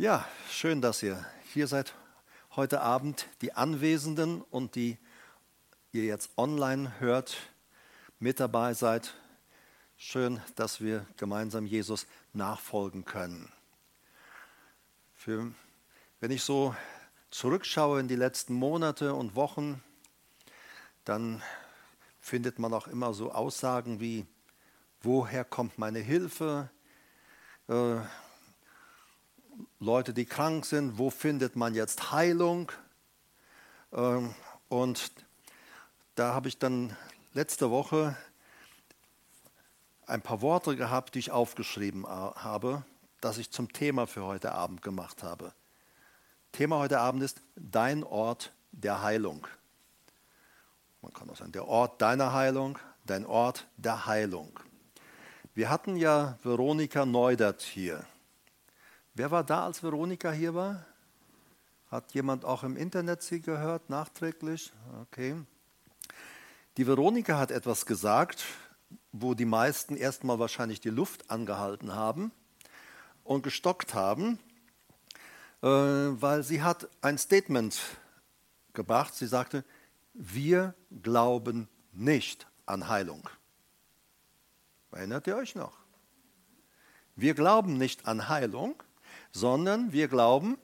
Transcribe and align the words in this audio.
Ja, 0.00 0.24
schön, 0.48 0.80
dass 0.80 1.02
ihr 1.02 1.26
hier 1.52 1.66
seid 1.66 1.92
heute 2.54 2.82
Abend, 2.82 3.26
die 3.42 3.54
Anwesenden 3.54 4.42
und 4.42 4.76
die 4.76 4.96
ihr 5.90 6.04
jetzt 6.04 6.30
online 6.36 7.00
hört, 7.00 7.36
mit 8.20 8.38
dabei 8.38 8.74
seid. 8.74 9.12
Schön, 9.96 10.40
dass 10.54 10.80
wir 10.80 11.04
gemeinsam 11.16 11.66
Jesus 11.66 12.06
nachfolgen 12.32 13.06
können. 13.06 13.50
Für, 15.16 15.50
wenn 16.20 16.30
ich 16.30 16.44
so 16.44 16.76
zurückschaue 17.32 17.98
in 17.98 18.06
die 18.06 18.14
letzten 18.14 18.54
Monate 18.54 19.14
und 19.14 19.34
Wochen, 19.34 19.82
dann 21.04 21.42
findet 22.20 22.60
man 22.60 22.72
auch 22.72 22.86
immer 22.86 23.14
so 23.14 23.32
Aussagen 23.32 23.98
wie, 23.98 24.26
woher 25.02 25.44
kommt 25.44 25.76
meine 25.76 25.98
Hilfe? 25.98 26.70
Äh, 27.66 27.96
Leute, 29.80 30.12
die 30.12 30.24
krank 30.24 30.66
sind, 30.66 30.98
wo 30.98 31.08
findet 31.08 31.54
man 31.54 31.72
jetzt 31.72 32.10
Heilung? 32.10 32.72
Ähm, 33.92 34.34
und 34.68 35.12
da 36.16 36.34
habe 36.34 36.48
ich 36.48 36.58
dann 36.58 36.96
letzte 37.32 37.70
Woche 37.70 38.16
ein 40.04 40.20
paar 40.20 40.42
Worte 40.42 40.74
gehabt, 40.74 41.14
die 41.14 41.20
ich 41.20 41.30
aufgeschrieben 41.30 42.08
habe, 42.08 42.82
das 43.20 43.38
ich 43.38 43.52
zum 43.52 43.72
Thema 43.72 44.08
für 44.08 44.24
heute 44.24 44.50
Abend 44.50 44.82
gemacht 44.82 45.22
habe. 45.22 45.54
Thema 46.50 46.78
heute 46.78 46.98
Abend 46.98 47.22
ist 47.22 47.40
dein 47.54 48.02
Ort 48.02 48.52
der 48.72 49.02
Heilung. 49.02 49.46
Man 51.02 51.12
kann 51.12 51.30
auch 51.30 51.36
sagen, 51.36 51.52
der 51.52 51.68
Ort 51.68 52.02
deiner 52.02 52.32
Heilung, 52.32 52.80
dein 53.06 53.24
Ort 53.24 53.68
der 53.76 54.06
Heilung. 54.06 54.58
Wir 55.54 55.70
hatten 55.70 55.94
ja 55.94 56.36
Veronika 56.42 57.06
Neudert 57.06 57.62
hier. 57.62 58.04
Wer 59.18 59.32
war 59.32 59.42
da, 59.42 59.64
als 59.64 59.82
Veronika 59.82 60.30
hier 60.30 60.54
war? 60.54 60.86
Hat 61.90 62.14
jemand 62.14 62.44
auch 62.44 62.62
im 62.62 62.76
Internet 62.76 63.20
sie 63.20 63.40
gehört, 63.40 63.90
nachträglich? 63.90 64.72
Okay. 65.02 65.34
Die 66.76 66.86
Veronika 66.86 67.36
hat 67.36 67.50
etwas 67.50 67.84
gesagt, 67.84 68.44
wo 69.10 69.34
die 69.34 69.44
meisten 69.44 69.96
erstmal 69.96 70.38
wahrscheinlich 70.38 70.80
die 70.80 70.90
Luft 70.90 71.32
angehalten 71.32 71.96
haben 71.96 72.30
und 73.24 73.42
gestockt 73.42 73.92
haben, 73.92 74.38
äh, 75.62 75.66
weil 75.66 76.44
sie 76.44 76.62
hat 76.62 76.88
ein 77.00 77.18
Statement 77.18 77.76
gebracht. 78.72 79.16
Sie 79.16 79.26
sagte, 79.26 79.64
wir 80.14 80.76
glauben 81.02 81.66
nicht 81.90 82.46
an 82.66 82.86
Heilung. 82.86 83.28
Erinnert 84.92 85.26
ihr 85.26 85.34
euch 85.34 85.56
noch? 85.56 85.76
Wir 87.16 87.34
glauben 87.34 87.78
nicht 87.78 88.06
an 88.06 88.28
Heilung, 88.28 88.80
sondern 89.32 89.92
wir 89.92 90.08
glauben 90.08 90.58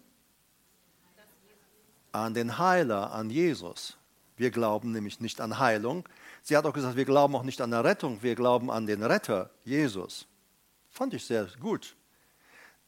an 2.13 2.35
den 2.35 2.59
Heiler, 2.59 3.13
an 3.13 3.31
Jesus. 3.31 3.97
Wir 4.37 4.51
glauben 4.51 4.93
nämlich 4.93 5.21
nicht 5.21 5.41
an 5.41 5.59
Heilung. 5.59 6.09
Sie 6.43 6.57
hat 6.57 6.67
auch 6.67 6.73
gesagt, 6.73 6.97
wir 6.97 7.05
glauben 7.05 7.35
auch 7.37 7.43
nicht 7.43 7.61
an 7.61 7.71
der 7.71 7.85
Rettung, 7.85 8.23
wir 8.23 8.35
glauben 8.35 8.71
an 8.71 8.87
den 8.87 9.03
Retter, 9.03 9.51
Jesus. 9.65 10.27
Fand 10.91 11.15
ich 11.15 11.25
sehr 11.25 11.49
gut. 11.61 11.97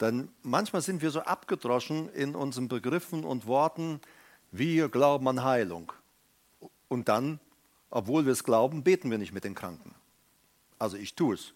Denn 0.01 0.29
manchmal 0.43 0.83
sind 0.83 1.03
wir 1.03 1.11
so 1.11 1.21
abgedroschen 1.21 2.09
in 2.11 2.35
unseren 2.35 2.69
Begriffen 2.69 3.25
und 3.25 3.47
Worten, 3.47 4.01
wir 4.53 4.89
glauben 4.89 5.27
an 5.29 5.43
Heilung. 5.43 5.93
Und 6.89 7.09
dann, 7.09 7.41
obwohl 7.91 8.27
wir 8.27 8.33
es 8.33 8.45
glauben, 8.45 8.83
beten 8.83 9.11
wir 9.11 9.19
nicht 9.19 9.33
mit 9.33 9.45
den 9.45 9.55
Kranken. 9.55 9.95
Also 10.79 10.97
ich 10.97 11.15
tue 11.15 11.35
es. 11.35 11.53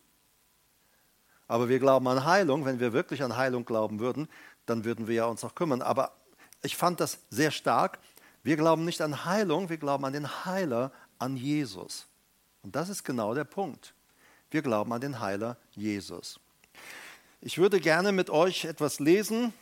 Aber 1.51 1.69
wir 1.69 1.81
glauben 1.81 2.07
an 2.07 2.25
Heilung. 2.25 2.65
Wenn 2.65 2.79
wir 2.79 2.93
wirklich 2.93 3.25
an 3.25 3.37
Heilung 3.37 3.65
glauben 3.65 3.99
würden, 3.99 4.29
dann 4.67 4.85
würden 4.85 5.09
wir 5.09 5.17
ja 5.17 5.25
uns 5.25 5.43
auch 5.43 5.57
kümmern. 5.57 5.83
Aber 5.83 6.13
ich 6.63 6.77
fand 6.77 7.01
das 7.01 7.19
sehr 7.29 7.51
stark. 7.51 7.99
Wir 8.45 8.57
glauben 8.57 8.85
nicht 8.85 9.01
an 9.01 9.25
Heilung, 9.25 9.69
wir 9.69 9.77
glauben 9.77 10.05
an 10.05 10.13
den 10.13 10.45
Heiler, 10.45 10.93
an 11.19 11.37
Jesus. 11.37 12.07
Und 12.63 12.77
das 12.77 12.89
ist 12.89 13.03
genau 13.03 13.35
der 13.35 13.43
Punkt. 13.43 13.95
Wir 14.53 14.63
glauben 14.63 14.93
an 14.93 15.01
den 15.01 15.19
Heiler 15.19 15.57
Jesus. 15.73 16.39
Ich 17.41 17.59
würde 17.59 17.81
gerne 17.81 18.13
mit 18.13 18.31
euch 18.31 18.65
etwas 18.65 19.01
lesen 19.01 19.53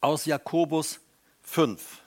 aus 0.00 0.24
Jakobus 0.24 1.00
5. 1.42 2.00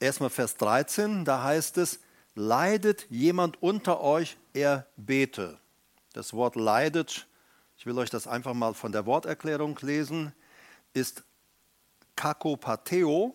Erstmal 0.00 0.30
Vers 0.30 0.56
13, 0.56 1.26
da 1.26 1.42
heißt 1.42 1.76
es, 1.76 2.00
leidet 2.34 3.06
jemand 3.10 3.62
unter 3.62 4.00
euch, 4.00 4.38
er 4.54 4.86
bete. 4.96 5.58
Das 6.12 6.32
Wort 6.32 6.56
leidet, 6.56 7.26
ich 7.76 7.86
will 7.86 7.98
euch 7.98 8.10
das 8.10 8.26
einfach 8.26 8.54
mal 8.54 8.74
von 8.74 8.92
der 8.92 9.06
Worterklärung 9.06 9.78
lesen, 9.82 10.32
ist 10.94 11.24
kakopateo 12.16 13.34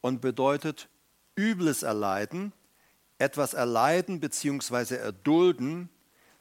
und 0.00 0.20
bedeutet 0.20 0.88
Übles 1.36 1.82
erleiden, 1.82 2.52
etwas 3.18 3.54
erleiden 3.54 4.20
bzw. 4.20 4.96
erdulden, 4.96 5.88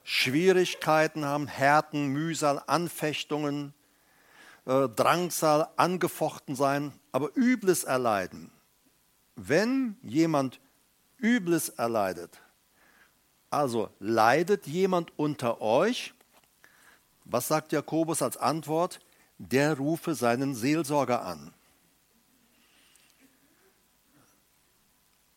Schwierigkeiten 0.04 1.26
haben, 1.26 1.48
Härten, 1.48 2.08
Mühsal, 2.08 2.62
Anfechtungen, 2.68 3.74
äh, 4.66 4.90
Drangsal, 4.90 5.70
angefochten 5.78 6.56
sein, 6.56 6.94
aber 7.12 7.36
Übles 7.36 7.84
erleiden. 7.84 8.52
Wenn 9.36 9.98
jemand 10.02 10.60
Übles 11.18 11.70
erleidet, 11.70 12.43
also 13.54 13.90
leidet 14.00 14.68
jemand 14.68 15.18
unter 15.18 15.62
euch? 15.62 16.14
Was 17.26 17.48
sagt 17.48 17.72
Jakobus 17.72 18.22
als 18.22 18.38
Antwort? 18.38 19.00
Der 19.38 19.78
rufe 19.78 20.16
seinen 20.16 20.56
Seelsorger 20.56 21.24
an. 21.24 21.54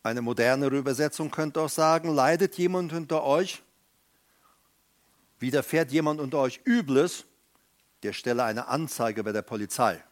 Eine 0.03 0.21
modernere 0.21 0.77
Übersetzung 0.77 1.31
könnte 1.31 1.61
auch 1.61 1.69
sagen, 1.69 2.13
leidet 2.13 2.57
jemand 2.57 2.93
unter 2.93 3.23
euch? 3.23 3.61
Widerfährt 5.39 5.91
jemand 5.91 6.19
unter 6.19 6.39
euch 6.39 6.61
Übles? 6.65 7.25
Der 8.03 8.13
stelle 8.13 8.43
eine 8.43 8.67
Anzeige 8.67 9.23
bei 9.23 9.31
der 9.31 9.41
Polizei. 9.41 10.03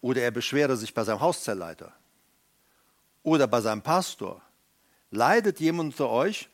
Oder 0.00 0.22
er 0.22 0.30
beschwere 0.30 0.76
sich 0.76 0.92
bei 0.94 1.04
seinem 1.04 1.20
Hauszelleiter 1.20 1.94
oder 3.22 3.46
bei 3.46 3.60
seinem 3.60 3.82
Pastor, 3.82 4.42
leidet 5.10 5.60
jemand 5.60 5.92
unter 5.92 6.08
euch, 6.10 6.48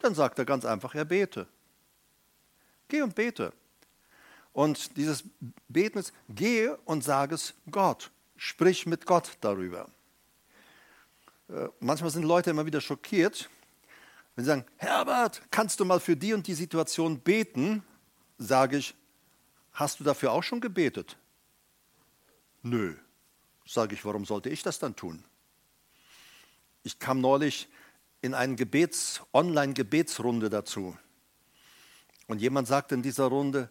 dann 0.00 0.14
sagt 0.14 0.38
er 0.38 0.44
ganz 0.44 0.64
einfach, 0.64 0.94
er 0.94 1.04
bete. 1.04 1.46
Geh 2.88 3.02
und 3.02 3.14
bete. 3.14 3.52
Und 4.52 4.96
dieses 4.96 5.24
Beten 5.68 5.98
ist, 5.98 6.12
gehe 6.28 6.76
und 6.84 7.02
sage 7.02 7.34
es 7.34 7.54
Gott. 7.70 8.10
Sprich 8.36 8.86
mit 8.86 9.06
Gott 9.06 9.36
darüber. 9.40 9.88
Äh, 11.48 11.68
manchmal 11.80 12.10
sind 12.10 12.24
Leute 12.24 12.50
immer 12.50 12.66
wieder 12.66 12.80
schockiert, 12.80 13.48
wenn 14.34 14.44
sie 14.44 14.48
sagen, 14.48 14.64
Herbert, 14.76 15.42
kannst 15.50 15.78
du 15.80 15.84
mal 15.84 16.00
für 16.00 16.16
die 16.16 16.32
und 16.32 16.46
die 16.46 16.54
Situation 16.54 17.20
beten? 17.20 17.82
Sage 18.38 18.78
ich, 18.78 18.94
hast 19.72 20.00
du 20.00 20.04
dafür 20.04 20.32
auch 20.32 20.42
schon 20.42 20.60
gebetet? 20.60 21.16
Nö. 22.62 22.94
Sage 23.66 23.94
ich, 23.94 24.04
warum 24.04 24.24
sollte 24.24 24.48
ich 24.48 24.62
das 24.62 24.78
dann 24.78 24.96
tun? 24.96 25.22
Ich 26.82 26.98
kam 26.98 27.20
neulich 27.20 27.68
in 28.22 28.34
eine 28.34 28.54
Gebets, 28.54 29.20
Online-Gebetsrunde 29.32 30.50
dazu. 30.50 30.96
Und 32.26 32.40
jemand 32.40 32.68
sagte 32.68 32.94
in 32.94 33.02
dieser 33.02 33.26
Runde, 33.26 33.68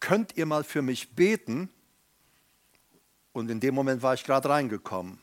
könnt 0.00 0.36
ihr 0.36 0.46
mal 0.46 0.64
für 0.64 0.82
mich 0.82 1.14
beten? 1.14 1.70
Und 3.32 3.50
in 3.50 3.60
dem 3.60 3.74
Moment 3.74 4.02
war 4.02 4.14
ich 4.14 4.24
gerade 4.24 4.48
reingekommen. 4.48 5.20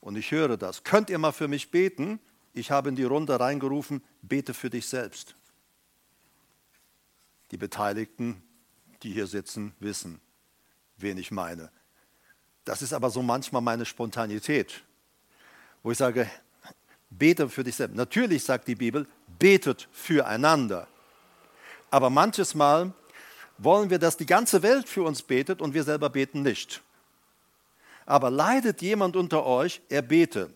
Und 0.00 0.16
ich 0.16 0.30
höre 0.30 0.56
das. 0.56 0.84
Könnt 0.84 1.10
ihr 1.10 1.18
mal 1.18 1.32
für 1.32 1.48
mich 1.48 1.70
beten? 1.70 2.20
Ich 2.52 2.70
habe 2.70 2.88
in 2.88 2.96
die 2.96 3.04
Runde 3.04 3.38
reingerufen, 3.38 4.02
bete 4.22 4.54
für 4.54 4.70
dich 4.70 4.86
selbst. 4.86 5.34
Die 7.50 7.56
Beteiligten, 7.56 8.42
die 9.02 9.12
hier 9.12 9.26
sitzen, 9.26 9.74
wissen, 9.80 10.20
wen 10.96 11.18
ich 11.18 11.30
meine. 11.30 11.70
Das 12.64 12.80
ist 12.82 12.92
aber 12.92 13.10
so 13.10 13.22
manchmal 13.22 13.62
meine 13.62 13.84
Spontanität 13.84 14.84
wo 15.84 15.92
ich 15.92 15.98
sage, 15.98 16.28
bete 17.10 17.48
für 17.48 17.62
dich 17.62 17.76
selbst. 17.76 17.94
Natürlich 17.94 18.42
sagt 18.42 18.66
die 18.66 18.74
Bibel, 18.74 19.06
betet 19.38 19.86
füreinander. 19.92 20.88
Aber 21.90 22.10
manches 22.10 22.54
Mal 22.54 22.92
wollen 23.58 23.90
wir, 23.90 24.00
dass 24.00 24.16
die 24.16 24.26
ganze 24.26 24.62
Welt 24.62 24.88
für 24.88 25.04
uns 25.04 25.22
betet 25.22 25.60
und 25.60 25.74
wir 25.74 25.84
selber 25.84 26.10
beten 26.10 26.42
nicht. 26.42 26.82
Aber 28.06 28.30
leidet 28.30 28.82
jemand 28.82 29.14
unter 29.14 29.46
euch, 29.46 29.80
er 29.88 30.02
bete. 30.02 30.50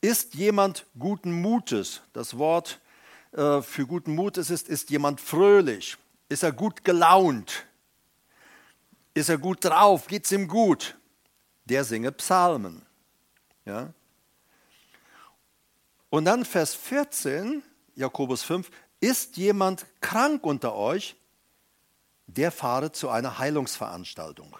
Ist 0.00 0.34
jemand 0.34 0.86
guten 0.98 1.32
Mutes? 1.32 2.02
Das 2.12 2.38
Wort 2.38 2.78
äh, 3.32 3.62
für 3.62 3.86
guten 3.86 4.14
Mutes 4.14 4.50
ist, 4.50 4.68
ist 4.68 4.90
jemand 4.90 5.20
fröhlich? 5.20 5.96
Ist 6.28 6.42
er 6.42 6.52
gut 6.52 6.84
gelaunt? 6.84 7.66
Ist 9.14 9.30
er 9.30 9.38
gut 9.38 9.64
drauf? 9.64 10.06
Geht 10.06 10.26
es 10.26 10.32
ihm 10.32 10.46
gut? 10.46 10.96
Der 11.64 11.82
singe 11.82 12.12
Psalmen. 12.12 12.82
Ja? 13.64 13.92
Und 16.10 16.24
dann 16.24 16.44
Vers 16.44 16.74
14, 16.74 17.62
Jakobus 17.94 18.42
5, 18.42 18.70
ist 19.00 19.36
jemand 19.36 19.86
krank 20.00 20.44
unter 20.44 20.74
euch, 20.74 21.16
der 22.26 22.50
fahre 22.50 22.92
zu 22.92 23.08
einer 23.08 23.38
Heilungsveranstaltung. 23.38 24.56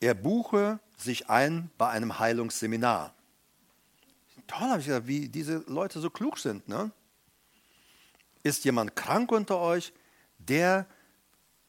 Er 0.00 0.14
buche 0.14 0.80
sich 0.96 1.28
ein 1.28 1.70
bei 1.78 1.88
einem 1.88 2.18
Heilungsseminar. 2.18 3.14
Toll, 4.46 4.68
habe 4.68 4.80
ich 4.80 4.86
gesagt, 4.86 5.06
wie 5.06 5.28
diese 5.28 5.64
Leute 5.66 6.00
so 6.00 6.10
klug 6.10 6.38
sind. 6.38 6.68
Ne? 6.68 6.90
Ist 8.42 8.64
jemand 8.64 8.94
krank 8.94 9.32
unter 9.32 9.58
euch, 9.58 9.92
der 10.38 10.86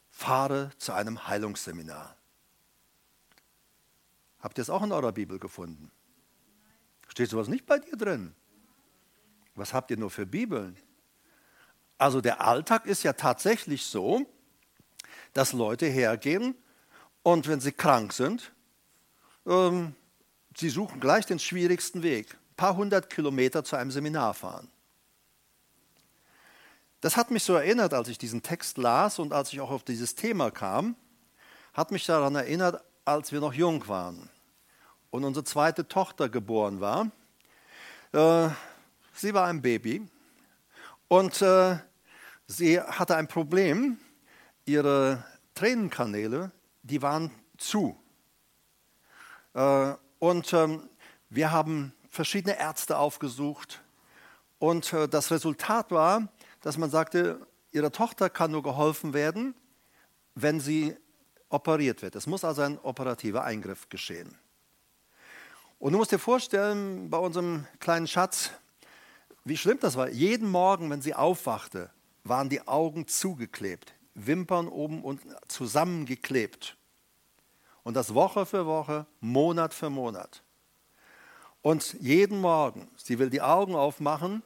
fahre 0.10 0.72
zu 0.78 0.94
einem 0.94 1.28
Heilungsseminar. 1.28 2.16
Habt 4.40 4.58
ihr 4.58 4.62
es 4.62 4.70
auch 4.70 4.84
in 4.84 4.92
eurer 4.92 5.12
Bibel 5.12 5.40
gefunden? 5.40 5.92
Steht 7.18 7.32
sowas 7.32 7.48
nicht 7.48 7.66
bei 7.66 7.80
dir 7.80 7.98
drin? 7.98 8.36
Was 9.56 9.74
habt 9.74 9.90
ihr 9.90 9.98
nur 9.98 10.12
für 10.12 10.28
Bibeln? 10.28 10.78
Also 11.98 12.22
der 12.22 12.46
Alltag 12.46 12.86
ist 12.86 13.02
ja 13.02 13.14
tatsächlich 13.14 13.88
so, 13.88 14.24
dass 15.34 15.52
Leute 15.52 15.88
hergehen 15.88 16.54
und 17.24 17.48
wenn 17.48 17.60
sie 17.60 17.72
krank 17.72 18.14
sind, 18.14 18.54
ähm, 19.48 19.96
sie 20.56 20.70
suchen 20.70 21.00
gleich 21.00 21.26
den 21.26 21.40
schwierigsten 21.40 22.04
Weg. 22.04 22.36
Ein 22.52 22.56
paar 22.56 22.78
hundert 22.78 23.10
Kilometer 23.10 23.64
zu 23.64 23.78
einem 23.78 23.90
Seminar 23.90 24.36
fahren. 24.36 24.70
Das 27.02 27.18
hat 27.18 27.32
mich 27.32 27.42
so 27.42 27.56
erinnert, 27.56 27.96
als 27.96 28.10
ich 28.10 28.20
diesen 28.20 28.44
Text 28.44 28.78
las 28.78 29.18
und 29.18 29.34
als 29.34 29.52
ich 29.52 29.60
auch 29.60 29.72
auf 29.72 29.84
dieses 29.84 30.14
Thema 30.14 30.52
kam, 30.52 30.96
hat 31.74 31.90
mich 31.90 32.06
daran 32.06 32.36
erinnert, 32.36 32.84
als 33.06 33.32
wir 33.32 33.40
noch 33.40 33.54
jung 33.54 33.88
waren 33.88 34.30
und 35.12 35.24
unsere 35.24 35.44
zweite 35.44 35.88
Tochter 35.88 36.30
geboren 36.30 36.82
war. 36.82 37.12
Äh, 38.12 38.50
sie 39.14 39.34
war 39.34 39.48
ein 39.48 39.62
Baby 39.62 40.08
und 41.08 41.42
äh, 41.42 41.78
sie 42.48 42.80
hatte 42.80 43.16
ein 43.16 43.28
Problem. 43.28 44.00
Ihre 44.66 45.24
Tränenkanäle, 45.56 46.52
die 46.84 47.02
waren 47.02 47.32
zu. 47.58 47.98
Äh, 49.54 49.94
und 50.20 50.52
ähm, 50.54 50.90
wir 51.30 51.52
haben 51.52 51.94
verschiedene 52.10 52.60
Ärzte 52.60 52.98
aufgesucht. 52.98 53.82
Und 54.60 54.92
das 55.12 55.30
Resultat 55.30 55.92
war, 55.92 56.30
dass 56.62 56.80
man 56.80 56.90
sagte, 56.90 57.46
ihrer 57.72 57.92
Tochter 57.92 58.28
kann 58.28 58.50
nur 58.50 58.64
geholfen 58.64 59.14
werden, 59.14 59.54
wenn 60.34 60.60
sie 60.60 60.98
operiert 61.50 62.02
wird. 62.02 62.16
Es 62.16 62.26
muss 62.26 62.44
also 62.44 62.64
ein 62.64 62.80
operativer 62.80 63.44
Eingriff 63.44 63.88
geschehen. 63.90 64.36
Und 65.80 65.94
du 65.94 66.00
musst 66.00 66.12
dir 66.12 66.20
vorstellen, 66.20 67.10
bei 67.10 67.18
unserem 67.18 67.68
kleinen 67.80 68.08
Schatz, 68.08 68.52
wie 69.44 69.58
schlimm 69.58 69.78
das 69.80 69.96
war. 69.96 70.10
Jeden 70.10 70.50
Morgen, 70.50 70.90
wenn 70.90 71.02
sie 71.02 71.14
aufwachte, 71.14 71.92
waren 72.24 72.50
die 72.50 72.68
Augen 72.68 73.08
zugeklebt, 73.08 73.94
Wimpern 74.16 74.68
oben 74.68 75.04
und 75.04 75.22
zusammengeklebt. 75.48 76.76
Und 77.84 77.94
das 77.94 78.14
Woche 78.14 78.46
für 78.46 78.66
Woche, 78.66 79.06
Monat 79.22 79.74
für 79.74 79.90
Monat. 79.90 80.42
Und 81.62 81.96
jeden 82.00 82.42
Morgen, 82.42 82.90
sie 82.98 83.20
will 83.20 83.30
die 83.30 83.42
Augen 83.42 83.76
aufmachen 83.76 84.42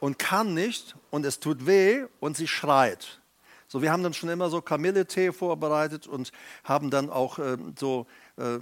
und 0.00 0.18
kann 0.18 0.54
nicht 0.54 0.96
und 1.10 1.24
es 1.24 1.40
tut 1.40 1.66
weh 1.66 2.04
und 2.20 2.36
sie 2.36 2.48
schreit. 2.48 3.20
So, 3.68 3.80
wir 3.82 3.92
haben 3.92 4.02
dann 4.02 4.14
schon 4.14 4.28
immer 4.28 4.50
so 4.50 4.60
Kamilletee 4.60 5.32
vorbereitet 5.32 6.06
und 6.06 6.32
haben 6.64 6.90
dann 6.90 7.10
auch 7.10 7.38
äh, 7.38 7.58
so 7.78 8.06
äh, 8.36 8.58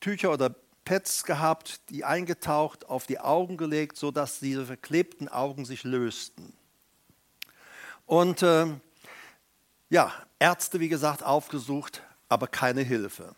Tücher 0.00 0.32
oder 0.32 0.54
Pads 0.84 1.24
gehabt, 1.24 1.80
die 1.90 2.04
eingetaucht, 2.04 2.88
auf 2.88 3.06
die 3.06 3.20
Augen 3.20 3.56
gelegt, 3.56 3.96
sodass 3.96 4.40
diese 4.40 4.66
verklebten 4.66 5.28
Augen 5.28 5.64
sich 5.64 5.84
lösten. 5.84 6.52
Und 8.06 8.42
äh, 8.42 8.66
ja, 9.88 10.12
Ärzte, 10.38 10.80
wie 10.80 10.88
gesagt, 10.88 11.22
aufgesucht, 11.22 12.02
aber 12.28 12.46
keine 12.48 12.82
Hilfe. 12.82 13.34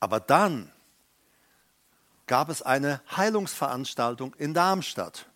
Aber 0.00 0.20
dann 0.20 0.70
gab 2.26 2.48
es 2.48 2.62
eine 2.62 3.00
Heilungsveranstaltung 3.16 4.34
in 4.34 4.54
Darmstadt. 4.54 5.26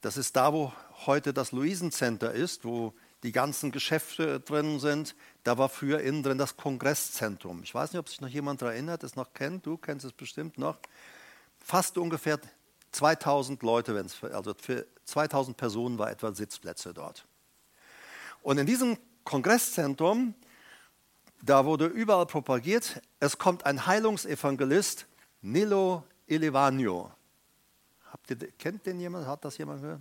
Das 0.00 0.16
ist 0.16 0.36
da, 0.36 0.52
wo 0.52 0.72
heute 1.06 1.32
das 1.32 1.52
Luisencenter 1.52 2.32
ist, 2.32 2.64
wo 2.64 2.94
die 3.22 3.32
ganzen 3.32 3.70
Geschäfte 3.70 4.40
drin 4.40 4.80
sind. 4.80 5.14
Da 5.44 5.58
war 5.58 5.68
früher 5.68 6.00
innen 6.00 6.22
drin 6.22 6.38
das 6.38 6.56
Kongresszentrum. 6.56 7.62
Ich 7.62 7.74
weiß 7.74 7.92
nicht, 7.92 8.00
ob 8.00 8.08
sich 8.08 8.20
noch 8.20 8.28
jemand 8.28 8.62
daran 8.62 8.74
erinnert, 8.74 9.04
es 9.04 9.16
noch 9.16 9.32
kennt. 9.32 9.66
Du 9.66 9.76
kennst 9.76 10.04
es 10.04 10.12
bestimmt 10.12 10.58
noch. 10.58 10.78
Fast 11.58 11.98
ungefähr 11.98 12.40
2000 12.92 13.62
Leute, 13.62 14.04
also 14.32 14.54
für 14.54 14.86
2000 15.04 15.56
Personen 15.56 15.98
war 15.98 16.10
etwa 16.10 16.34
Sitzplätze 16.34 16.92
dort. 16.92 17.26
Und 18.42 18.58
in 18.58 18.66
diesem 18.66 18.98
Kongresszentrum, 19.24 20.34
da 21.42 21.64
wurde 21.64 21.86
überall 21.86 22.26
propagiert, 22.26 23.00
es 23.20 23.38
kommt 23.38 23.66
ein 23.66 23.86
Heilungsevangelist, 23.86 25.06
Nilo 25.40 26.04
Elevanio. 26.26 27.10
Habt 28.10 28.30
ihr, 28.30 28.36
kennt 28.58 28.84
den 28.86 29.00
jemand? 29.00 29.26
Hat 29.26 29.44
das 29.44 29.58
jemand 29.58 29.80
gehört? 29.80 30.00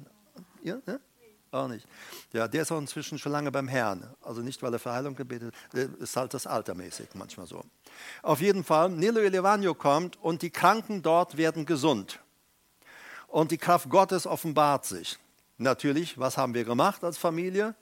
Ja, 0.64 0.78
ne? 0.86 1.00
Auch 1.52 1.68
nicht. 1.68 1.86
Ja, 2.32 2.48
der 2.48 2.62
ist 2.62 2.72
auch 2.72 2.78
inzwischen 2.78 3.20
schon 3.20 3.34
lange 3.34 3.52
beim 3.52 3.68
Herrn. 3.68 4.10
Also 4.22 4.42
nicht, 4.42 4.64
weil 4.64 4.72
er 4.72 4.80
für 4.80 4.94
Heilung 4.94 5.16
gebetet 5.16 5.54
hat, 5.74 5.80
ist 6.00 6.16
halt 6.16 6.34
das 6.34 6.48
altermäßig 6.48 7.10
manchmal 7.14 7.46
so. 7.46 7.66
Auf 8.22 8.40
jeden 8.40 8.64
Fall, 8.64 8.90
Nilo 8.90 9.20
Elevanio 9.20 9.76
kommt 9.76 10.18
und 10.22 10.42
die 10.44 10.50
Kranken 10.50 11.02
dort 11.02 11.36
werden 11.36 11.66
gesund. 11.66 12.20
Und 13.28 13.52
die 13.52 13.58
Kraft 13.58 13.90
Gottes 13.90 14.26
offenbart 14.26 14.86
sich. 14.86 15.20
Natürlich, 15.58 16.18
was 16.18 16.38
haben 16.38 16.54
wir 16.54 16.64
gemacht 16.64 17.04
als 17.04 17.18
Familie? 17.18 17.76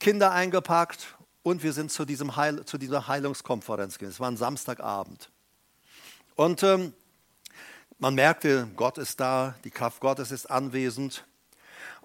Kinder 0.00 0.32
eingepackt 0.32 1.14
und 1.42 1.62
wir 1.62 1.74
sind 1.74 1.92
zu, 1.92 2.04
diesem 2.06 2.36
Heil, 2.36 2.64
zu 2.64 2.78
dieser 2.78 3.06
Heilungskonferenz 3.06 3.98
gegangen. 3.98 4.12
Es 4.12 4.20
war 4.20 4.30
ein 4.30 4.36
Samstagabend. 4.36 5.30
Und 6.34 6.62
ähm, 6.62 6.92
man 7.98 8.14
merkte, 8.14 8.68
Gott 8.76 8.98
ist 8.98 9.20
da, 9.20 9.54
die 9.64 9.70
Kraft 9.70 10.00
Gottes 10.00 10.30
ist 10.30 10.50
anwesend. 10.50 11.24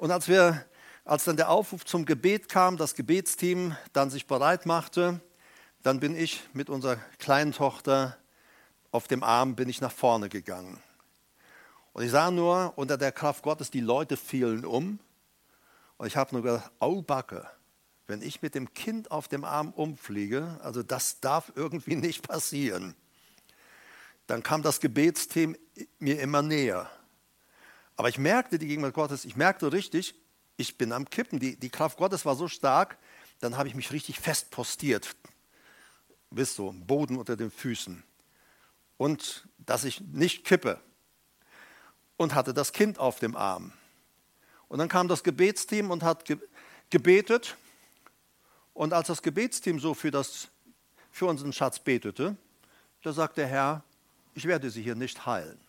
Und 0.01 0.09
als, 0.09 0.27
wir, 0.27 0.65
als 1.05 1.25
dann 1.25 1.37
der 1.37 1.51
Aufruf 1.51 1.85
zum 1.85 2.05
Gebet 2.05 2.49
kam, 2.49 2.75
das 2.75 2.95
Gebetsteam 2.95 3.77
dann 3.93 4.09
sich 4.09 4.25
bereit 4.25 4.65
machte, 4.65 5.21
dann 5.83 5.99
bin 5.99 6.15
ich 6.15 6.41
mit 6.53 6.71
unserer 6.71 6.95
kleinen 7.19 7.51
Tochter 7.51 8.17
auf 8.89 9.07
dem 9.07 9.21
Arm 9.21 9.55
bin 9.55 9.69
ich 9.69 9.79
nach 9.79 9.91
vorne 9.91 10.27
gegangen. 10.27 10.81
Und 11.93 12.03
ich 12.03 12.09
sah 12.09 12.31
nur, 12.31 12.73
unter 12.77 12.97
der 12.97 13.11
Kraft 13.11 13.43
Gottes, 13.43 13.69
die 13.69 13.79
Leute 13.79 14.17
fielen 14.17 14.65
um. 14.65 14.97
Und 15.97 16.07
ich 16.07 16.17
habe 16.17 16.33
nur 16.33 16.41
gedacht, 16.41 16.71
au 16.79 17.03
Backe, 17.03 17.47
wenn 18.07 18.23
ich 18.23 18.41
mit 18.41 18.55
dem 18.55 18.73
Kind 18.73 19.11
auf 19.11 19.27
dem 19.27 19.45
Arm 19.45 19.69
umfliege, 19.69 20.59
also 20.63 20.81
das 20.81 21.19
darf 21.19 21.51
irgendwie 21.53 21.95
nicht 21.95 22.27
passieren 22.27 22.95
dann 24.31 24.43
kam 24.43 24.61
das 24.61 24.79
Gebetsteam 24.79 25.57
mir 25.99 26.21
immer 26.21 26.41
näher. 26.41 26.89
Aber 27.95 28.09
ich 28.09 28.17
merkte 28.17 28.57
die 28.57 28.67
Gegenwart 28.67 28.93
Gottes, 28.93 29.25
ich 29.25 29.35
merkte 29.35 29.71
richtig, 29.71 30.15
ich 30.57 30.77
bin 30.77 30.91
am 30.91 31.09
Kippen. 31.09 31.39
Die, 31.39 31.57
die 31.57 31.69
Kraft 31.69 31.97
Gottes 31.97 32.25
war 32.25 32.35
so 32.35 32.47
stark, 32.47 32.97
dann 33.39 33.57
habe 33.57 33.67
ich 33.67 33.75
mich 33.75 33.91
richtig 33.91 34.19
fest 34.19 34.51
postiert. 34.51 35.15
Wisst 36.29 36.57
du, 36.57 36.71
Boden 36.71 37.17
unter 37.17 37.35
den 37.35 37.51
Füßen. 37.51 38.03
Und 38.97 39.47
dass 39.57 39.83
ich 39.83 40.01
nicht 40.01 40.45
kippe. 40.45 40.79
Und 42.17 42.35
hatte 42.35 42.53
das 42.53 42.71
Kind 42.71 42.99
auf 42.99 43.19
dem 43.19 43.35
Arm. 43.35 43.73
Und 44.67 44.77
dann 44.77 44.87
kam 44.87 45.07
das 45.07 45.23
Gebetsteam 45.23 45.89
und 45.89 46.03
hat 46.03 46.23
gebetet. 46.89 47.57
Und 48.73 48.93
als 48.93 49.07
das 49.07 49.21
Gebetsteam 49.21 49.79
so 49.79 49.93
für, 49.93 50.11
das, 50.11 50.47
für 51.11 51.25
unseren 51.25 51.51
Schatz 51.51 51.79
betete, 51.79 52.37
da 53.01 53.11
sagte 53.11 53.41
der 53.41 53.47
Herr, 53.47 53.83
ich 54.33 54.45
werde 54.45 54.69
sie 54.69 54.81
hier 54.81 54.95
nicht 54.95 55.25
heilen. 55.25 55.59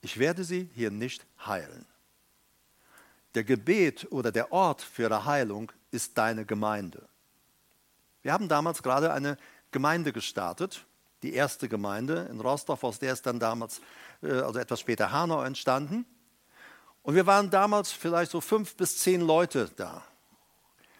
Ich 0.00 0.18
werde 0.18 0.44
sie 0.44 0.70
hier 0.74 0.90
nicht 0.90 1.26
heilen. 1.44 1.86
Der 3.34 3.44
Gebet 3.44 4.08
oder 4.10 4.32
der 4.32 4.52
Ort 4.52 4.82
für 4.82 5.02
ihre 5.02 5.24
Heilung 5.24 5.70
ist 5.90 6.16
deine 6.18 6.44
Gemeinde. 6.44 7.08
Wir 8.22 8.32
haben 8.32 8.48
damals 8.48 8.82
gerade 8.82 9.12
eine 9.12 9.36
Gemeinde 9.70 10.12
gestartet, 10.12 10.84
die 11.22 11.34
erste 11.34 11.68
Gemeinde 11.68 12.28
in 12.30 12.40
Rostock, 12.40 12.82
aus 12.82 12.98
der 12.98 13.12
ist 13.12 13.26
dann 13.26 13.38
damals, 13.38 13.80
äh, 14.22 14.32
also 14.32 14.58
etwas 14.58 14.80
später 14.80 15.12
Hanau 15.12 15.42
entstanden. 15.42 16.06
Und 17.02 17.14
wir 17.14 17.26
waren 17.26 17.50
damals 17.50 17.92
vielleicht 17.92 18.30
so 18.30 18.40
fünf 18.40 18.76
bis 18.76 18.98
zehn 18.98 19.20
Leute 19.20 19.70
da. 19.76 20.02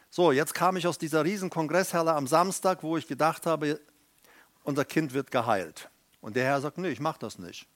So, 0.09 0.33
jetzt 0.33 0.55
kam 0.55 0.77
ich 0.77 0.87
aus 0.87 0.99
dieser 0.99 1.25
riesen 1.25 1.51
Kongresshalle 1.51 2.15
am 2.15 2.27
Samstag, 2.27 2.83
wo 2.83 2.97
ich 2.97 3.07
gedacht 3.07 3.47
habe, 3.47 3.81
unser 4.65 4.85
Kind 4.85 5.15
wird 5.15 5.31
geheilt. 5.31 5.89
Und 6.21 6.37
der 6.37 6.45
Herr 6.45 6.61
sagt, 6.61 6.79
nee, 6.79 6.89
ich 6.89 7.01
mache 7.01 7.19
das 7.19 7.39
nicht. 7.39 7.67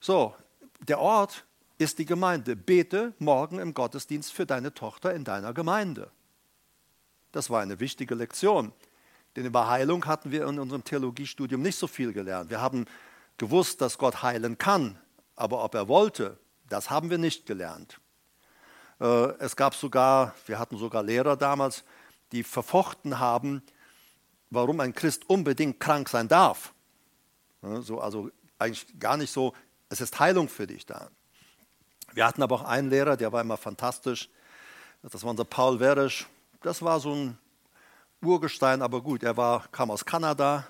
So, 0.00 0.34
der 0.80 1.00
Ort 1.00 1.44
ist 1.78 1.98
die 1.98 2.04
Gemeinde. 2.04 2.56
Bete 2.56 3.14
morgen 3.18 3.58
im 3.58 3.74
Gottesdienst 3.74 4.32
für 4.32 4.46
deine 4.46 4.72
Tochter 4.74 5.14
in 5.14 5.24
deiner 5.24 5.52
Gemeinde. 5.52 6.10
Das 7.32 7.50
war 7.50 7.60
eine 7.60 7.80
wichtige 7.80 8.14
Lektion. 8.14 8.72
Denn 9.36 9.46
über 9.46 9.68
Heilung 9.68 10.06
hatten 10.06 10.30
wir 10.30 10.46
in 10.46 10.58
unserem 10.58 10.84
Theologiestudium 10.84 11.62
nicht 11.62 11.76
so 11.76 11.86
viel 11.86 12.12
gelernt. 12.12 12.50
Wir 12.50 12.60
haben 12.60 12.86
gewusst, 13.36 13.80
dass 13.80 13.98
Gott 13.98 14.22
heilen 14.22 14.58
kann, 14.58 14.98
aber 15.36 15.62
ob 15.62 15.74
er 15.74 15.88
wollte, 15.88 16.38
das 16.68 16.90
haben 16.90 17.10
wir 17.10 17.18
nicht 17.18 17.46
gelernt. 17.46 18.00
Äh, 19.00 19.04
es 19.38 19.54
gab 19.54 19.74
sogar, 19.74 20.34
wir 20.46 20.58
hatten 20.58 20.76
sogar 20.76 21.02
Lehrer 21.02 21.36
damals, 21.36 21.84
die 22.32 22.42
verfochten 22.42 23.18
haben, 23.18 23.62
warum 24.50 24.80
ein 24.80 24.94
Christ 24.94 25.28
unbedingt 25.28 25.78
krank 25.78 26.08
sein 26.08 26.28
darf. 26.28 26.72
So, 27.62 28.00
also 28.00 28.30
eigentlich 28.58 28.98
gar 28.98 29.16
nicht 29.16 29.32
so, 29.32 29.52
es 29.88 30.00
ist 30.00 30.18
Heilung 30.18 30.48
für 30.48 30.66
dich 30.66 30.86
da. 30.86 31.10
Wir 32.12 32.26
hatten 32.26 32.42
aber 32.42 32.56
auch 32.56 32.64
einen 32.64 32.90
Lehrer, 32.90 33.16
der 33.16 33.32
war 33.32 33.40
immer 33.40 33.56
fantastisch. 33.56 34.28
Das 35.02 35.22
war 35.22 35.30
unser 35.30 35.44
Paul 35.44 35.78
Weresch. 35.80 36.26
Das 36.62 36.82
war 36.82 37.00
so 37.00 37.14
ein 37.14 37.38
Urgestein, 38.22 38.82
aber 38.82 39.00
gut, 39.00 39.22
er 39.22 39.36
war, 39.36 39.68
kam 39.68 39.90
aus 39.90 40.04
Kanada 40.04 40.66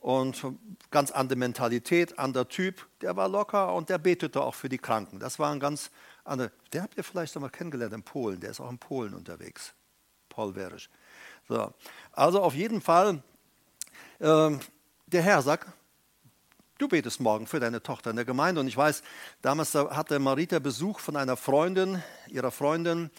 und 0.00 0.44
ganz 0.90 1.12
andere 1.12 1.38
Mentalität, 1.38 2.18
anderer 2.18 2.48
Typ. 2.48 2.86
Der 3.00 3.16
war 3.16 3.28
locker 3.28 3.72
und 3.72 3.88
der 3.88 3.98
betete 3.98 4.42
auch 4.42 4.54
für 4.54 4.68
die 4.68 4.78
Kranken. 4.78 5.20
Das 5.20 5.38
war 5.38 5.52
ein 5.52 5.60
ganz 5.60 5.90
anderer. 6.24 6.50
Der 6.72 6.82
habt 6.82 6.96
ihr 6.96 7.04
vielleicht 7.04 7.36
einmal 7.36 7.50
kennengelernt 7.50 7.94
in 7.94 8.02
Polen. 8.02 8.40
Der 8.40 8.50
ist 8.50 8.60
auch 8.60 8.70
in 8.70 8.78
Polen 8.78 9.14
unterwegs. 9.14 9.72
Paul 10.28 10.54
Weresch. 10.56 10.90
So. 11.48 11.72
Also 12.12 12.42
auf 12.42 12.54
jeden 12.54 12.80
Fall, 12.80 13.22
äh, 14.18 14.50
der 15.06 15.22
Herr 15.22 15.42
sagt, 15.42 15.68
du 16.78 16.88
betest 16.88 17.20
morgen 17.20 17.46
für 17.46 17.60
deine 17.60 17.82
Tochter 17.82 18.10
in 18.10 18.16
der 18.16 18.24
Gemeinde. 18.24 18.60
Und 18.60 18.68
ich 18.68 18.76
weiß, 18.76 19.02
damals 19.40 19.74
hatte 19.74 20.18
Marita 20.18 20.58
Besuch 20.58 21.00
von 21.00 21.16
einer 21.16 21.36
Freundin, 21.36 22.02
ihrer 22.28 22.50
Freundin. 22.50 23.10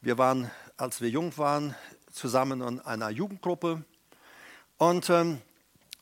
Wir 0.00 0.18
waren, 0.18 0.50
als 0.76 1.00
wir 1.00 1.08
jung 1.08 1.36
waren, 1.38 1.74
zusammen 2.12 2.60
in 2.60 2.80
einer 2.80 3.10
Jugendgruppe. 3.10 3.84
Und 4.76 5.08
äh, 5.10 5.34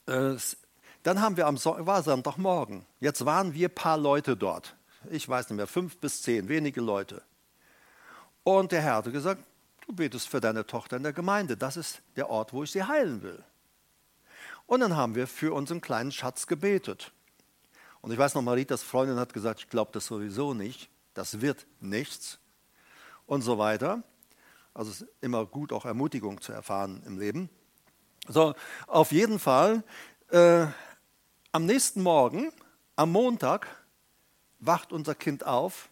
dann 0.07 1.21
haben 1.21 1.37
wir 1.37 1.47
am 1.47 1.57
so 1.57 1.77
war 1.87 2.03
Sonntagmorgen. 2.03 2.85
Jetzt 3.01 3.25
waren 3.25 3.55
wir 3.55 3.69
ein 3.69 3.75
paar 3.75 3.97
Leute 3.97 4.37
dort. 4.37 4.75
Ich 5.11 5.29
weiß 5.29 5.49
nicht 5.49 5.57
mehr, 5.57 5.67
fünf 5.67 5.99
bis 5.99 6.23
zehn, 6.23 6.49
wenige 6.49 6.81
Leute. 6.81 7.23
Und 8.43 8.73
der 8.73 8.83
Herr 8.83 8.97
hatte 8.97 9.13
gesagt, 9.13 9.43
du 9.87 9.95
betest 9.95 10.29
für 10.29 10.41
deine 10.41 10.67
Tochter 10.67 10.97
in 10.97 11.03
der 11.03 11.13
Gemeinde. 11.13 11.57
Das 11.57 11.77
ist 11.77 12.03
der 12.17 12.29
Ort, 12.29 12.53
wo 12.53 12.63
ich 12.65 12.71
sie 12.71 12.83
heilen 12.83 13.23
will. 13.23 13.43
Und 14.67 14.81
dann 14.81 14.97
haben 14.97 15.15
wir 15.15 15.27
für 15.27 15.55
unseren 15.55 15.81
kleinen 15.81 16.13
Schatz 16.13 16.47
gebetet. 16.47 17.13
Und 18.01 18.13
ich 18.13 18.19
weiß 18.19 18.35
noch, 18.35 18.43
Maritas 18.43 18.83
Freundin 18.83 19.19
hat 19.19 19.33
gesagt, 19.33 19.61
ich 19.61 19.69
glaube 19.69 19.91
das 19.93 20.07
sowieso 20.07 20.55
nicht, 20.55 20.91
das 21.15 21.41
wird 21.41 21.67
nichts 21.81 22.39
und 23.27 23.43
so 23.43 23.59
weiter. 23.59 24.03
Also 24.75 24.91
es 24.91 25.03
ist 25.03 25.09
immer 25.21 25.47
gut, 25.47 25.73
auch 25.73 25.85
Ermutigung 25.85 26.41
zu 26.41 26.53
erfahren 26.53 27.03
im 27.07 27.19
Leben. 27.19 27.49
So, 28.29 28.55
auf 28.87 29.13
jeden 29.13 29.39
Fall, 29.39 29.83
äh, 30.31 30.67
am 31.53 31.65
nächsten 31.65 32.03
Morgen, 32.03 32.53
am 32.97 33.13
Montag, 33.13 33.69
wacht 34.59 34.93
unser 34.93 35.15
Kind 35.15 35.47
auf, 35.47 35.89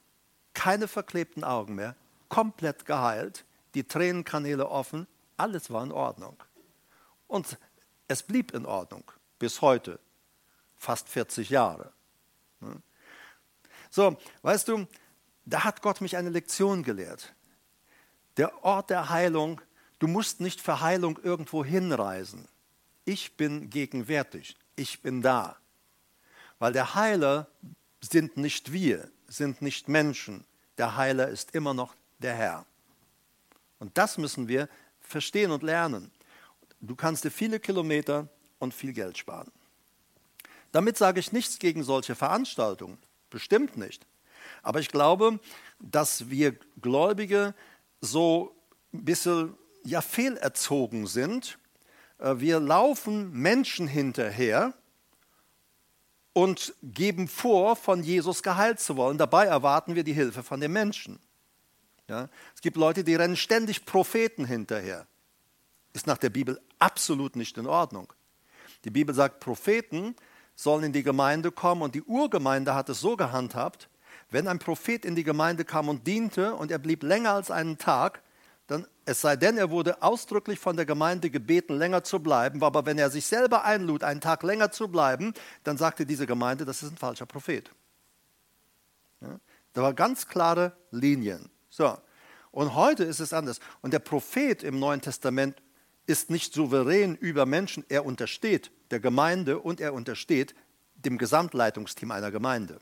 keine 0.52 0.88
verklebten 0.88 1.44
Augen 1.44 1.74
mehr, 1.74 1.96
komplett 2.28 2.84
geheilt, 2.86 3.44
die 3.74 3.84
Tränenkanäle 3.84 4.68
offen, 4.68 5.06
alles 5.36 5.70
war 5.70 5.82
in 5.82 5.92
Ordnung. 5.92 6.36
Und 7.26 7.58
es 8.08 8.23
blieb 8.23 8.52
in 8.52 8.66
Ordnung 8.66 9.11
bis 9.38 9.61
heute, 9.61 9.99
fast 10.76 11.08
40 11.08 11.50
Jahre. 11.50 11.92
So, 13.90 14.18
weißt 14.42 14.68
du, 14.68 14.87
da 15.44 15.64
hat 15.64 15.82
Gott 15.82 16.00
mich 16.00 16.16
eine 16.16 16.30
Lektion 16.30 16.82
gelehrt. 16.82 17.34
Der 18.37 18.64
Ort 18.64 18.90
der 18.90 19.11
Heilung, 19.11 19.61
du 19.99 20.08
musst 20.08 20.40
nicht 20.40 20.61
für 20.61 20.80
Heilung 20.80 21.18
irgendwo 21.23 21.64
hinreisen. 21.64 22.49
Ich 23.04 23.37
bin 23.37 23.70
gegenwärtig, 23.70 24.56
ich 24.76 25.02
bin 25.02 25.23
da. 25.23 25.56
Weil 26.58 26.73
der 26.73 26.94
Heiler 26.94 27.49
sind 28.00 28.37
nicht 28.37 28.73
wir, 28.73 29.11
sind 29.28 29.62
nicht 29.62 29.88
Menschen. 29.88 30.44
Der 30.78 30.96
Heiler 30.96 31.28
ist 31.28 31.54
immer 31.54 31.75
noch 31.75 31.94
der 32.18 32.34
Herr. 32.34 32.66
Und 33.78 33.96
das 33.99 34.18
müssen 34.18 34.49
wir 34.49 34.68
verstehen 35.00 35.50
und 35.50 35.62
lernen. 35.62 36.11
Du 36.86 36.96
kannst 36.96 37.24
dir 37.24 37.30
viele 37.30 37.60
Kilometer 37.60 38.28
und 38.58 38.74
viel 38.74 38.92
Geld 38.92 39.16
sparen. 39.16 39.50
Damit 40.72 40.98
sage 40.98 41.20
ich 41.20 41.32
nichts 41.32 41.58
gegen 41.58 41.82
solche 41.82 42.14
Veranstaltungen, 42.14 42.98
bestimmt 43.30 43.76
nicht. 43.76 44.06
Aber 44.62 44.80
ich 44.80 44.88
glaube, 44.88 45.38
dass 45.78 46.30
wir 46.30 46.56
Gläubige 46.80 47.54
so 48.00 48.54
ein 48.92 49.04
bisschen 49.04 49.54
ja, 49.84 50.00
fehlerzogen 50.00 51.06
sind. 51.06 51.58
Äh, 52.18 52.34
wir 52.38 52.60
laufen 52.60 53.30
Menschen 53.32 53.86
hinterher 53.86 54.74
und 56.32 56.74
geben 56.82 57.28
vor, 57.28 57.76
von 57.76 58.02
Jesus 58.02 58.42
geheilt 58.42 58.80
zu 58.80 58.96
wollen. 58.96 59.16
Dabei 59.16 59.46
erwarten 59.46 59.94
wir 59.94 60.04
die 60.04 60.12
Hilfe 60.12 60.42
von 60.42 60.60
den 60.60 60.72
Menschen. 60.72 61.20
Ja? 62.08 62.28
Es 62.54 62.60
gibt 62.60 62.76
Leute, 62.76 63.04
die 63.04 63.14
rennen 63.14 63.36
ständig 63.36 63.86
Propheten 63.86 64.44
hinterher 64.44 65.06
ist 65.94 66.06
nach 66.06 66.18
der 66.18 66.30
Bibel 66.30 66.60
absolut 66.78 67.36
nicht 67.36 67.56
in 67.56 67.66
Ordnung. 67.66 68.12
Die 68.84 68.90
Bibel 68.90 69.14
sagt, 69.14 69.40
Propheten 69.40 70.14
sollen 70.54 70.84
in 70.84 70.92
die 70.92 71.02
Gemeinde 71.02 71.50
kommen 71.50 71.80
und 71.80 71.94
die 71.94 72.02
Urgemeinde 72.02 72.74
hat 72.74 72.90
es 72.90 73.00
so 73.00 73.16
gehandhabt, 73.16 73.88
wenn 74.30 74.46
ein 74.48 74.58
Prophet 74.58 75.04
in 75.04 75.14
die 75.14 75.24
Gemeinde 75.24 75.64
kam 75.64 75.88
und 75.88 76.06
diente 76.06 76.54
und 76.54 76.70
er 76.70 76.78
blieb 76.78 77.02
länger 77.02 77.32
als 77.32 77.50
einen 77.50 77.78
Tag, 77.78 78.22
dann, 78.66 78.86
es 79.04 79.20
sei 79.20 79.36
denn, 79.36 79.58
er 79.58 79.70
wurde 79.70 80.02
ausdrücklich 80.02 80.58
von 80.58 80.76
der 80.76 80.86
Gemeinde 80.86 81.30
gebeten, 81.30 81.76
länger 81.76 82.02
zu 82.02 82.20
bleiben, 82.20 82.62
aber 82.62 82.86
wenn 82.86 82.98
er 82.98 83.10
sich 83.10 83.26
selber 83.26 83.64
einlud, 83.64 84.02
einen 84.02 84.20
Tag 84.20 84.42
länger 84.42 84.70
zu 84.70 84.88
bleiben, 84.88 85.34
dann 85.64 85.76
sagte 85.76 86.06
diese 86.06 86.26
Gemeinde, 86.26 86.64
das 86.64 86.82
ist 86.82 86.92
ein 86.92 86.96
falscher 86.96 87.26
Prophet. 87.26 87.70
Ja? 89.20 89.38
Da 89.74 89.82
waren 89.82 89.96
ganz 89.96 90.26
klare 90.26 90.72
Linien. 90.90 91.50
So. 91.68 91.98
Und 92.50 92.74
heute 92.74 93.04
ist 93.04 93.20
es 93.20 93.32
anders. 93.32 93.58
Und 93.82 93.92
der 93.92 93.98
Prophet 93.98 94.62
im 94.62 94.78
Neuen 94.78 95.00
Testament 95.00 95.60
ist 96.06 96.30
nicht 96.30 96.52
souverän 96.52 97.16
über 97.16 97.46
Menschen, 97.46 97.84
er 97.88 98.04
untersteht 98.04 98.70
der 98.90 99.00
Gemeinde 99.00 99.58
und 99.58 99.80
er 99.80 99.94
untersteht 99.94 100.54
dem 100.94 101.18
Gesamtleitungsteam 101.18 102.11
einer 102.11 102.30
Gemeinde. 102.30 102.80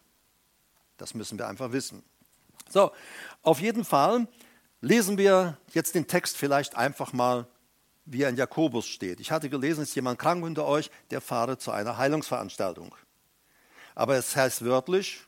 Das 0.97 1.15
müssen 1.15 1.39
wir 1.39 1.49
einfach 1.49 1.73
wissen. 1.73 2.03
So, 2.69 2.93
auf 3.43 3.61
jeden 3.61 3.85
Fall 3.85 4.27
lesen 4.81 5.19
wir 5.19 5.59
jetzt 5.73 5.95
den 5.95 6.07
Text 6.07 6.37
vielleicht 6.37 6.77
einfach 6.77 7.13
mal, 7.13 7.47
wie 8.05 8.23
er 8.23 8.29
in 8.29 8.37
Jakobus 8.37 8.87
steht. 8.87 9.21
Ich 9.21 9.31
hatte 9.31 9.49
gelesen, 9.49 9.83
ist 9.83 9.95
jemand 9.95 10.19
krank 10.19 10.45
unter 10.45 10.67
euch, 10.67 10.91
der 11.11 11.21
fahre 11.21 11.59
zu 11.59 11.71
einer 11.71 11.99
Heilungsveranstaltung. 11.99 12.95
Aber 13.95 14.17
es 14.17 14.35
heißt 14.35 14.65
wörtlich, 14.65 15.21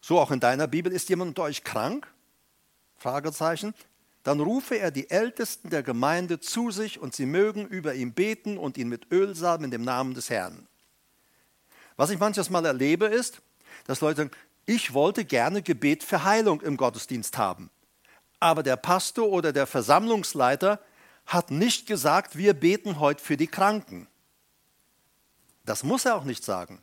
so 0.00 0.18
auch 0.18 0.30
in 0.30 0.40
deiner 0.40 0.66
Bibel, 0.66 0.92
ist 0.92 1.08
jemand 1.08 1.30
unter 1.30 1.42
euch 1.44 1.62
krank? 1.62 2.06
Fragezeichen 2.96 3.74
dann 4.24 4.40
rufe 4.40 4.76
er 4.76 4.90
die 4.90 5.10
Ältesten 5.10 5.70
der 5.70 5.82
Gemeinde 5.82 6.40
zu 6.40 6.70
sich 6.70 6.98
und 6.98 7.14
sie 7.14 7.26
mögen 7.26 7.66
über 7.66 7.94
ihn 7.94 8.12
beten 8.12 8.58
und 8.58 8.78
ihn 8.78 8.88
mit 8.88 9.12
Öl 9.12 9.34
salben 9.34 9.64
in 9.64 9.70
dem 9.70 9.84
Namen 9.84 10.14
des 10.14 10.30
Herrn. 10.30 10.66
Was 11.96 12.10
ich 12.10 12.18
manches 12.18 12.50
Mal 12.50 12.64
erlebe 12.64 13.06
ist, 13.06 13.42
dass 13.86 14.00
Leute 14.00 14.22
sagen, 14.22 14.30
ich 14.66 14.94
wollte 14.94 15.26
gerne 15.26 15.62
Gebet 15.62 16.02
für 16.02 16.24
Heilung 16.24 16.62
im 16.62 16.78
Gottesdienst 16.78 17.36
haben. 17.36 17.70
Aber 18.40 18.62
der 18.62 18.76
Pastor 18.76 19.28
oder 19.28 19.52
der 19.52 19.66
Versammlungsleiter 19.66 20.80
hat 21.26 21.50
nicht 21.50 21.86
gesagt, 21.86 22.36
wir 22.36 22.54
beten 22.54 22.98
heute 23.00 23.22
für 23.22 23.36
die 23.36 23.46
Kranken. 23.46 24.08
Das 25.66 25.82
muss 25.82 26.06
er 26.06 26.16
auch 26.16 26.24
nicht 26.24 26.44
sagen. 26.44 26.82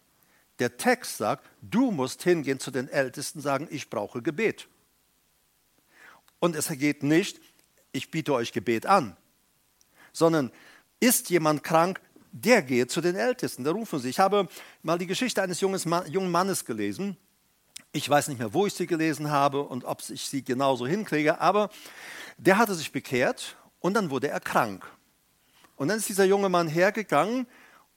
Der 0.59 0.77
Text 0.77 1.17
sagt, 1.17 1.49
du 1.61 1.89
musst 1.89 2.21
hingehen 2.21 2.59
zu 2.59 2.69
den 2.69 2.87
Ältesten 2.87 3.39
und 3.39 3.43
sagen, 3.43 3.67
ich 3.71 3.89
brauche 3.89 4.21
Gebet. 4.21 4.67
Und 6.41 6.55
es 6.55 6.67
geht 6.69 7.03
nicht, 7.03 7.39
ich 7.91 8.09
biete 8.09 8.33
euch 8.33 8.51
Gebet 8.51 8.87
an, 8.87 9.15
sondern 10.11 10.51
ist 10.99 11.29
jemand 11.29 11.63
krank, 11.63 12.01
der 12.31 12.63
geht 12.63 12.89
zu 12.89 12.99
den 12.99 13.15
Ältesten, 13.15 13.63
da 13.63 13.71
rufen 13.71 13.99
sie. 13.99 14.09
Ich 14.09 14.19
habe 14.19 14.47
mal 14.81 14.97
die 14.97 15.05
Geschichte 15.05 15.43
eines 15.43 15.61
jungen 15.61 16.31
Mannes 16.31 16.65
gelesen. 16.65 17.15
Ich 17.91 18.09
weiß 18.09 18.29
nicht 18.29 18.39
mehr, 18.39 18.55
wo 18.55 18.65
ich 18.65 18.73
sie 18.73 18.87
gelesen 18.87 19.29
habe 19.29 19.61
und 19.61 19.85
ob 19.85 20.01
ich 20.09 20.27
sie 20.27 20.43
genauso 20.43 20.87
hinkriege, 20.87 21.39
aber 21.39 21.69
der 22.37 22.57
hatte 22.57 22.73
sich 22.73 22.91
bekehrt 22.91 23.55
und 23.79 23.93
dann 23.93 24.09
wurde 24.09 24.29
er 24.29 24.39
krank. 24.39 24.89
Und 25.75 25.89
dann 25.89 25.97
ist 25.97 26.09
dieser 26.09 26.25
junge 26.25 26.49
Mann 26.49 26.67
hergegangen 26.67 27.45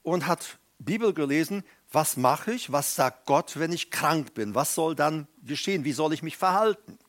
und 0.03 0.27
hat 0.27 0.59
Bibel 0.77 1.15
gelesen, 1.15 1.63
was 1.91 2.15
mache 2.15 2.51
ich, 2.51 2.71
was 2.71 2.93
sagt 2.93 3.25
Gott, 3.25 3.57
wenn 3.57 3.71
ich 3.71 3.89
krank 3.89 4.35
bin, 4.35 4.53
was 4.53 4.75
soll 4.75 4.93
dann 4.95 5.27
geschehen, 5.43 5.83
wie 5.83 5.93
soll 5.93 6.13
ich 6.13 6.21
mich 6.21 6.37
verhalten. 6.37 6.99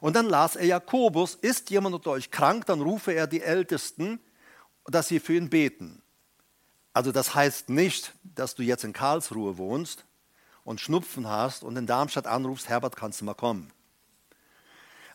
Und 0.00 0.16
dann 0.16 0.26
las 0.26 0.56
er 0.56 0.66
Jakobus, 0.66 1.34
ist 1.34 1.70
jemand 1.70 1.94
unter 1.94 2.10
euch 2.10 2.30
krank, 2.30 2.66
dann 2.66 2.80
rufe 2.80 3.12
er 3.12 3.26
die 3.26 3.42
Ältesten, 3.42 4.18
dass 4.86 5.08
sie 5.08 5.20
für 5.20 5.34
ihn 5.34 5.50
beten. 5.50 6.02
Also 6.92 7.12
das 7.12 7.34
heißt 7.34 7.68
nicht, 7.68 8.14
dass 8.22 8.54
du 8.54 8.62
jetzt 8.62 8.84
in 8.84 8.92
Karlsruhe 8.92 9.58
wohnst 9.58 10.04
und 10.64 10.80
Schnupfen 10.80 11.28
hast 11.28 11.62
und 11.62 11.76
in 11.76 11.86
Darmstadt 11.86 12.26
anrufst, 12.26 12.68
Herbert, 12.68 12.96
kannst 12.96 13.20
du 13.20 13.24
mal 13.24 13.34
kommen. 13.34 13.72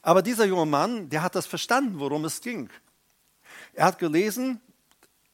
Aber 0.02 0.22
dieser 0.22 0.46
junge 0.46 0.68
Mann, 0.68 1.10
der 1.10 1.24
hat 1.24 1.36
das 1.36 1.48
verstanden, 1.48 2.00
worum 2.00 2.26
es 2.26 2.42
ging. 2.42 2.70
Er 3.74 3.86
hat 3.86 3.98
gelesen, 3.98 4.62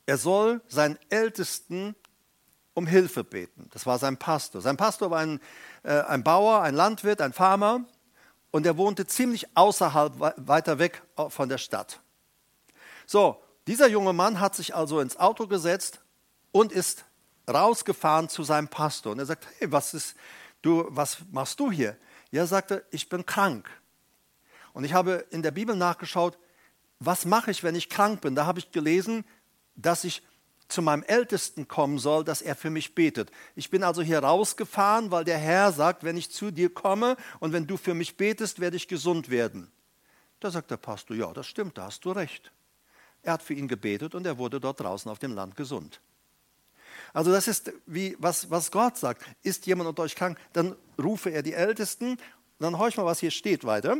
er 0.05 0.17
soll 0.17 0.62
seinen 0.67 0.98
Ältesten 1.10 1.96
um 2.74 2.88
Hilfe 2.88 3.25
beten. 3.25 3.70
Das 3.74 3.86
war 3.86 4.00
sein 4.00 4.17
Pastor. 4.17 4.62
Sein 4.62 4.77
Pastor 4.77 5.12
war 5.12 5.20
ein, 5.20 5.41
äh, 5.84 6.00
ein 6.01 6.24
Bauer, 6.24 6.62
ein 6.62 6.74
Landwirt, 6.74 7.22
ein 7.22 7.34
Farmer 7.34 7.86
und 8.51 8.65
er 8.65 8.77
wohnte 8.77 9.08
ziemlich 9.08 9.55
außerhalb, 9.55 10.20
weiter 10.38 10.77
weg 10.77 11.01
von 11.29 11.50
der 11.50 11.58
Stadt. 11.58 12.00
So, 13.05 13.41
dieser 13.67 13.88
junge 13.88 14.13
Mann 14.13 14.39
hat 14.39 14.55
sich 14.55 14.75
also 14.75 15.00
ins 15.00 15.17
Auto 15.17 15.48
gesetzt 15.48 16.01
und 16.51 16.72
ist 16.72 17.05
rausgefahren 17.50 18.29
zu 18.29 18.43
seinem 18.43 18.67
Pastor. 18.67 19.13
Und 19.13 19.20
er 19.20 19.25
sagt, 19.25 19.48
hey, 19.60 19.72
was, 19.72 19.93
ist, 19.93 20.15
du, 20.62 20.86
was 20.89 21.17
machst 21.31 21.60
du 21.60 21.72
hier? 21.72 21.98
Er 22.31 22.48
sagte, 22.48 22.86
ich 22.91 23.10
bin 23.10 23.25
krank. 23.25 23.70
Und 24.74 24.84
ich 24.84 24.93
habe 24.93 25.25
in 25.31 25.41
der 25.41 25.51
Bibel 25.51 25.75
nachgeschaut, 25.75 26.38
was 27.00 27.25
mache 27.25 27.51
ich, 27.51 27.63
wenn 27.63 27.75
ich 27.75 27.89
krank 27.89 28.22
bin? 28.22 28.36
Da 28.36 28.46
habe 28.46 28.60
ich 28.60 28.72
gelesen, 28.72 29.25
dass 29.75 30.03
ich 30.03 30.22
zu 30.71 30.81
meinem 30.81 31.03
Ältesten 31.03 31.67
kommen 31.67 31.99
soll, 31.99 32.23
dass 32.23 32.41
er 32.41 32.55
für 32.55 32.69
mich 32.69 32.95
betet. 32.95 33.31
Ich 33.55 33.69
bin 33.69 33.83
also 33.83 34.01
hier 34.01 34.19
rausgefahren, 34.19 35.11
weil 35.11 35.23
der 35.23 35.37
Herr 35.37 35.71
sagt, 35.71 36.03
wenn 36.03 36.17
ich 36.17 36.31
zu 36.31 36.51
dir 36.51 36.73
komme 36.73 37.17
und 37.39 37.53
wenn 37.53 37.67
du 37.67 37.77
für 37.77 37.93
mich 37.93 38.17
betest, 38.17 38.59
werde 38.59 38.77
ich 38.77 38.87
gesund 38.87 39.29
werden. 39.29 39.71
Da 40.39 40.49
sagt 40.49 40.71
der 40.71 40.77
Pastor, 40.77 41.15
ja, 41.15 41.31
das 41.33 41.47
stimmt, 41.47 41.77
da 41.77 41.85
hast 41.85 42.03
du 42.05 42.11
recht. 42.11 42.51
Er 43.23 43.33
hat 43.33 43.43
für 43.43 43.53
ihn 43.53 43.67
gebetet 43.67 44.15
und 44.15 44.25
er 44.25 44.37
wurde 44.37 44.59
dort 44.59 44.79
draußen 44.79 45.11
auf 45.11 45.19
dem 45.19 45.33
Land 45.33 45.55
gesund. 45.55 46.01
Also 47.13 47.31
das 47.31 47.47
ist 47.47 47.71
wie 47.85 48.15
was, 48.19 48.49
was 48.49 48.71
Gott 48.71 48.97
sagt. 48.97 49.23
Ist 49.43 49.65
jemand 49.67 49.89
unter 49.89 50.03
euch 50.03 50.15
krank, 50.15 50.39
dann 50.53 50.75
rufe 50.97 51.29
er 51.29 51.43
die 51.43 51.53
Ältesten. 51.53 52.17
Dann 52.59 52.77
horch 52.77 52.97
mal, 52.97 53.05
was 53.05 53.19
hier 53.19 53.31
steht 53.31 53.65
weiter. 53.65 53.97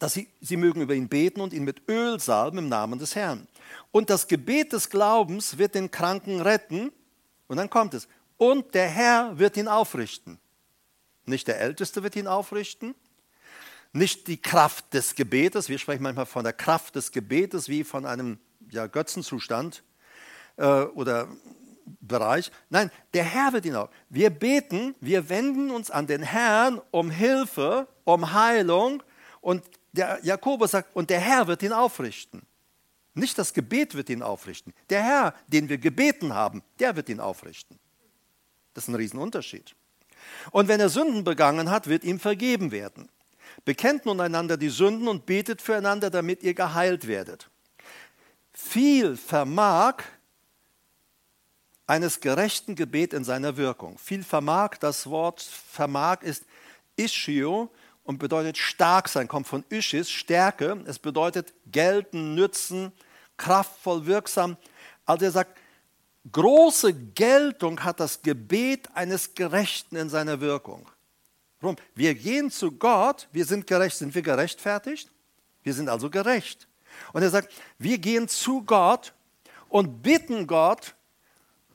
Dass 0.00 0.14
sie, 0.14 0.28
sie 0.40 0.56
mögen 0.56 0.80
über 0.80 0.94
ihn 0.94 1.08
beten 1.08 1.40
und 1.40 1.52
ihn 1.52 1.62
mit 1.62 1.88
Öl 1.88 2.18
salben 2.18 2.58
im 2.58 2.68
Namen 2.68 2.98
des 2.98 3.14
Herrn. 3.14 3.46
Und 3.92 4.10
das 4.10 4.26
Gebet 4.26 4.72
des 4.72 4.90
Glaubens 4.90 5.58
wird 5.58 5.76
den 5.76 5.92
Kranken 5.92 6.40
retten. 6.40 6.90
Und 7.46 7.58
dann 7.58 7.70
kommt 7.70 7.94
es. 7.94 8.08
Und 8.36 8.74
der 8.74 8.88
Herr 8.88 9.38
wird 9.38 9.56
ihn 9.56 9.68
aufrichten. 9.68 10.40
Nicht 11.26 11.46
der 11.46 11.60
Älteste 11.60 12.02
wird 12.02 12.16
ihn 12.16 12.26
aufrichten. 12.26 12.94
Nicht 13.92 14.26
die 14.26 14.40
Kraft 14.40 14.94
des 14.94 15.14
Gebetes. 15.14 15.68
Wir 15.68 15.78
sprechen 15.78 16.02
manchmal 16.02 16.26
von 16.26 16.44
der 16.44 16.54
Kraft 16.54 16.96
des 16.96 17.12
Gebetes 17.12 17.68
wie 17.68 17.84
von 17.84 18.06
einem 18.06 18.38
ja, 18.70 18.86
Götzenzustand 18.86 19.82
äh, 20.56 20.64
oder 20.64 21.28
Bereich. 22.00 22.50
Nein, 22.68 22.90
der 23.14 23.24
Herr 23.24 23.52
wird 23.52 23.66
ihn 23.66 23.74
auch. 23.74 23.90
Wir 24.08 24.30
beten, 24.30 24.94
wir 25.00 25.28
wenden 25.28 25.70
uns 25.70 25.90
an 25.90 26.06
den 26.06 26.22
Herrn 26.22 26.80
um 26.90 27.10
Hilfe, 27.10 27.88
um 28.04 28.32
Heilung. 28.32 29.02
Und 29.40 29.64
der 29.92 30.20
Jakobus 30.22 30.72
sagt, 30.72 30.94
und 30.94 31.10
der 31.10 31.20
Herr 31.20 31.46
wird 31.46 31.62
ihn 31.62 31.72
aufrichten. 31.72 32.42
Nicht 33.14 33.38
das 33.38 33.52
Gebet 33.52 33.94
wird 33.94 34.08
ihn 34.08 34.22
aufrichten. 34.22 34.72
Der 34.88 35.02
Herr, 35.02 35.34
den 35.48 35.68
wir 35.68 35.78
gebeten 35.78 36.32
haben, 36.32 36.62
der 36.78 36.96
wird 36.96 37.08
ihn 37.08 37.20
aufrichten. 37.20 37.78
Das 38.74 38.84
ist 38.84 38.88
ein 38.88 38.94
Riesenunterschied. 38.94 39.74
Und 40.52 40.68
wenn 40.68 40.80
er 40.80 40.88
Sünden 40.88 41.24
begangen 41.24 41.70
hat, 41.70 41.88
wird 41.88 42.04
ihm 42.04 42.20
vergeben 42.20 42.70
werden. 42.70 43.08
Bekennt 43.64 44.06
nun 44.06 44.20
einander 44.20 44.56
die 44.56 44.68
Sünden 44.68 45.08
und 45.08 45.26
betet 45.26 45.60
füreinander, 45.60 46.10
damit 46.10 46.42
ihr 46.42 46.54
geheilt 46.54 47.06
werdet. 47.08 47.50
Viel 48.52 49.16
vermag 49.16 50.04
eines 51.86 52.20
gerechten 52.20 52.76
Gebet 52.76 53.12
in 53.12 53.24
seiner 53.24 53.56
Wirkung. 53.56 53.98
Viel 53.98 54.22
vermag, 54.22 54.76
das 54.78 55.08
Wort 55.08 55.42
vermag 55.42 56.22
ist 56.22 56.44
Ischio 56.96 57.70
und 58.04 58.18
bedeutet 58.18 58.58
stark 58.58 59.08
sein, 59.08 59.28
kommt 59.28 59.46
von 59.46 59.64
Ischis, 59.68 60.10
Stärke. 60.10 60.82
Es 60.86 60.98
bedeutet 60.98 61.52
gelten, 61.66 62.34
nützen, 62.34 62.92
kraftvoll, 63.36 64.06
wirksam. 64.06 64.56
Also 65.04 65.24
er 65.24 65.30
sagt, 65.30 65.58
große 66.30 66.92
Geltung 66.92 67.82
hat 67.84 68.00
das 68.00 68.22
Gebet 68.22 68.88
eines 68.94 69.34
Gerechten 69.34 69.96
in 69.96 70.08
seiner 70.08 70.40
Wirkung. 70.40 70.90
Warum? 71.60 71.76
Wir 71.94 72.14
gehen 72.14 72.50
zu 72.50 72.72
Gott, 72.72 73.28
wir 73.32 73.44
sind 73.44 73.66
gerecht. 73.66 73.96
Sind 73.96 74.14
wir 74.14 74.22
gerechtfertigt? 74.22 75.10
Wir 75.62 75.74
sind 75.74 75.88
also 75.88 76.08
gerecht. 76.08 76.66
Und 77.12 77.22
er 77.22 77.30
sagt, 77.30 77.52
wir 77.78 77.98
gehen 77.98 78.28
zu 78.28 78.62
Gott 78.62 79.12
und 79.68 80.02
bitten 80.02 80.46
Gott 80.46 80.94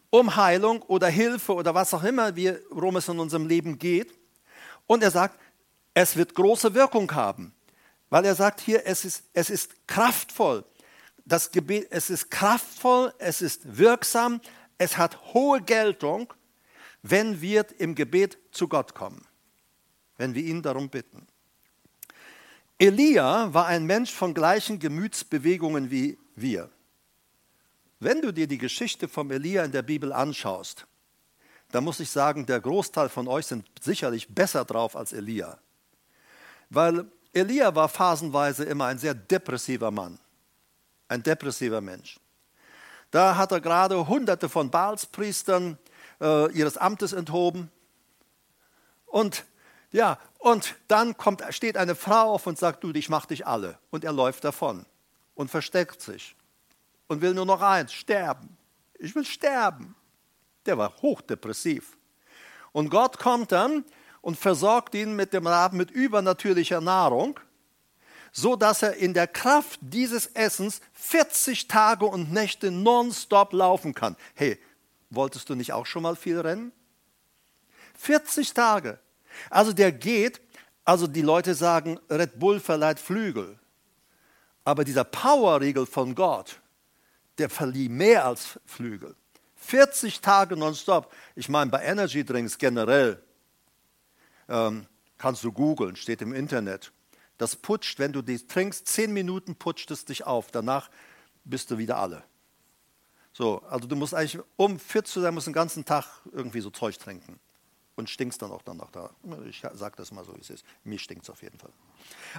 um 0.09 0.35
Heilung 0.35 0.81
oder 0.83 1.07
Hilfe 1.07 1.53
oder 1.53 1.73
was 1.75 1.93
auch 1.93 2.03
immer, 2.03 2.35
worum 2.69 2.97
es 2.97 3.07
in 3.07 3.19
unserem 3.19 3.47
Leben 3.47 3.77
geht. 3.77 4.13
Und 4.87 5.03
er 5.03 5.11
sagt, 5.11 5.39
es 5.95 6.17
wird 6.17 6.35
große 6.35 6.75
Wirkung 6.75 7.11
haben, 7.13 7.53
weil 8.09 8.25
er 8.25 8.35
sagt 8.35 8.59
hier, 8.59 8.85
es 8.85 9.05
ist, 9.05 9.23
es 9.33 9.49
ist 9.49 9.87
kraftvoll. 9.87 10.63
Das 11.25 11.49
Gebet, 11.51 11.87
es 11.89 12.11
ist 12.11 12.29
kraftvoll, 12.29 13.13
es 13.17 13.41
ist 13.41 13.77
wirksam, 13.77 14.41
es 14.77 14.97
hat 14.97 15.33
hohe 15.33 15.61
Geltung, 15.61 16.31
wenn 17.01 17.41
wir 17.41 17.65
im 17.79 17.95
Gebet 17.95 18.37
zu 18.51 18.67
Gott 18.67 18.93
kommen, 18.93 19.25
wenn 20.17 20.35
wir 20.35 20.43
ihn 20.43 20.61
darum 20.61 20.89
bitten. 20.89 21.25
Elia 22.77 23.53
war 23.53 23.67
ein 23.67 23.85
Mensch 23.85 24.11
von 24.11 24.33
gleichen 24.33 24.79
Gemütsbewegungen 24.79 25.89
wie 25.89 26.19
wir. 26.35 26.69
Wenn 28.01 28.21
du 28.21 28.33
dir 28.33 28.47
die 28.47 28.57
Geschichte 28.57 29.07
vom 29.07 29.31
Elia 29.31 29.63
in 29.63 29.71
der 29.71 29.81
Bibel 29.81 30.11
anschaust, 30.11 30.85
dann 31.71 31.85
muss 31.85 32.01
ich 32.01 32.09
sagen, 32.09 32.45
der 32.45 32.59
Großteil 32.59 33.07
von 33.07 33.29
euch 33.29 33.45
sind 33.45 33.65
sicherlich 33.81 34.27
besser 34.27 34.65
drauf 34.65 34.97
als 34.97 35.13
Elia. 35.13 35.57
Weil 36.75 37.05
Elia 37.31 37.73
war 37.73 37.87
phasenweise 37.87 38.65
immer 38.65 38.87
ein 38.87 38.99
sehr 38.99 39.13
depressiver 39.13 39.91
Mann, 39.91 40.19
ein 41.07 41.23
depressiver 41.23 41.79
Mensch. 41.79 42.19
Da 43.11 43.37
hat 43.37 43.53
er 43.53 43.61
gerade 43.61 44.09
hunderte 44.09 44.49
von 44.49 44.69
Baalspriestern 44.69 45.77
äh, 46.19 46.51
ihres 46.51 46.75
Amtes 46.75 47.13
enthoben. 47.13 47.71
Und 49.05 49.45
ja, 49.93 50.19
und 50.39 50.75
dann 50.89 51.15
kommt, 51.15 51.41
steht 51.51 51.77
eine 51.77 51.95
Frau 51.95 52.33
auf 52.33 52.45
und 52.45 52.59
sagt, 52.59 52.83
du, 52.83 52.91
ich 52.91 53.07
mach 53.07 53.25
dich 53.25 53.47
alle. 53.47 53.79
Und 53.89 54.03
er 54.03 54.11
läuft 54.11 54.43
davon 54.43 54.85
und 55.33 55.49
versteckt 55.49 56.01
sich 56.01 56.35
und 57.07 57.21
will 57.21 57.33
nur 57.33 57.45
noch 57.45 57.61
eins, 57.61 57.93
sterben. 57.93 58.57
Ich 58.99 59.15
will 59.15 59.23
sterben. 59.23 59.95
Der 60.65 60.77
war 60.77 60.93
hochdepressiv. 61.01 61.95
Und 62.73 62.89
Gott 62.89 63.17
kommt 63.17 63.53
dann 63.53 63.85
und 64.25 64.39
versorgt 64.39 64.95
ihn 64.95 65.15
mit 65.15 65.33
dem 65.33 65.45
Raben 65.45 65.77
mit 65.77 65.91
übernatürlicher 65.91 66.81
Nahrung, 66.81 67.39
so 68.31 68.55
dass 68.55 68.81
er 68.81 68.95
in 68.95 69.13
der 69.13 69.27
Kraft 69.27 69.79
dieses 69.83 70.25
Essens 70.25 70.81
40 70.93 71.67
Tage 71.67 72.07
und 72.07 72.33
Nächte 72.33 72.71
nonstop 72.71 73.53
laufen 73.53 73.93
kann. 73.93 74.17
Hey, 74.33 74.59
wolltest 75.11 75.47
du 75.47 75.53
nicht 75.53 75.73
auch 75.73 75.85
schon 75.85 76.01
mal 76.01 76.15
viel 76.15 76.39
rennen? 76.39 76.71
40 77.99 78.55
Tage. 78.55 78.97
Also 79.51 79.73
der 79.73 79.91
geht, 79.91 80.41
also 80.85 81.05
die 81.05 81.21
Leute 81.21 81.53
sagen, 81.53 81.99
Red 82.09 82.39
Bull 82.39 82.59
verleiht 82.59 82.99
Flügel. 82.99 83.59
Aber 84.63 84.83
dieser 84.83 85.03
Powerriegel 85.03 85.85
von 85.85 86.15
Gott, 86.15 86.59
der 87.37 87.51
verlieh 87.51 87.89
mehr 87.89 88.25
als 88.25 88.59
Flügel. 88.65 89.15
40 89.57 90.19
Tage 90.19 90.57
nonstop. 90.57 91.13
Ich 91.35 91.47
meine, 91.47 91.69
bei 91.69 91.83
Energy 91.83 92.25
Drinks 92.25 92.57
generell 92.57 93.21
ähm, 94.49 94.87
kannst 95.17 95.43
du 95.43 95.51
googeln, 95.51 95.95
steht 95.95 96.21
im 96.21 96.33
Internet. 96.33 96.91
Das 97.37 97.55
putscht, 97.55 97.99
wenn 97.99 98.13
du 98.13 98.21
die 98.21 98.45
trinkst, 98.45 98.87
10 98.87 99.11
Minuten 99.11 99.55
putscht 99.55 99.91
es 99.91 100.05
dich 100.05 100.25
auf. 100.25 100.51
Danach 100.51 100.89
bist 101.43 101.71
du 101.71 101.77
wieder 101.77 101.97
alle. 101.97 102.23
So, 103.33 103.61
also 103.69 103.87
du 103.87 103.95
musst 103.95 104.13
eigentlich, 104.13 104.41
um 104.55 104.79
fit 104.79 105.07
zu 105.07 105.19
sein, 105.19 105.33
musst 105.33 105.47
den 105.47 105.53
ganzen 105.53 105.83
Tag 105.83 106.05
irgendwie 106.31 106.61
so 106.61 106.69
Zeug 106.69 106.97
trinken. 106.97 107.39
Und 107.97 108.09
stinkst 108.09 108.41
dann 108.41 108.51
auch 108.51 108.61
danach 108.61 108.91
da. 108.91 109.09
Ich 109.47 109.63
sage 109.73 109.95
das 109.95 110.11
mal 110.11 110.25
so, 110.25 110.35
wie 110.35 110.41
es 110.41 110.49
ist. 110.49 110.65
Mir 110.83 110.99
stinkt 110.99 111.23
es 111.23 111.29
auf 111.29 111.41
jeden 111.41 111.57
Fall. 111.57 111.71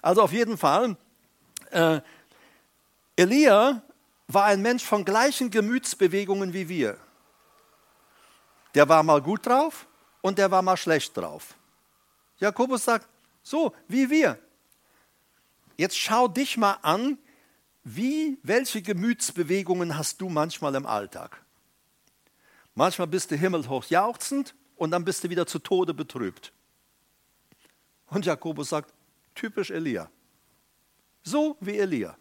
Also 0.03 0.23
auf 0.23 0.33
jeden 0.33 0.59
Fall, 0.59 0.97
äh, 1.71 2.01
Elia 3.17 3.83
war 4.29 4.45
ein 4.45 4.61
Mensch 4.61 4.85
von 4.85 5.05
gleichen 5.05 5.51
Gemütsbewegungen 5.51 6.53
wie 6.53 6.69
wir. 6.69 6.99
Der 8.75 8.89
war 8.89 9.03
mal 9.03 9.23
gut 9.23 9.47
drauf 9.47 9.87
und 10.21 10.37
der 10.39 10.51
war 10.51 10.61
mal 10.61 10.77
schlecht 10.77 11.17
drauf. 11.17 11.55
Jakobus 12.39 12.85
sagt, 12.85 13.09
so 13.43 13.75
wie 13.89 14.11
wir. 14.11 14.39
Jetzt 15.77 15.99
schau 15.99 16.29
dich 16.29 16.57
mal 16.57 16.79
an, 16.83 17.19
wie, 17.85 18.39
welche 18.43 18.83
Gemütsbewegungen 18.83 19.97
hast 19.97 20.21
du 20.21 20.29
manchmal 20.29 20.75
im 20.75 20.87
Alltag? 20.87 21.45
Manchmal 22.75 23.07
bist 23.07 23.31
du 23.31 23.37
himmelhoch 23.37 23.85
jauchzend 23.85 24.55
und 24.77 24.91
dann 24.91 25.05
bist 25.05 25.25
du 25.25 25.31
wieder 25.31 25.47
zu 25.47 25.59
Tode 25.59 25.95
betrübt. 25.95 26.53
Und 28.09 28.27
Jakobus 28.27 28.71
sagt, 28.71 28.93
typisch 29.35 29.71
Elia. 29.71 30.11
So 31.23 31.57
wie 31.61 31.79
Elia. 31.79 32.17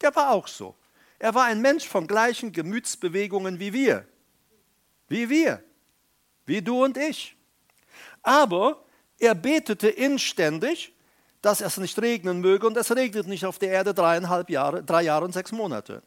Der 0.00 0.14
war 0.14 0.30
auch 0.30 0.46
so. 0.46 0.76
Er 1.18 1.34
war 1.34 1.44
ein 1.44 1.60
Mensch 1.60 1.86
von 1.86 2.06
gleichen 2.06 2.52
Gemütsbewegungen 2.52 3.58
wie 3.58 3.72
wir. 3.72 4.06
Wie 5.08 5.28
wir. 5.28 5.64
Wie 6.46 6.62
du 6.62 6.84
und 6.84 6.96
ich. 6.96 7.36
Aber 8.22 8.84
er 9.18 9.34
betete 9.34 9.88
inständig, 9.88 10.94
dass 11.42 11.60
es 11.60 11.76
nicht 11.76 12.00
regnen 12.00 12.40
möge 12.40 12.66
und 12.66 12.76
es 12.76 12.94
regnet 12.94 13.26
nicht 13.26 13.44
auf 13.44 13.58
der 13.58 13.70
Erde 13.70 13.94
dreieinhalb 13.94 14.50
Jahre, 14.50 14.82
drei 14.82 15.02
Jahre 15.02 15.24
und 15.24 15.32
sechs 15.32 15.52
Monate. 15.52 16.02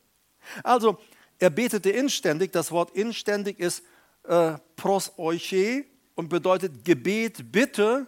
Also 0.64 1.00
er 1.40 1.50
betete 1.50 1.90
inständig, 1.90 2.52
das 2.52 2.72
Wort 2.72 2.92
inständig 2.92 3.60
ist 3.60 3.84
äh, 4.24 4.54
pros 4.76 5.14
euche 5.18 5.86
und 6.16 6.30
bedeutet 6.30 6.86
Gebet, 6.86 7.52
Bitte 7.52 8.08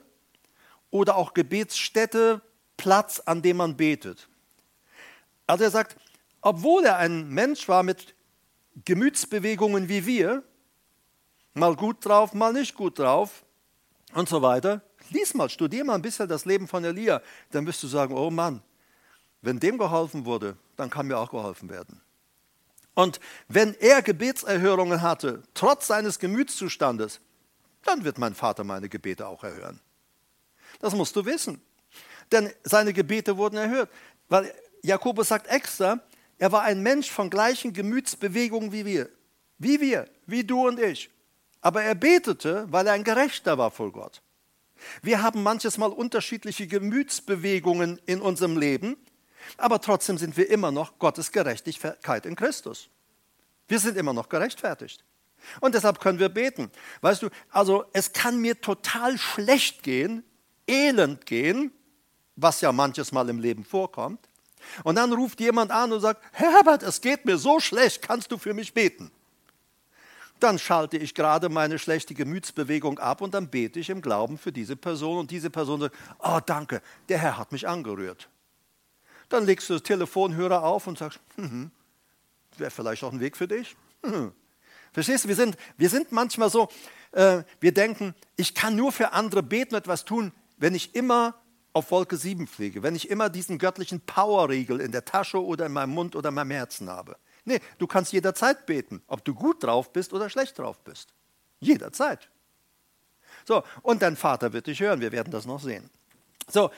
oder 0.92 1.16
auch 1.16 1.34
Gebetsstätte, 1.34 2.42
Platz, 2.78 3.20
an 3.20 3.42
dem 3.42 3.58
man 3.58 3.78
betet. 3.78 4.28
Also 5.48 5.64
er 5.64 5.72
sagt, 5.72 5.98
obwohl 6.42 6.86
er 6.86 6.98
ein 6.98 7.30
Mensch 7.30 7.68
war 7.68 7.84
mit 7.84 8.14
Gemütsbewegungen 8.86 9.88
wie 9.88 10.06
wir, 10.06 10.44
mal 11.54 11.76
gut 11.76 12.06
drauf, 12.06 12.34
mal 12.34 12.54
nicht 12.54 12.76
gut 12.76 13.00
drauf 13.00 13.46
und 14.14 14.28
so 14.28 14.42
weiter, 14.42 14.82
lies 15.10 15.34
mal, 15.34 15.50
studier 15.50 15.84
mal 15.84 15.96
ein 15.96 16.02
bisschen 16.02 16.28
das 16.28 16.46
Leben 16.46 16.68
von 16.68 16.84
Elia, 16.84 17.22
dann 17.52 17.66
wirst 17.66 17.82
du 17.84 17.88
sagen, 17.88 18.16
oh 18.16 18.30
Mann, 18.30 18.62
wenn 19.42 19.60
dem 19.60 19.78
geholfen 19.78 20.26
wurde, 20.26 20.58
dann 20.76 20.90
kann 20.90 21.08
mir 21.08 21.18
auch 21.18 21.30
geholfen 21.30 21.70
werden. 21.70 22.02
Und 22.96 23.20
wenn 23.48 23.74
er 23.80 24.02
Gebetserhörungen 24.02 25.02
hatte, 25.02 25.44
trotz 25.54 25.88
seines 25.88 26.20
Gemütszustandes, 26.20 27.20
dann 27.84 28.04
wird 28.04 28.18
mein 28.18 28.36
Vater 28.36 28.64
meine 28.64 28.88
Gebete 28.88 29.28
auch 29.28 29.44
erhören. 29.44 29.80
Das 30.80 30.94
musst 30.94 31.16
du 31.16 31.26
wissen. 31.26 31.62
Denn 32.32 32.52
seine 32.64 32.94
Gebete 32.94 33.38
wurden 33.38 33.58
erhört. 33.58 33.90
Weil 34.30 34.54
Jakobus 34.82 35.28
sagt 35.28 35.48
extra, 35.48 36.00
er 36.38 36.52
war 36.52 36.64
ein 36.64 36.82
Mensch 36.82 37.10
von 37.10 37.30
gleichen 37.30 37.74
Gemütsbewegungen 37.74 38.72
wie 38.72 38.86
wir. 38.86 39.10
Wie 39.58 39.80
wir, 39.82 40.08
wie 40.26 40.44
du 40.44 40.68
und 40.68 40.80
ich. 40.80 41.10
Aber 41.62 41.84
er 41.84 41.96
betete, 41.96 42.68
weil 42.70 42.88
er 42.88 42.94
ein 42.94 43.04
Gerechter 43.04 43.58
war 43.58 43.72
vor 43.72 43.92
Gott. 43.92 44.22
Wir 45.02 45.22
haben 45.22 45.44
manches 45.44 45.78
Mal 45.78 45.92
unterschiedliche 45.92 46.68
Gemütsbewegungen 46.68 48.00
in 48.06 48.22
unserem 48.22 48.58
Leben, 48.58 48.98
aber 49.58 49.82
trotzdem 49.82 50.18
sind 50.18 50.38
wir 50.38 50.50
immer 50.50 50.72
noch 50.72 51.00
Gottes 51.00 51.32
Gerechtigkeit 51.32 52.26
in 52.26 52.36
Christus. 52.36 52.90
Wir 53.68 53.80
sind 53.80 53.98
immer 53.98 54.14
noch 54.14 54.30
gerechtfertigt. 54.30 55.04
Und 55.60 55.76
deshalb 55.76 56.00
können 56.00 56.20
wir 56.20 56.30
beten. 56.30 56.72
Weißt 57.02 57.22
du, 57.22 57.30
also 57.50 57.86
es 57.94 58.14
kann 58.14 58.40
mir 58.40 58.62
total 58.62 59.18
schlecht 59.18 59.84
gehen, 59.84 60.24
elend 60.68 61.26
gehen, 61.26 61.72
was 62.36 62.62
ja 62.62 62.72
manches 62.72 63.12
Mal 63.12 63.30
im 63.30 63.40
Leben 63.40 63.66
vorkommt. 63.66 64.30
Und 64.84 64.96
dann 64.96 65.12
ruft 65.12 65.40
jemand 65.42 65.72
an 65.72 65.92
und 65.92 66.00
sagt, 66.00 66.24
Herbert, 66.32 66.84
es 66.84 67.02
geht 67.02 67.26
mir 67.26 67.38
so 67.38 67.60
schlecht, 67.60 68.02
kannst 68.02 68.32
du 68.32 68.38
für 68.38 68.54
mich 68.54 68.74
beten? 68.74 69.12
Dann 70.44 70.60
schalte 70.60 70.98
ich 70.98 71.16
gerade 71.16 71.48
meine 71.48 71.80
schlechte 71.80 72.14
Gemütsbewegung 72.14 73.00
ab 73.00 73.22
und 73.22 73.34
dann 73.34 73.48
bete 73.48 73.80
ich 73.80 73.90
im 73.90 74.02
Glauben 74.02 74.38
für 74.38 74.52
diese 74.52 74.76
Person 74.76 75.20
und 75.20 75.32
diese 75.32 75.50
Person 75.50 75.80
sagt, 75.80 75.96
oh 76.20 76.42
danke, 76.46 76.82
der 77.08 77.18
Herr 77.18 77.38
hat 77.38 77.54
mich 77.54 77.66
angerührt. 77.66 78.28
Dann 79.30 79.46
legst 79.46 79.70
du 79.70 79.76
das 79.76 79.84
Telefonhörer 79.84 80.62
auf 80.66 80.86
und 80.86 80.98
sagst, 80.98 81.22
hm, 81.36 81.72
wäre 82.58 82.72
vielleicht 82.72 83.06
auch 83.06 83.14
ein 83.14 83.22
Weg 83.22 83.38
für 83.38 83.48
dich. 83.48 83.78
Hm. 84.04 84.34
Verstehst 84.92 85.24
du, 85.24 85.30
wir 85.30 85.38
sind, 85.38 85.56
wir 85.78 85.90
sind 85.90 86.12
manchmal 86.12 86.50
so, 86.50 86.68
äh, 87.14 87.44
wir 87.62 87.74
denken, 87.74 88.14
ich 88.36 88.54
kann 88.54 88.76
nur 88.76 88.92
für 88.92 89.14
andere 89.14 89.44
beten 89.44 89.76
und 89.76 89.80
etwas 89.80 90.04
tun, 90.04 90.34
wenn 90.58 90.76
ich 90.76 90.94
immer 90.94 91.36
auf 91.72 91.90
Wolke 91.90 92.18
7 92.18 92.48
fliege, 92.48 92.84
wenn 92.84 92.98
ich 92.98 93.10
immer 93.10 93.30
diesen 93.30 93.60
göttlichen 93.60 94.02
Powerriegel 94.02 94.82
in 94.82 94.92
der 94.92 95.06
Tasche 95.06 95.42
oder 95.42 95.68
in 95.68 95.72
meinem 95.72 95.92
Mund 95.92 96.18
oder 96.18 96.28
in 96.30 96.36
meinem 96.36 96.52
Herzen 96.52 96.90
habe. 96.90 97.16
Nee, 97.46 97.60
du 97.78 97.88
kannst 97.88 98.14
jederzeit 98.14 98.66
beten, 98.66 99.02
ob 99.08 99.24
du 99.26 99.34
gut 99.34 99.64
drauf 99.64 99.92
bist 99.92 100.14
oder 100.14 100.30
schlecht 100.30 100.58
drauf 100.58 100.80
bist. 100.80 101.10
Jederzeit. 101.60 102.30
So, 103.46 103.64
und 103.82 104.02
dein 104.02 104.16
Vater 104.16 104.54
wird 104.54 104.68
dich 104.68 104.80
hören, 104.80 105.02
wir 105.02 105.12
werden 105.12 105.32
das 105.32 105.46
noch 105.46 105.60
sehen. 105.60 105.90
So, 106.48 106.72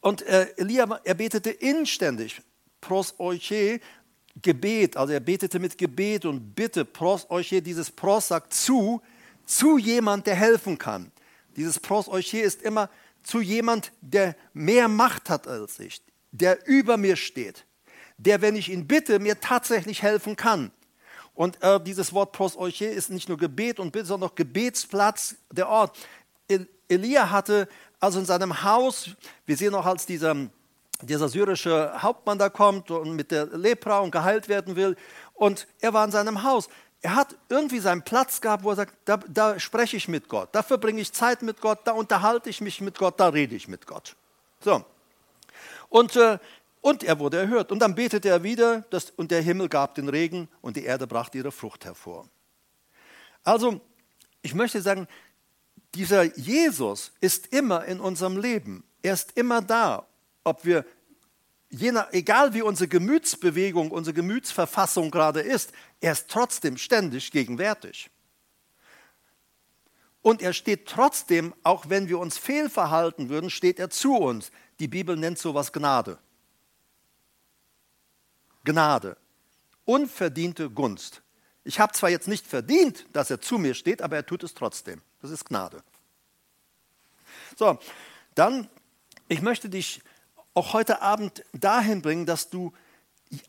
und 0.00 0.22
äh, 0.22 0.48
Elia, 0.56 1.00
er 1.04 1.14
betete 1.14 1.50
inständig, 1.50 2.40
pros 2.80 3.14
euche, 3.18 3.80
Gebet, 4.42 4.96
also 4.96 5.12
er 5.12 5.20
betete 5.20 5.58
mit 5.58 5.78
Gebet 5.78 6.24
und 6.24 6.54
Bitte, 6.54 6.84
pros 6.84 7.26
euche, 7.30 7.62
dieses 7.62 7.90
pros 7.90 8.28
sagt 8.28 8.52
zu, 8.52 9.00
zu 9.46 9.78
jemand, 9.78 10.26
der 10.26 10.34
helfen 10.34 10.78
kann. 10.78 11.10
Dieses 11.56 11.80
pros 11.80 12.08
euche 12.08 12.38
ist 12.38 12.62
immer 12.62 12.90
zu 13.22 13.40
jemand, 13.40 13.90
der 14.00 14.36
mehr 14.52 14.88
Macht 14.88 15.30
hat 15.30 15.48
als 15.48 15.78
ich, 15.80 16.02
der 16.32 16.66
über 16.68 16.96
mir 16.96 17.16
steht, 17.16 17.65
der, 18.18 18.40
wenn 18.42 18.56
ich 18.56 18.70
ihn 18.70 18.86
bitte, 18.86 19.18
mir 19.18 19.40
tatsächlich 19.40 20.02
helfen 20.02 20.36
kann. 20.36 20.70
Und 21.34 21.62
äh, 21.62 21.78
dieses 21.80 22.12
Wort 22.12 22.32
pros 22.32 22.56
euche 22.56 22.86
ist 22.86 23.10
nicht 23.10 23.28
nur 23.28 23.36
Gebet 23.36 23.78
und 23.78 23.92
Bitte, 23.92 24.06
sondern 24.06 24.30
auch 24.30 24.34
Gebetsplatz, 24.34 25.36
der 25.50 25.68
Ort. 25.68 25.96
Elia 26.88 27.30
hatte 27.30 27.68
also 28.00 28.18
in 28.18 28.24
seinem 28.24 28.62
Haus, 28.62 29.10
wir 29.44 29.56
sehen 29.56 29.74
auch 29.74 29.84
als 29.84 30.06
dieser, 30.06 30.34
dieser 31.02 31.28
syrische 31.28 31.92
Hauptmann 32.02 32.38
da 32.38 32.48
kommt 32.48 32.90
und 32.90 33.14
mit 33.14 33.30
der 33.30 33.46
Lepra 33.46 33.98
und 33.98 34.10
geheilt 34.10 34.48
werden 34.48 34.76
will. 34.76 34.96
Und 35.34 35.66
er 35.80 35.92
war 35.92 36.04
in 36.04 36.10
seinem 36.10 36.42
Haus. 36.42 36.68
Er 37.02 37.14
hat 37.14 37.36
irgendwie 37.48 37.80
seinen 37.80 38.02
Platz 38.02 38.40
gehabt, 38.40 38.64
wo 38.64 38.70
er 38.70 38.76
sagt, 38.76 38.94
da, 39.04 39.18
da 39.28 39.58
spreche 39.60 39.96
ich 39.96 40.08
mit 40.08 40.28
Gott, 40.28 40.48
da 40.52 40.62
verbringe 40.62 41.00
ich 41.00 41.12
Zeit 41.12 41.42
mit 41.42 41.60
Gott, 41.60 41.80
da 41.84 41.92
unterhalte 41.92 42.48
ich 42.48 42.60
mich 42.60 42.80
mit 42.80 42.98
Gott, 42.98 43.20
da 43.20 43.28
rede 43.28 43.54
ich 43.54 43.68
mit 43.68 43.86
Gott. 43.86 44.16
So. 44.60 44.84
Und, 45.88 46.16
äh, 46.16 46.38
und 46.86 47.02
er 47.02 47.18
wurde 47.18 47.38
erhört. 47.38 47.72
Und 47.72 47.80
dann 47.80 47.96
betete 47.96 48.28
er 48.28 48.44
wieder, 48.44 48.82
dass, 48.90 49.10
und 49.10 49.32
der 49.32 49.42
Himmel 49.42 49.68
gab 49.68 49.96
den 49.96 50.08
Regen 50.08 50.48
und 50.60 50.76
die 50.76 50.84
Erde 50.84 51.08
brachte 51.08 51.36
ihre 51.36 51.50
Frucht 51.50 51.84
hervor. 51.84 52.28
Also, 53.42 53.80
ich 54.40 54.54
möchte 54.54 54.80
sagen, 54.80 55.08
dieser 55.96 56.22
Jesus 56.38 57.10
ist 57.20 57.48
immer 57.48 57.84
in 57.86 57.98
unserem 57.98 58.38
Leben. 58.38 58.84
Er 59.02 59.14
ist 59.14 59.36
immer 59.36 59.62
da, 59.62 60.06
ob 60.44 60.64
wir, 60.64 60.84
nach, 61.70 62.12
egal 62.12 62.54
wie 62.54 62.62
unsere 62.62 62.86
Gemütsbewegung, 62.86 63.90
unsere 63.90 64.14
Gemütsverfassung 64.14 65.10
gerade 65.10 65.40
ist, 65.40 65.72
er 66.00 66.12
ist 66.12 66.28
trotzdem 66.28 66.76
ständig 66.76 67.32
gegenwärtig. 67.32 68.10
Und 70.22 70.40
er 70.40 70.52
steht 70.52 70.86
trotzdem, 70.86 71.52
auch 71.64 71.88
wenn 71.88 72.08
wir 72.08 72.20
uns 72.20 72.38
fehlverhalten 72.38 73.28
würden, 73.28 73.50
steht 73.50 73.80
er 73.80 73.90
zu 73.90 74.14
uns. 74.14 74.52
Die 74.78 74.86
Bibel 74.86 75.16
nennt 75.16 75.38
sowas 75.40 75.72
Gnade. 75.72 76.20
Gnade. 78.66 79.16
Unverdiente 79.86 80.68
Gunst. 80.68 81.22
Ich 81.64 81.80
habe 81.80 81.94
zwar 81.94 82.10
jetzt 82.10 82.28
nicht 82.28 82.46
verdient, 82.46 83.06
dass 83.12 83.30
er 83.30 83.40
zu 83.40 83.56
mir 83.56 83.74
steht, 83.74 84.02
aber 84.02 84.16
er 84.16 84.26
tut 84.26 84.42
es 84.42 84.52
trotzdem. 84.52 85.00
Das 85.22 85.30
ist 85.30 85.46
Gnade. 85.46 85.82
So, 87.56 87.78
dann, 88.34 88.68
ich 89.28 89.40
möchte 89.40 89.70
dich 89.70 90.02
auch 90.52 90.74
heute 90.74 91.00
Abend 91.00 91.44
dahin 91.52 92.02
bringen, 92.02 92.26
dass 92.26 92.50
du 92.50 92.72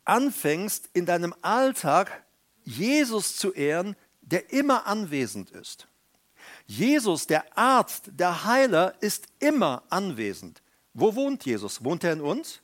anfängst, 0.06 0.90
in 0.94 1.06
deinem 1.06 1.36
Alltag 1.42 2.24
Jesus 2.64 3.36
zu 3.38 3.54
ehren, 3.54 3.96
der 4.22 4.52
immer 4.52 4.88
anwesend 4.88 5.52
ist. 5.52 5.88
Jesus, 6.66 7.28
der 7.28 7.58
Arzt, 7.58 8.12
der 8.14 8.46
Heiler, 8.46 8.94
ist 9.02 9.28
immer 9.40 9.84
anwesend. 9.90 10.62
Wo 10.94 11.16
wohnt 11.16 11.46
Jesus? 11.46 11.84
Wohnt 11.84 12.04
er 12.04 12.14
in 12.14 12.22
uns? 12.22 12.62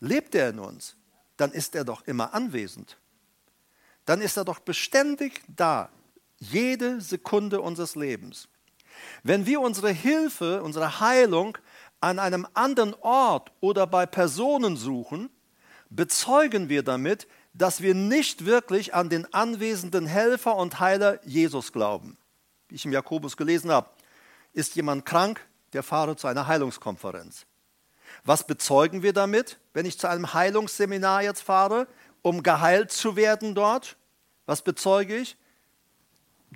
Lebt 0.00 0.34
er 0.34 0.50
in 0.50 0.58
uns? 0.58 0.96
Dann 1.36 1.52
ist 1.52 1.74
er 1.74 1.84
doch 1.84 2.02
immer 2.06 2.34
anwesend. 2.34 2.98
Dann 4.04 4.20
ist 4.20 4.36
er 4.36 4.44
doch 4.44 4.58
beständig 4.58 5.42
da, 5.48 5.88
jede 6.38 7.00
Sekunde 7.00 7.60
unseres 7.60 7.96
Lebens. 7.96 8.48
Wenn 9.22 9.46
wir 9.46 9.60
unsere 9.60 9.90
Hilfe, 9.90 10.62
unsere 10.62 11.00
Heilung 11.00 11.58
an 12.00 12.18
einem 12.18 12.46
anderen 12.54 12.94
Ort 13.00 13.50
oder 13.60 13.86
bei 13.86 14.06
Personen 14.06 14.76
suchen, 14.76 15.30
bezeugen 15.90 16.68
wir 16.68 16.82
damit, 16.82 17.26
dass 17.54 17.80
wir 17.80 17.94
nicht 17.94 18.44
wirklich 18.44 18.94
an 18.94 19.08
den 19.08 19.32
anwesenden 19.32 20.06
Helfer 20.06 20.56
und 20.56 20.80
Heiler 20.80 21.24
Jesus 21.26 21.72
glauben. 21.72 22.18
Wie 22.68 22.74
ich 22.74 22.84
im 22.84 22.92
Jakobus 22.92 23.36
gelesen 23.36 23.70
habe, 23.70 23.90
ist 24.52 24.74
jemand 24.76 25.06
krank, 25.06 25.40
der 25.72 25.82
fahre 25.82 26.16
zu 26.16 26.26
einer 26.26 26.46
Heilungskonferenz. 26.46 27.46
Was 28.22 28.46
bezeugen 28.46 29.02
wir 29.02 29.12
damit, 29.12 29.58
wenn 29.72 29.86
ich 29.86 29.98
zu 29.98 30.08
einem 30.08 30.32
Heilungsseminar 30.34 31.22
jetzt 31.22 31.42
fahre, 31.42 31.88
um 32.22 32.42
geheilt 32.42 32.92
zu 32.92 33.16
werden 33.16 33.54
dort? 33.54 33.96
Was 34.46 34.62
bezeuge 34.62 35.16
ich? 35.16 35.36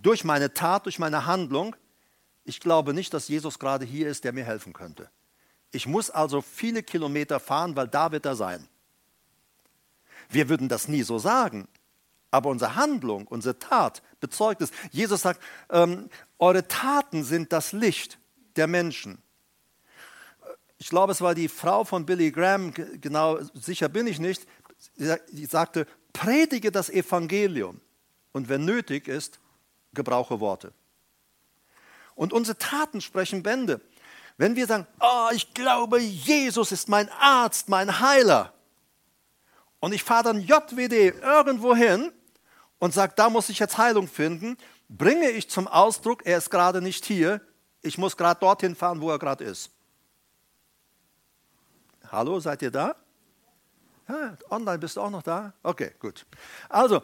Durch 0.03 0.25
meine 0.25 0.55
Tat, 0.55 0.87
durch 0.87 0.99
meine 0.99 1.27
Handlung. 1.27 1.75
Ich 2.44 2.61
glaube 2.61 2.94
nicht, 2.94 3.12
dass 3.12 3.29
Jesus 3.29 3.59
gerade 3.59 3.85
hier 3.85 4.09
ist, 4.09 4.25
der 4.25 4.33
mir 4.33 4.44
helfen 4.44 4.73
könnte. 4.73 5.11
Ich 5.71 5.87
muss 5.87 6.11
also 6.11 6.40
viele 6.40 6.83
Kilometer 6.83 7.40
fahren, 7.40 7.77
weil 7.77 7.88
da 7.88 8.12
wird 8.12 8.25
er 8.25 8.37
sein. 8.37 8.68
Wir 10.31 10.49
würden 10.49 10.68
das 10.68 10.88
nie 10.88 11.03
so 11.03 11.18
sagen, 11.18 11.68
aber 12.31 12.51
unsere 12.51 12.77
Handlung, 12.77 13.27
unsere 13.27 13.59
Tat 13.59 14.03
bezeugt 14.21 14.61
es. 14.61 14.71
Jesus 14.90 15.23
sagt, 15.23 15.42
ähm, 15.71 16.11
eure 16.38 16.68
Taten 16.68 17.25
sind 17.25 17.53
das 17.53 17.73
Licht 17.73 18.18
der 18.57 18.66
Menschen. 18.66 19.23
Ich 20.78 20.88
glaube, 20.88 21.12
es 21.12 21.20
war 21.20 21.34
die 21.34 21.48
Frau 21.48 21.84
von 21.84 22.06
Billy 22.06 22.30
Graham, 22.30 22.72
genau 22.72 23.38
sicher 23.54 23.88
bin 23.88 24.06
ich 24.06 24.18
nicht, 24.18 24.46
sie 24.96 25.44
sagte, 25.46 25.86
predige 26.12 26.70
das 26.70 26.88
Evangelium 26.88 27.80
und 28.32 28.48
wenn 28.48 28.64
nötig 28.64 29.08
ist, 29.08 29.40
gebrauche 29.92 30.40
Worte. 30.40 30.72
Und 32.14 32.32
unsere 32.32 32.58
Taten 32.58 33.00
sprechen 33.00 33.42
Bände. 33.42 33.80
Wenn 34.36 34.54
wir 34.54 34.66
sagen, 34.66 34.86
oh, 35.00 35.28
ich 35.32 35.52
glaube, 35.52 36.00
Jesus 36.00 36.70
ist 36.70 36.88
mein 36.88 37.08
Arzt, 37.10 37.68
mein 37.68 38.00
Heiler, 38.00 38.52
und 39.80 39.92
ich 39.92 40.02
fahre 40.02 40.24
dann 40.24 40.40
JWD 40.40 41.22
irgendwo 41.22 41.74
hin 41.74 42.12
und 42.78 42.94
sage, 42.94 43.12
da 43.16 43.30
muss 43.30 43.48
ich 43.48 43.58
jetzt 43.58 43.78
Heilung 43.78 44.08
finden, 44.08 44.56
bringe 44.88 45.30
ich 45.30 45.48
zum 45.48 45.68
Ausdruck, 45.68 46.26
er 46.26 46.38
ist 46.38 46.50
gerade 46.50 46.82
nicht 46.82 47.04
hier, 47.04 47.40
ich 47.82 47.98
muss 47.98 48.16
gerade 48.16 48.40
dorthin 48.40 48.74
fahren, 48.74 49.00
wo 49.00 49.10
er 49.10 49.18
gerade 49.18 49.44
ist. 49.44 49.70
Hallo, 52.11 52.40
seid 52.40 52.62
ihr 52.62 52.71
da? 52.71 52.97
Ja, 54.09 54.37
online 54.51 54.79
bist 54.79 54.97
du 54.97 55.01
auch 55.03 55.11
noch 55.11 55.23
da? 55.23 55.53
Okay, 55.62 55.92
gut. 55.99 56.25
Also, 56.68 57.03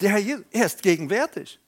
der 0.00 0.10
Herr 0.10 0.18
Jesus, 0.18 0.44
er 0.50 0.66
ist 0.66 0.82
gegenwärtig. 0.82 1.58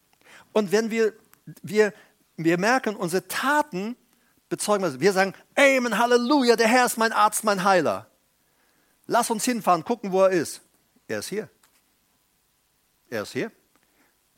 Und 0.52 0.70
wenn 0.70 0.90
wir, 0.90 1.14
wir, 1.62 1.94
wir 2.36 2.58
merken, 2.58 2.94
unsere 2.94 3.26
Taten 3.26 3.96
bezeugen 4.48 4.84
wir, 4.84 5.00
wir 5.00 5.12
sagen, 5.12 5.34
Amen, 5.56 5.98
Halleluja, 5.98 6.56
der 6.56 6.68
Herr 6.68 6.86
ist 6.86 6.98
mein 6.98 7.12
Arzt, 7.12 7.44
mein 7.44 7.64
Heiler. 7.64 8.06
Lass 9.06 9.30
uns 9.30 9.44
hinfahren, 9.44 9.84
gucken, 9.84 10.12
wo 10.12 10.22
er 10.22 10.30
ist. 10.30 10.60
Er 11.06 11.20
ist 11.20 11.28
hier. 11.28 11.48
Er 13.08 13.22
ist 13.22 13.32
hier. 13.32 13.50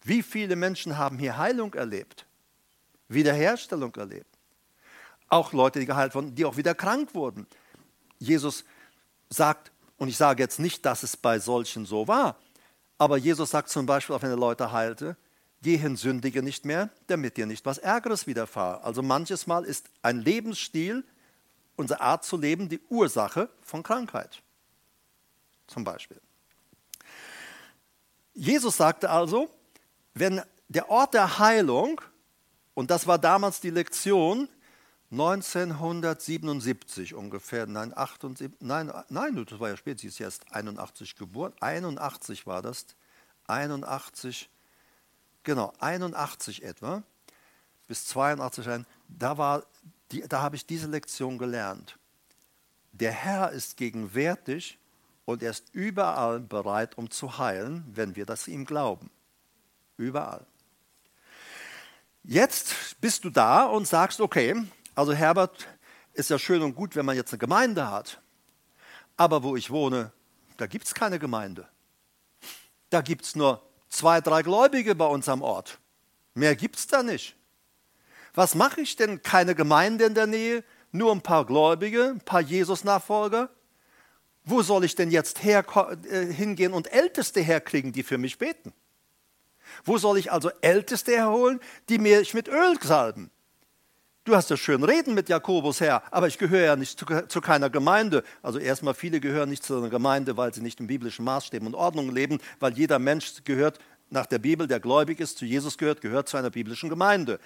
Wie 0.02 0.22
viele 0.22 0.54
Menschen 0.54 0.96
haben 0.96 1.18
hier 1.18 1.36
Heilung 1.36 1.74
erlebt? 1.74 2.26
Wiederherstellung 3.08 3.94
erlebt? 3.96 4.38
Auch 5.28 5.52
Leute, 5.52 5.80
die 5.80 5.86
geheilt 5.86 6.14
wurden, 6.14 6.34
die 6.34 6.44
auch 6.44 6.56
wieder 6.56 6.74
krank 6.74 7.14
wurden. 7.14 7.46
Jesus 8.20 8.64
sagt, 9.28 9.72
und 9.96 10.08
ich 10.08 10.16
sage 10.16 10.42
jetzt 10.42 10.60
nicht, 10.60 10.86
dass 10.86 11.02
es 11.02 11.16
bei 11.16 11.40
solchen 11.40 11.84
so 11.84 12.06
war, 12.06 12.38
aber 12.98 13.16
Jesus 13.16 13.50
sagt 13.50 13.70
zum 13.70 13.86
Beispiel, 13.86 14.14
auch 14.14 14.22
wenn 14.22 14.30
er 14.30 14.36
Leute 14.36 14.70
heilte, 14.70 15.16
geh 15.62 15.76
hin, 15.76 15.96
sündige 15.96 16.42
nicht 16.42 16.64
mehr, 16.64 16.90
damit 17.06 17.36
dir 17.36 17.46
nicht 17.46 17.66
was 17.66 17.78
Ärgeres 17.78 18.26
widerfahre. 18.26 18.84
Also 18.84 19.02
manches 19.02 19.46
Mal 19.46 19.64
ist 19.64 19.86
ein 20.02 20.20
Lebensstil, 20.20 21.04
unsere 21.76 22.00
Art 22.00 22.24
zu 22.24 22.36
leben, 22.36 22.68
die 22.68 22.80
Ursache 22.88 23.48
von 23.62 23.82
Krankheit. 23.82 24.42
Zum 25.66 25.82
Beispiel. 25.82 26.20
Jesus 28.34 28.76
sagte 28.76 29.10
also, 29.10 29.50
wenn 30.14 30.42
der 30.68 30.90
Ort 30.90 31.14
der 31.14 31.38
Heilung, 31.38 32.00
und 32.74 32.90
das 32.90 33.06
war 33.06 33.18
damals 33.18 33.60
die 33.60 33.70
Lektion, 33.70 34.48
1977 35.10 37.14
ungefähr, 37.14 37.66
nein, 37.66 37.92
78, 37.96 38.52
nein, 38.60 38.92
nein, 39.08 39.44
das 39.44 39.58
war 39.58 39.68
ja 39.68 39.76
spät, 39.76 39.98
sie 39.98 40.06
ist 40.06 40.20
erst 40.20 40.52
81 40.52 41.16
geboren, 41.16 41.52
81 41.60 42.46
war 42.46 42.62
das, 42.62 42.86
81, 43.48 44.48
genau, 45.42 45.72
81 45.80 46.62
etwa, 46.62 47.02
bis 47.88 48.06
82, 48.06 48.84
da, 49.08 49.62
da 50.28 50.42
habe 50.42 50.56
ich 50.56 50.64
diese 50.64 50.86
Lektion 50.86 51.38
gelernt. 51.38 51.98
Der 52.92 53.10
Herr 53.10 53.50
ist 53.50 53.76
gegenwärtig 53.76 54.78
und 55.24 55.42
er 55.42 55.50
ist 55.50 55.70
überall 55.72 56.38
bereit, 56.38 56.96
um 56.96 57.10
zu 57.10 57.38
heilen, 57.38 57.84
wenn 57.92 58.14
wir 58.14 58.26
das 58.26 58.46
ihm 58.46 58.64
glauben. 58.64 59.10
Überall. 59.96 60.46
Jetzt 62.22 63.00
bist 63.00 63.24
du 63.24 63.30
da 63.30 63.64
und 63.64 63.88
sagst, 63.88 64.20
okay, 64.20 64.54
also 65.00 65.14
Herbert, 65.14 65.66
ist 66.12 66.28
ja 66.28 66.38
schön 66.38 66.60
und 66.60 66.74
gut, 66.74 66.94
wenn 66.94 67.06
man 67.06 67.16
jetzt 67.16 67.32
eine 67.32 67.38
Gemeinde 67.38 67.90
hat. 67.90 68.20
Aber 69.16 69.42
wo 69.42 69.56
ich 69.56 69.70
wohne, 69.70 70.12
da 70.58 70.66
gibt 70.66 70.86
es 70.86 70.92
keine 70.92 71.18
Gemeinde. 71.18 71.66
Da 72.90 73.00
gibt 73.00 73.24
es 73.24 73.34
nur 73.34 73.62
zwei, 73.88 74.20
drei 74.20 74.42
Gläubige 74.42 74.94
bei 74.94 75.06
uns 75.06 75.26
am 75.30 75.40
Ort. 75.40 75.78
Mehr 76.34 76.54
gibt 76.54 76.76
es 76.76 76.86
da 76.86 77.02
nicht. 77.02 77.34
Was 78.34 78.54
mache 78.54 78.82
ich 78.82 78.94
denn? 78.94 79.22
Keine 79.22 79.54
Gemeinde 79.54 80.04
in 80.04 80.14
der 80.14 80.26
Nähe, 80.26 80.64
nur 80.92 81.12
ein 81.12 81.22
paar 81.22 81.46
Gläubige, 81.46 82.10
ein 82.10 82.20
paar 82.20 82.42
Jesus-Nachfolger. 82.42 83.48
Wo 84.44 84.60
soll 84.60 84.84
ich 84.84 84.96
denn 84.96 85.10
jetzt 85.10 85.42
her, 85.42 85.64
äh, 86.10 86.26
hingehen 86.26 86.74
und 86.74 86.92
Älteste 86.92 87.40
herkriegen, 87.40 87.92
die 87.92 88.02
für 88.02 88.18
mich 88.18 88.36
beten? 88.36 88.74
Wo 89.82 89.96
soll 89.96 90.18
ich 90.18 90.30
also 90.30 90.50
Älteste 90.60 91.12
herholen, 91.12 91.58
die 91.88 91.96
mich 91.96 92.34
mit 92.34 92.48
Öl 92.48 92.78
salben? 92.82 93.30
Du 94.24 94.36
hast 94.36 94.50
ja 94.50 94.56
schön 94.56 94.84
reden 94.84 95.14
mit 95.14 95.30
Jakobus, 95.30 95.80
Herr, 95.80 96.02
aber 96.12 96.28
ich 96.28 96.36
gehöre 96.36 96.64
ja 96.66 96.76
nicht 96.76 96.98
zu, 96.98 97.06
zu, 97.26 97.40
keiner 97.40 97.70
Gemeinde. 97.70 98.22
Also 98.42 98.58
erstmal, 98.58 98.92
viele 98.92 99.18
gehören 99.18 99.48
nicht 99.48 99.64
zu 99.64 99.78
einer 99.78 99.88
Gemeinde, 99.88 100.36
weil 100.36 100.52
sie 100.52 100.60
nicht 100.60 100.78
im 100.78 100.86
biblischen 100.86 101.24
Maßstäben 101.24 101.66
und 101.66 101.74
Ordnungen 101.74 102.14
leben, 102.14 102.38
weil 102.58 102.74
jeder 102.74 102.98
Mensch 102.98 103.42
gehört 103.44 103.78
nach 104.10 104.26
der 104.26 104.38
Bibel, 104.38 104.66
der 104.66 104.78
gläubig 104.78 105.20
ist, 105.20 105.38
zu 105.38 105.46
Jesus 105.46 105.78
gehört, 105.78 106.02
gehört 106.02 106.28
zu 106.28 106.36
einer 106.36 106.50
biblischen 106.50 106.90
Gemeinde. 106.90 107.40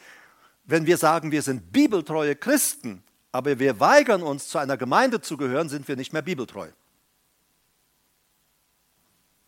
Wenn 0.65 0.87
wir 0.87 0.97
sagen, 0.97 1.31
wir 1.31 1.43
sind 1.43 1.73
bibeltreue 1.73 2.35
Christen, 2.35 3.05
aber 3.31 3.59
wir 3.59 3.79
weigern 3.79 4.23
uns, 4.23 4.49
zu 4.49 4.59
einer 4.59 4.77
Gemeinde 4.77 5.21
zu 5.21 5.37
gehören, 5.37 5.69
sind 5.69 5.87
wir 5.87 5.97
nicht 5.97 6.13
mehr 6.13 6.23
bibeltreu. 6.23 6.69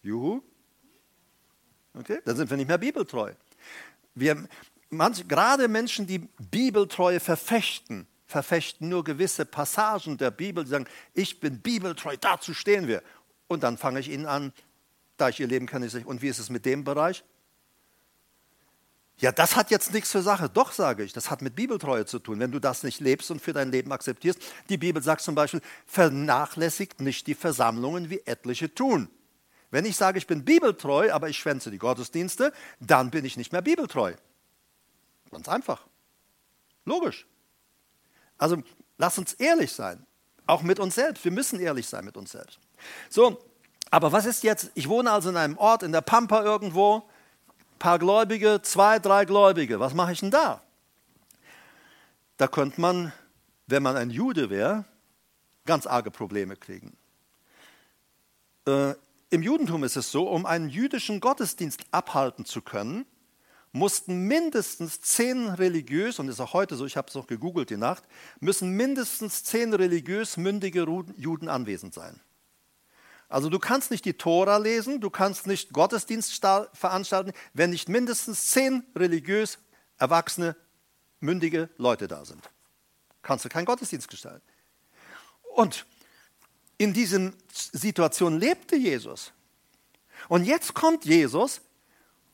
Juhu. 0.03 0.43
Okay, 1.95 2.21
dann 2.25 2.37
sind 2.37 2.51
wir 2.51 2.57
nicht 2.57 2.69
mehr 2.69 2.79
bibeltreu. 2.79 3.33
Wir, 4.15 4.47
manch, 4.91 5.27
gerade 5.29 5.69
Menschen, 5.69 6.07
die 6.07 6.19
Bibeltreue 6.19 7.21
verfechten, 7.21 8.07
verfechten 8.27 8.89
nur 8.89 9.05
gewisse 9.05 9.45
Passagen 9.45 10.19
der 10.19 10.31
Bibel, 10.31 10.65
die 10.65 10.71
sagen, 10.71 10.87
ich 11.15 11.41
bin 11.41 11.61
bibeltreu, 11.61 12.17
dazu 12.21 12.55
stehen 12.55 12.89
wir. 12.89 13.03
Und 13.49 13.63
dann 13.63 13.79
fange 13.79 14.01
ich 14.01 14.11
ihnen 14.11 14.27
an, 14.27 14.53
da 15.17 15.29
ich 15.29 15.41
ihr 15.41 15.47
Leben 15.47 15.67
kenne, 15.67 15.89
und 16.05 16.23
wie 16.23 16.29
ist 16.29 16.39
es 16.39 16.51
mit 16.51 16.67
dem 16.67 16.85
Bereich? 16.85 17.25
Ja, 19.19 19.33
das 19.33 19.57
hat 19.57 19.71
jetzt 19.71 19.95
nichts 19.95 20.11
zur 20.11 20.23
Sache. 20.23 20.51
Doch, 20.51 20.73
sage 20.73 21.03
ich, 21.03 21.15
das 21.15 21.31
hat 21.31 21.41
mit 21.41 21.57
Bibeltreue 21.57 22.05
zu 22.05 22.19
tun. 22.19 22.39
Wenn 22.39 22.51
du 22.51 22.59
das 22.59 22.83
nicht 22.83 23.01
lebst 23.01 23.31
und 23.31 23.41
für 23.41 23.55
dein 23.55 23.71
Leben 23.71 23.91
akzeptierst, 23.91 24.39
die 24.69 24.77
Bibel 24.77 25.03
sagt 25.03 25.23
zum 25.23 25.35
Beispiel, 25.35 25.63
vernachlässigt 25.87 27.01
nicht 27.01 27.27
die 27.27 27.35
Versammlungen, 27.35 28.11
wie 28.11 28.21
etliche 28.27 28.75
tun. 28.75 29.09
Wenn 29.71 29.87
ich 29.87 29.97
sage, 29.97 30.19
ich 30.19 30.27
bin 30.27 30.45
bibeltreu, 30.45 31.13
aber 31.13 31.31
ich 31.31 31.39
schwänze 31.39 31.71
die 31.71 31.79
Gottesdienste, 31.79 32.53
dann 32.79 33.11
bin 33.11 33.25
ich 33.25 33.39
nicht 33.39 33.53
mehr 33.53 33.63
bibeltreu. 33.63 34.13
Ganz 35.37 35.51
einfach. 35.51 35.87
Logisch. 36.87 37.27
Also 38.39 38.63
lass 38.97 39.19
uns 39.19 39.35
ehrlich 39.35 39.71
sein. 39.71 40.07
Auch 40.47 40.63
mit 40.63 40.81
uns 40.81 40.95
selbst. 40.95 41.23
Wir 41.27 41.31
müssen 41.31 41.61
ehrlich 41.61 41.87
sein 41.87 42.07
mit 42.07 42.17
uns 42.17 42.33
selbst. 42.33 42.59
So, 43.11 43.45
aber 43.91 44.13
was 44.13 44.25
ist 44.25 44.45
jetzt? 44.45 44.71
Ich 44.73 44.89
wohne 44.89 45.11
also 45.13 45.29
in 45.29 45.37
einem 45.37 45.59
Ort 45.59 45.83
in 45.83 45.93
der 45.93 46.01
Pampa 46.01 46.43
irgendwo, 46.43 47.07
paar 47.79 47.99
Gläubige, 47.99 48.63
zwei, 48.63 48.99
drei 48.99 49.27
Gläubige. 49.27 49.79
Was 49.79 49.93
mache 49.93 50.13
ich 50.13 50.21
denn 50.21 50.31
da? 50.31 50.63
Da 52.39 52.49
könnte 52.49 52.81
man, 52.81 53.13
wenn 53.67 53.83
man 53.83 53.99
ein 53.99 54.09
Jude 54.09 54.49
wäre, 54.49 54.87
ganz 55.67 55.87
arge 55.87 56.11
Probleme 56.11 56.57
kriegen. 56.57 56.97
Äh, 58.67 58.95
Im 59.29 59.43
Judentum 59.43 59.85
ist 59.85 59.97
es 59.97 60.11
so, 60.11 60.31
um 60.31 60.47
einen 60.47 60.71
jüdischen 60.71 61.21
Gottesdienst 61.21 61.83
abhalten 61.91 62.47
zu 62.47 62.63
können, 62.63 63.05
mussten 63.77 64.27
mindestens 64.27 65.01
zehn 65.03 65.49
religiös, 65.49 66.19
und 66.19 66.27
das 66.27 66.37
ist 66.37 66.41
auch 66.41 66.55
heute 66.55 66.77
so, 66.77 66.87
ich 66.87 66.97
habe 66.97 67.09
es 67.09 67.17
auch 67.17 67.27
gegoogelt 67.27 67.71
die 67.71 67.77
Nacht, 67.77 68.05
müssen 68.41 68.71
mindestens 68.71 69.45
zehn 69.45 69.75
religiös 69.75 70.37
mündige 70.37 70.87
Juden 71.17 71.49
anwesend 71.49 71.93
sein. 71.93 72.21
Also 73.29 73.51
du 73.51 73.59
kannst 73.59 73.91
nicht 73.91 74.05
die 74.05 74.15
Tora 74.15 74.57
lesen, 74.57 75.01
du 75.01 75.11
kannst 75.11 75.47
nicht 75.47 75.73
Gottesdienst 75.73 76.41
veranstalten, 76.73 77.33
wenn 77.53 77.71
nicht 77.71 77.89
mindestens 77.89 78.49
zehn 78.51 78.85
religiös 78.95 79.59
erwachsene, 79.99 80.57
mündige 81.21 81.69
Leute 81.77 82.09
da 82.09 82.25
sind. 82.25 82.49
Kannst 83.23 83.45
du 83.45 83.49
keinen 83.49 83.65
Gottesdienst 83.67 84.09
gestalten. 84.09 84.47
Und 85.55 85.85
in 86.79 86.95
dieser 86.95 87.33
Situation 87.51 88.39
lebte 88.39 88.77
Jesus. 88.77 89.33
Und 90.29 90.45
jetzt 90.45 90.75
kommt 90.75 91.05
Jesus 91.05 91.61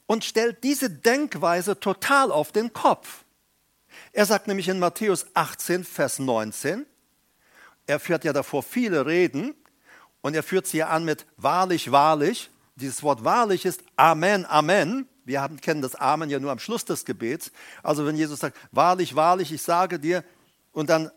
und 0.07 0.25
stellt 0.25 0.63
diese 0.65 0.91
Denkweise 0.91 1.79
total 1.79 2.31
auf 2.31 2.53
den 2.53 2.73
Kopf. 2.73 3.25
Er 4.13 4.27
sagt 4.27 4.47
nämlich 4.47 4.69
in 4.69 4.79
Matthäus 4.79 5.27
18, 5.35 5.85
Vers 5.85 6.19
19, 6.19 6.87
er 7.87 8.01
führt 8.01 8.25
ja 8.25 8.33
davor 8.33 8.63
viele 8.63 9.07
Reden 9.07 9.55
und 10.21 10.35
er 10.35 10.43
führt 10.43 10.67
sie 10.67 10.79
ja 10.79 10.89
an 10.89 11.05
mit 11.05 11.27
wahrlich, 11.37 11.91
wahrlich. 11.93 12.51
Dieses 12.77 13.03
Wort 13.03 13.25
wahrlich 13.25 13.65
ist 13.65 13.83
Amen, 13.97 14.47
Amen. 14.47 15.09
Wir 15.25 15.41
haben, 15.41 15.61
kennen 15.61 15.83
das 15.83 15.95
Amen 15.95 16.31
ja 16.31 16.41
nur 16.41 16.51
am 16.51 16.59
Schluss 16.59 16.85
des 16.85 17.05
Gebets. 17.05 17.53
Also 17.83 18.07
wenn 18.07 18.17
Jesus 18.17 18.41
sagt, 18.41 18.57
wahrlich, 18.71 19.15
wahrlich, 19.15 19.53
ich 19.53 19.63
sage 19.63 19.99
dir, 19.99 20.25
und 20.73 20.91
dann, 20.91 21.11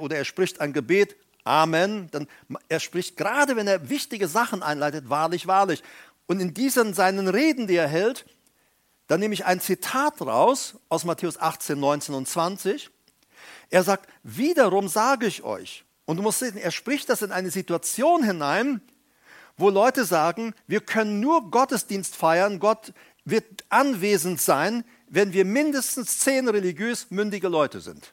oder 0.00 0.16
er 0.16 0.24
spricht 0.24 0.60
ein 0.60 0.72
Gebet, 0.72 1.16
Amen, 1.44 2.08
dann 2.10 2.26
er 2.68 2.78
spricht 2.78 3.16
gerade, 3.16 3.56
wenn 3.56 3.66
er 3.66 3.88
wichtige 3.88 4.28
Sachen 4.28 4.62
einleitet, 4.62 5.08
wahrlich, 5.08 5.46
wahrlich. 5.46 5.82
Und 6.28 6.40
in 6.40 6.54
diesen 6.54 6.94
seinen 6.94 7.26
Reden, 7.26 7.66
die 7.66 7.74
er 7.74 7.88
hält, 7.88 8.26
da 9.08 9.16
nehme 9.16 9.32
ich 9.32 9.46
ein 9.46 9.60
Zitat 9.60 10.20
raus 10.20 10.76
aus 10.90 11.04
Matthäus 11.04 11.38
18, 11.38 11.80
19 11.80 12.14
und 12.14 12.28
20. 12.28 12.90
Er 13.70 13.82
sagt, 13.82 14.08
wiederum 14.22 14.88
sage 14.88 15.26
ich 15.26 15.42
euch, 15.42 15.84
und 16.04 16.18
du 16.18 16.22
musst 16.22 16.38
sehen, 16.38 16.56
er 16.56 16.70
spricht 16.70 17.08
das 17.08 17.22
in 17.22 17.32
eine 17.32 17.50
Situation 17.50 18.22
hinein, 18.22 18.82
wo 19.56 19.70
Leute 19.70 20.04
sagen, 20.04 20.54
wir 20.66 20.80
können 20.80 21.20
nur 21.20 21.50
Gottesdienst 21.50 22.14
feiern, 22.14 22.60
Gott 22.60 22.92
wird 23.24 23.64
anwesend 23.70 24.40
sein, 24.40 24.84
wenn 25.08 25.32
wir 25.32 25.44
mindestens 25.44 26.18
zehn 26.18 26.48
religiös 26.48 27.10
mündige 27.10 27.48
Leute 27.48 27.80
sind. 27.80 28.12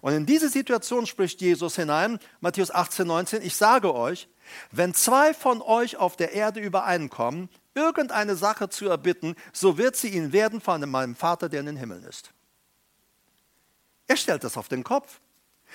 Und 0.00 0.14
in 0.14 0.26
diese 0.26 0.48
Situation 0.48 1.06
spricht 1.06 1.40
Jesus 1.40 1.76
hinein, 1.76 2.18
Matthäus 2.40 2.70
18, 2.70 3.06
19, 3.06 3.42
ich 3.42 3.56
sage 3.56 3.94
euch, 3.94 4.28
wenn 4.70 4.94
zwei 4.94 5.34
von 5.34 5.62
euch 5.62 5.96
auf 5.96 6.16
der 6.16 6.32
Erde 6.32 6.60
übereinkommen, 6.60 7.48
irgendeine 7.74 8.36
Sache 8.36 8.68
zu 8.68 8.88
erbitten, 8.88 9.36
so 9.52 9.78
wird 9.78 9.96
sie 9.96 10.08
ihn 10.08 10.32
werden 10.32 10.60
von 10.60 10.88
meinem 10.88 11.14
Vater, 11.14 11.48
der 11.48 11.60
in 11.60 11.66
den 11.66 11.76
Himmeln 11.76 12.04
ist. 12.04 12.32
Er 14.06 14.16
stellt 14.16 14.42
das 14.42 14.56
auf 14.56 14.68
den 14.68 14.82
Kopf. 14.82 15.20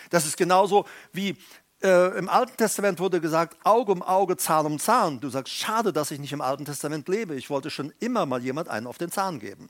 Das 0.10 0.26
ist 0.26 0.36
genauso 0.36 0.86
wie 1.14 1.38
äh, 1.82 2.18
im 2.18 2.28
Alten 2.28 2.58
Testament 2.58 3.00
wurde 3.00 3.22
gesagt, 3.22 3.58
Auge 3.64 3.92
um 3.92 4.02
Auge, 4.02 4.38
Zahn 4.38 4.66
um 4.66 4.80
Zahn. 4.80 5.20
Du 5.20 5.30
sagst, 5.30 5.54
schade, 5.54 5.94
dass 5.94 6.12
ich 6.12 6.20
nicht 6.20 6.34
im 6.34 6.42
Alten 6.42 6.66
Testament 6.66 7.08
lebe. 7.08 7.36
Ich 7.36 7.50
wollte 7.50 7.70
schon 7.70 7.94
immer 8.00 8.26
mal 8.26 8.42
jemand 8.44 8.70
einen 8.70 8.88
auf 8.88 8.98
den 8.98 9.12
Zahn 9.12 9.40
geben. 9.40 9.70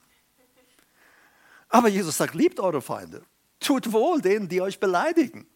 Aber 1.69 1.89
Jesus 1.89 2.17
sagt, 2.17 2.35
liebt 2.35 2.59
eure 2.59 2.81
Feinde. 2.81 3.23
Tut 3.65 3.91
wohl 3.91 4.21
denen, 4.21 4.47
die 4.47 4.61
euch 4.61 4.79
beleidigen. 4.79 5.47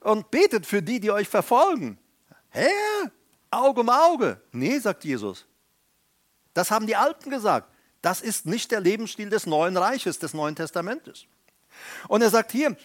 Und 0.00 0.30
betet 0.30 0.66
für 0.66 0.82
die, 0.82 1.00
die 1.00 1.10
euch 1.10 1.28
verfolgen. 1.28 1.98
Herr, 2.50 3.10
Auge 3.50 3.80
um 3.80 3.88
Auge. 3.88 4.38
Nee, 4.52 4.78
sagt 4.78 5.02
Jesus. 5.04 5.46
Das 6.52 6.70
haben 6.70 6.86
die 6.86 6.94
Alten 6.94 7.30
gesagt. 7.30 7.70
Das 8.02 8.20
ist 8.20 8.44
nicht 8.44 8.70
der 8.70 8.80
Lebensstil 8.80 9.30
des 9.30 9.46
neuen 9.46 9.78
Reiches, 9.78 10.18
des 10.18 10.34
Neuen 10.34 10.56
Testamentes. 10.56 11.24
Und 12.06 12.20
er 12.20 12.28
sagt 12.28 12.52
hier, 12.52 12.76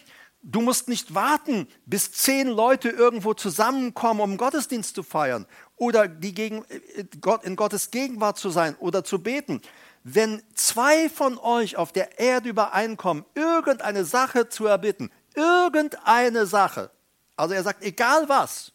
du 0.42 0.62
musst 0.62 0.88
nicht 0.88 1.14
warten, 1.14 1.68
bis 1.84 2.10
zehn 2.12 2.48
Leute 2.48 2.88
irgendwo 2.88 3.34
zusammenkommen, 3.34 4.22
um 4.22 4.36
Gottesdienst 4.38 4.94
zu 4.94 5.02
feiern 5.02 5.44
oder 5.76 6.08
die 6.08 6.32
gegen, 6.32 6.64
äh, 6.70 7.04
in 7.42 7.56
Gottes 7.56 7.90
Gegenwart 7.90 8.38
zu 8.38 8.48
sein 8.48 8.76
oder 8.76 9.04
zu 9.04 9.22
beten. 9.22 9.60
Wenn 10.10 10.42
zwei 10.54 11.10
von 11.10 11.36
euch 11.36 11.76
auf 11.76 11.92
der 11.92 12.18
Erde 12.18 12.48
übereinkommen, 12.48 13.26
irgendeine 13.34 14.06
Sache 14.06 14.48
zu 14.48 14.64
erbitten, 14.64 15.10
irgendeine 15.34 16.46
Sache, 16.46 16.90
also 17.36 17.52
er 17.52 17.62
sagt, 17.62 17.82
egal 17.84 18.26
was, 18.26 18.72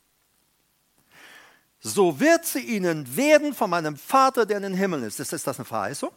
so 1.80 2.20
wird 2.20 2.46
sie 2.46 2.60
ihnen 2.60 3.18
werden 3.18 3.56
von 3.56 3.72
meinem 3.72 3.98
Vater, 3.98 4.46
der 4.46 4.58
in 4.58 4.64
den 4.64 4.74
Himmel 4.76 5.02
ist. 5.02 5.20
Ist 5.20 5.34
das 5.34 5.48
eine 5.48 5.66
Verheißung? 5.66 6.12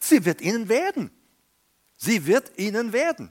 Sie 0.00 0.24
wird 0.24 0.40
ihnen 0.40 0.68
werden. 0.68 1.12
Sie 1.96 2.26
wird 2.26 2.58
ihnen 2.58 2.92
werden. 2.92 3.30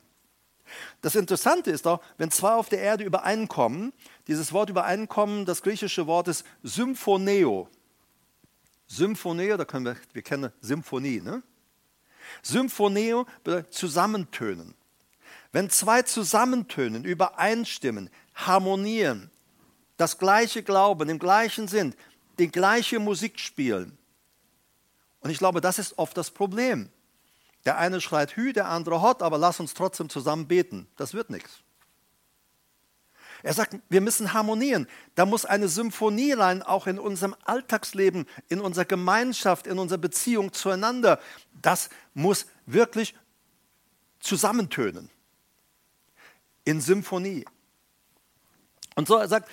Das 1.02 1.16
Interessante 1.16 1.70
ist 1.70 1.86
auch, 1.86 2.02
wenn 2.18 2.32
zwei 2.32 2.54
auf 2.54 2.70
der 2.70 2.80
Erde 2.80 3.04
übereinkommen, 3.04 3.92
dieses 4.28 4.54
Wort 4.54 4.70
übereinkommen, 4.70 5.46
das 5.46 5.62
griechische 5.64 6.08
Wort 6.08 6.30
ist 6.30 6.46
Symphoneo. 6.64 7.68
Symphoneo, 8.90 9.56
da 9.56 9.66
können 9.66 9.86
wir, 9.86 9.96
wir 10.14 10.22
kennen 10.24 10.52
Symphonie, 10.62 11.22
ne? 11.22 11.44
Symphoneo 12.42 13.26
bedeutet 13.44 13.74
zusammentönen. 13.74 14.76
Wenn 15.52 15.70
zwei 15.70 16.02
zusammentönen, 16.02 17.06
übereinstimmen, 17.06 18.10
harmonieren, 18.36 19.32
das 19.98 20.18
gleiche 20.18 20.64
glauben, 20.64 21.10
im 21.10 21.20
gleichen 21.20 21.68
Sinn, 21.68 21.96
die 22.40 22.50
gleiche 22.50 23.00
Musik 23.00 23.40
spielen. 23.40 23.98
Und 25.20 25.30
ich 25.30 25.38
glaube, 25.38 25.62
das 25.62 25.80
ist 25.80 25.98
oft 25.98 26.16
das 26.18 26.32
Problem. 26.32 26.90
Der 27.66 27.78
eine 27.78 28.00
schreit 28.00 28.36
Hü, 28.36 28.54
der 28.54 28.70
andere 28.70 29.02
Hot, 29.02 29.22
aber 29.22 29.38
lass 29.38 29.60
uns 29.60 29.74
trotzdem 29.74 30.10
zusammen 30.10 30.48
beten. 30.48 30.88
Das 30.96 31.14
wird 31.14 31.30
nichts. 31.30 31.62
Er 33.44 33.54
sagt, 33.54 33.78
wir 33.90 34.02
müssen 34.02 34.34
harmonieren. 34.34 34.88
Da 35.16 35.26
muss 35.26 35.46
eine 35.46 35.70
Symphonie 35.70 36.34
rein, 36.34 36.62
auch 36.62 36.88
in 36.88 37.00
unserem 37.00 37.36
Alltagsleben, 37.46 38.26
in 38.50 38.60
unserer 38.60 38.86
Gemeinschaft, 38.86 39.68
in 39.68 39.80
unserer 39.80 40.00
Beziehung 40.00 40.52
zueinander. 40.52 41.20
Das 41.62 41.90
muss 42.14 42.48
wirklich 42.66 43.16
zusammentönen. 44.20 45.10
In 46.66 46.82
Symphonie. 46.82 47.46
Und 48.96 49.08
so 49.08 49.16
er 49.16 49.28
sagt 49.28 49.50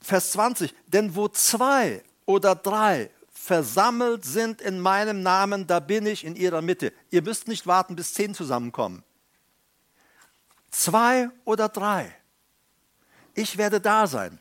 Vers 0.00 0.30
20, 0.32 0.72
denn 0.86 1.16
wo 1.16 1.26
zwei 1.28 2.04
oder 2.26 2.54
drei 2.54 3.10
versammelt 3.28 4.24
sind 4.24 4.60
in 4.60 4.78
meinem 4.78 5.22
Namen, 5.22 5.66
da 5.66 5.80
bin 5.80 6.06
ich 6.06 6.24
in 6.24 6.36
ihrer 6.36 6.62
Mitte. 6.62 6.92
Ihr 7.10 7.22
müsst 7.22 7.48
nicht 7.48 7.66
warten, 7.66 7.96
bis 7.96 8.14
zehn 8.14 8.34
zusammenkommen. 8.34 9.02
Zwei 10.70 11.30
oder 11.44 11.68
drei. 11.68 12.14
Ich 13.36 13.58
werde 13.58 13.80
da 13.80 14.06
sein. 14.08 14.40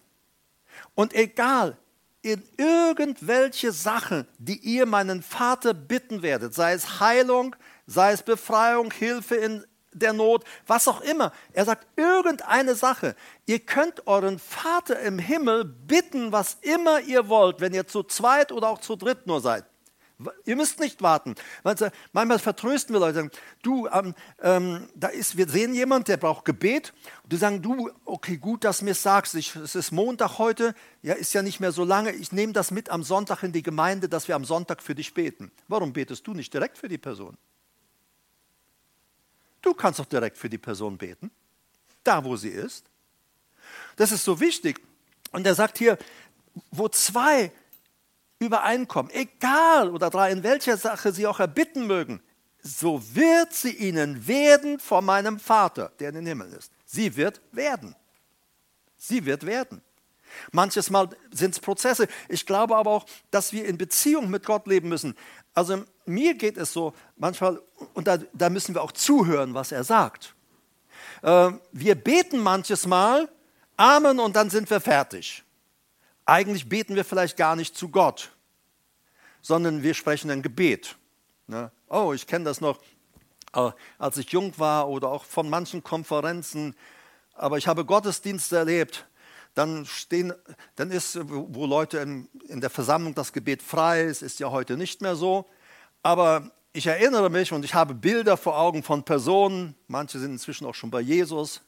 Und 0.96 1.14
egal, 1.14 1.78
in 2.24 2.42
irgendwelche 2.58 3.72
Sachen, 3.72 4.28
die 4.40 4.58
ihr 4.58 4.88
meinen 4.88 5.22
Vater 5.22 5.76
bitten 5.76 6.24
werdet, 6.24 6.56
sei 6.56 6.74
es 6.74 7.00
Heilung, 7.00 7.56
sei 7.86 8.14
es 8.14 8.24
Befreiung, 8.24 8.92
Hilfe 8.92 9.36
in 9.36 9.64
der 9.92 10.14
Not, 10.14 10.44
was 10.66 10.88
auch 10.88 11.02
immer. 11.02 11.32
Er 11.54 11.66
sagt, 11.66 11.86
irgendeine 11.96 12.76
Sache. 12.76 13.16
Ihr 13.46 13.60
könnt 13.60 14.08
euren 14.08 14.40
Vater 14.40 15.00
im 15.02 15.20
Himmel 15.20 15.66
bitten, 15.66 16.32
was 16.32 16.58
immer 16.62 17.00
ihr 17.02 17.30
wollt, 17.30 17.62
wenn 17.62 17.74
ihr 17.74 17.86
zu 17.86 18.02
zweit 18.04 18.52
oder 18.52 18.70
auch 18.70 18.80
zu 18.80 18.96
dritt 18.96 19.28
nur 19.28 19.42
seid. 19.42 19.66
Ihr 20.46 20.56
müsst 20.56 20.80
nicht 20.80 21.02
warten. 21.02 21.36
Manchmal 22.14 22.40
vertrösten 22.40 22.96
wir 22.96 23.00
Leute, 23.00 23.30
du, 23.64 23.88
ähm, 23.88 24.16
ähm, 24.42 24.88
da 24.96 25.10
ist, 25.10 25.36
wir 25.36 25.50
sehen 25.50 25.74
jemanden, 25.74 26.06
der 26.06 26.18
braucht 26.18 26.46
Gebet. 26.46 26.94
Und 27.24 27.34
die 27.34 27.38
sagen, 27.38 27.62
du, 27.62 27.90
okay, 28.06 28.38
gut, 28.38 28.64
dass 28.64 28.80
du 28.80 28.86
mir 28.86 28.96
sagst, 28.96 29.36
ich, 29.36 29.56
es 29.58 29.76
ist 29.76 29.92
Montag 29.92 30.38
heute, 30.38 30.74
ja, 31.02 31.16
ist 31.16 31.34
ja 31.34 31.42
nicht 31.42 31.60
mehr 31.60 31.74
so 31.74 31.84
lange. 31.84 32.14
Ich 32.14 32.32
nehme 32.32 32.54
das 32.54 32.72
mit 32.72 32.90
am 32.90 33.04
Sonntag 33.04 33.44
in 33.44 33.52
die 33.52 33.64
Gemeinde, 33.64 34.08
dass 34.08 34.30
wir 34.30 34.36
am 34.36 34.46
Sonntag 34.46 34.82
für 34.82 34.96
dich 34.96 35.14
beten. 35.14 35.52
Warum 35.68 35.92
betest 35.92 36.26
du 36.26 36.34
nicht 36.34 36.54
direkt 36.54 36.78
für 36.78 36.88
die 36.88 36.98
Person? 36.98 37.38
Du 39.62 39.74
kannst 39.74 40.00
doch 40.00 40.06
direkt 40.06 40.38
für 40.38 40.50
die 40.50 40.60
Person 40.60 40.98
beten, 40.98 41.30
da 42.04 42.24
wo 42.24 42.38
sie 42.38 42.50
ist. 42.50 42.86
Das 43.98 44.12
ist 44.14 44.24
so 44.24 44.40
wichtig. 44.40 44.80
Und 45.32 45.46
er 45.46 45.56
sagt 45.56 45.78
hier, 45.78 45.98
wo 46.72 46.88
zwei 46.88 47.52
übereinkommen, 48.40 49.12
egal 49.14 49.90
oder 49.90 50.10
drei, 50.10 50.32
in 50.32 50.44
welcher 50.44 50.78
Sache 50.78 51.12
sie 51.12 51.28
auch 51.28 51.40
erbitten 51.40 51.88
mögen, 51.88 52.22
so 52.62 53.02
wird 53.14 53.54
sie 53.54 53.72
ihnen 53.72 54.28
werden 54.28 54.80
vor 54.80 55.02
meinem 55.02 55.40
Vater, 55.40 55.92
der 56.00 56.10
in 56.10 56.16
den 56.16 56.26
Himmel 56.26 56.52
ist. 56.54 56.72
Sie 56.86 57.16
wird 57.16 57.42
werden. 57.52 57.96
Sie 58.98 59.26
wird 59.26 59.46
werden. 59.46 59.82
Manches 60.52 60.90
Mal 60.90 61.10
sind 61.32 61.54
es 61.54 61.60
Prozesse. 61.60 62.08
Ich 62.28 62.46
glaube 62.46 62.76
aber 62.76 62.92
auch, 62.92 63.06
dass 63.32 63.54
wir 63.54 63.66
in 63.66 63.78
Beziehung 63.78 64.30
mit 64.30 64.46
Gott 64.46 64.68
leben 64.68 64.90
müssen. 64.90 65.16
Also 65.54 65.84
mir 66.06 66.34
geht 66.34 66.58
es 66.58 66.74
so 66.74 66.94
manchmal, 67.16 67.62
und 67.94 68.08
da, 68.08 68.18
da 68.34 68.50
müssen 68.50 68.76
wir 68.76 68.82
auch 68.82 68.92
zuhören, 68.92 69.54
was 69.54 69.72
er 69.72 69.84
sagt. 69.84 70.36
Äh, 71.22 71.52
wir 71.72 71.96
beten 71.96 72.40
manches 72.40 72.86
Mal, 72.86 73.30
Amen, 73.78 74.20
und 74.20 74.36
dann 74.36 74.50
sind 74.50 74.70
wir 74.70 74.80
fertig. 74.80 75.45
Eigentlich 76.26 76.68
beten 76.68 76.96
wir 76.96 77.06
vielleicht 77.06 77.38
gar 77.38 77.56
nicht 77.56 77.78
zu 77.78 77.90
Gott, 77.90 78.32
sondern 79.42 79.84
wir 79.84 79.94
sprechen 79.94 80.32
ein 80.32 80.42
Gebet. 80.42 80.98
Ne? 81.48 81.72
Oh, 81.88 82.14
ich 82.14 82.26
kenne 82.26 82.46
das 82.46 82.62
noch, 82.62 82.80
äh, 83.54 83.72
als 84.00 84.18
ich 84.18 84.32
jung 84.32 84.58
war 84.58 84.90
oder 84.90 85.10
auch 85.10 85.24
von 85.24 85.50
manchen 85.50 85.84
Konferenzen, 85.84 86.76
aber 87.36 87.58
ich 87.58 87.68
habe 87.68 87.86
Gottesdienste 87.86 88.58
erlebt, 88.58 89.06
dann, 89.54 89.86
stehen, 89.86 90.34
dann 90.76 90.92
ist, 90.92 91.18
wo 91.22 91.66
Leute 91.66 92.00
in, 92.00 92.28
in 92.48 92.60
der 92.60 92.70
Versammlung 92.70 93.16
das 93.16 93.32
Gebet 93.32 93.62
frei 93.62 94.04
ist, 94.04 94.22
ist 94.22 94.40
ja 94.40 94.52
heute 94.52 94.78
nicht 94.78 95.02
mehr 95.02 95.16
so. 95.16 95.46
Aber 96.04 96.52
ich 96.74 96.88
erinnere 96.88 97.30
mich 97.30 97.54
und 97.54 97.64
ich 97.64 97.74
habe 97.74 97.94
Bilder 97.94 98.36
vor 98.36 98.58
Augen 98.58 98.84
von 98.84 99.04
Personen, 99.04 99.76
manche 99.88 100.20
sind 100.20 100.32
inzwischen 100.32 100.66
auch 100.66 100.76
schon 100.76 100.92
bei 100.92 101.00
Jesus. 101.00 101.62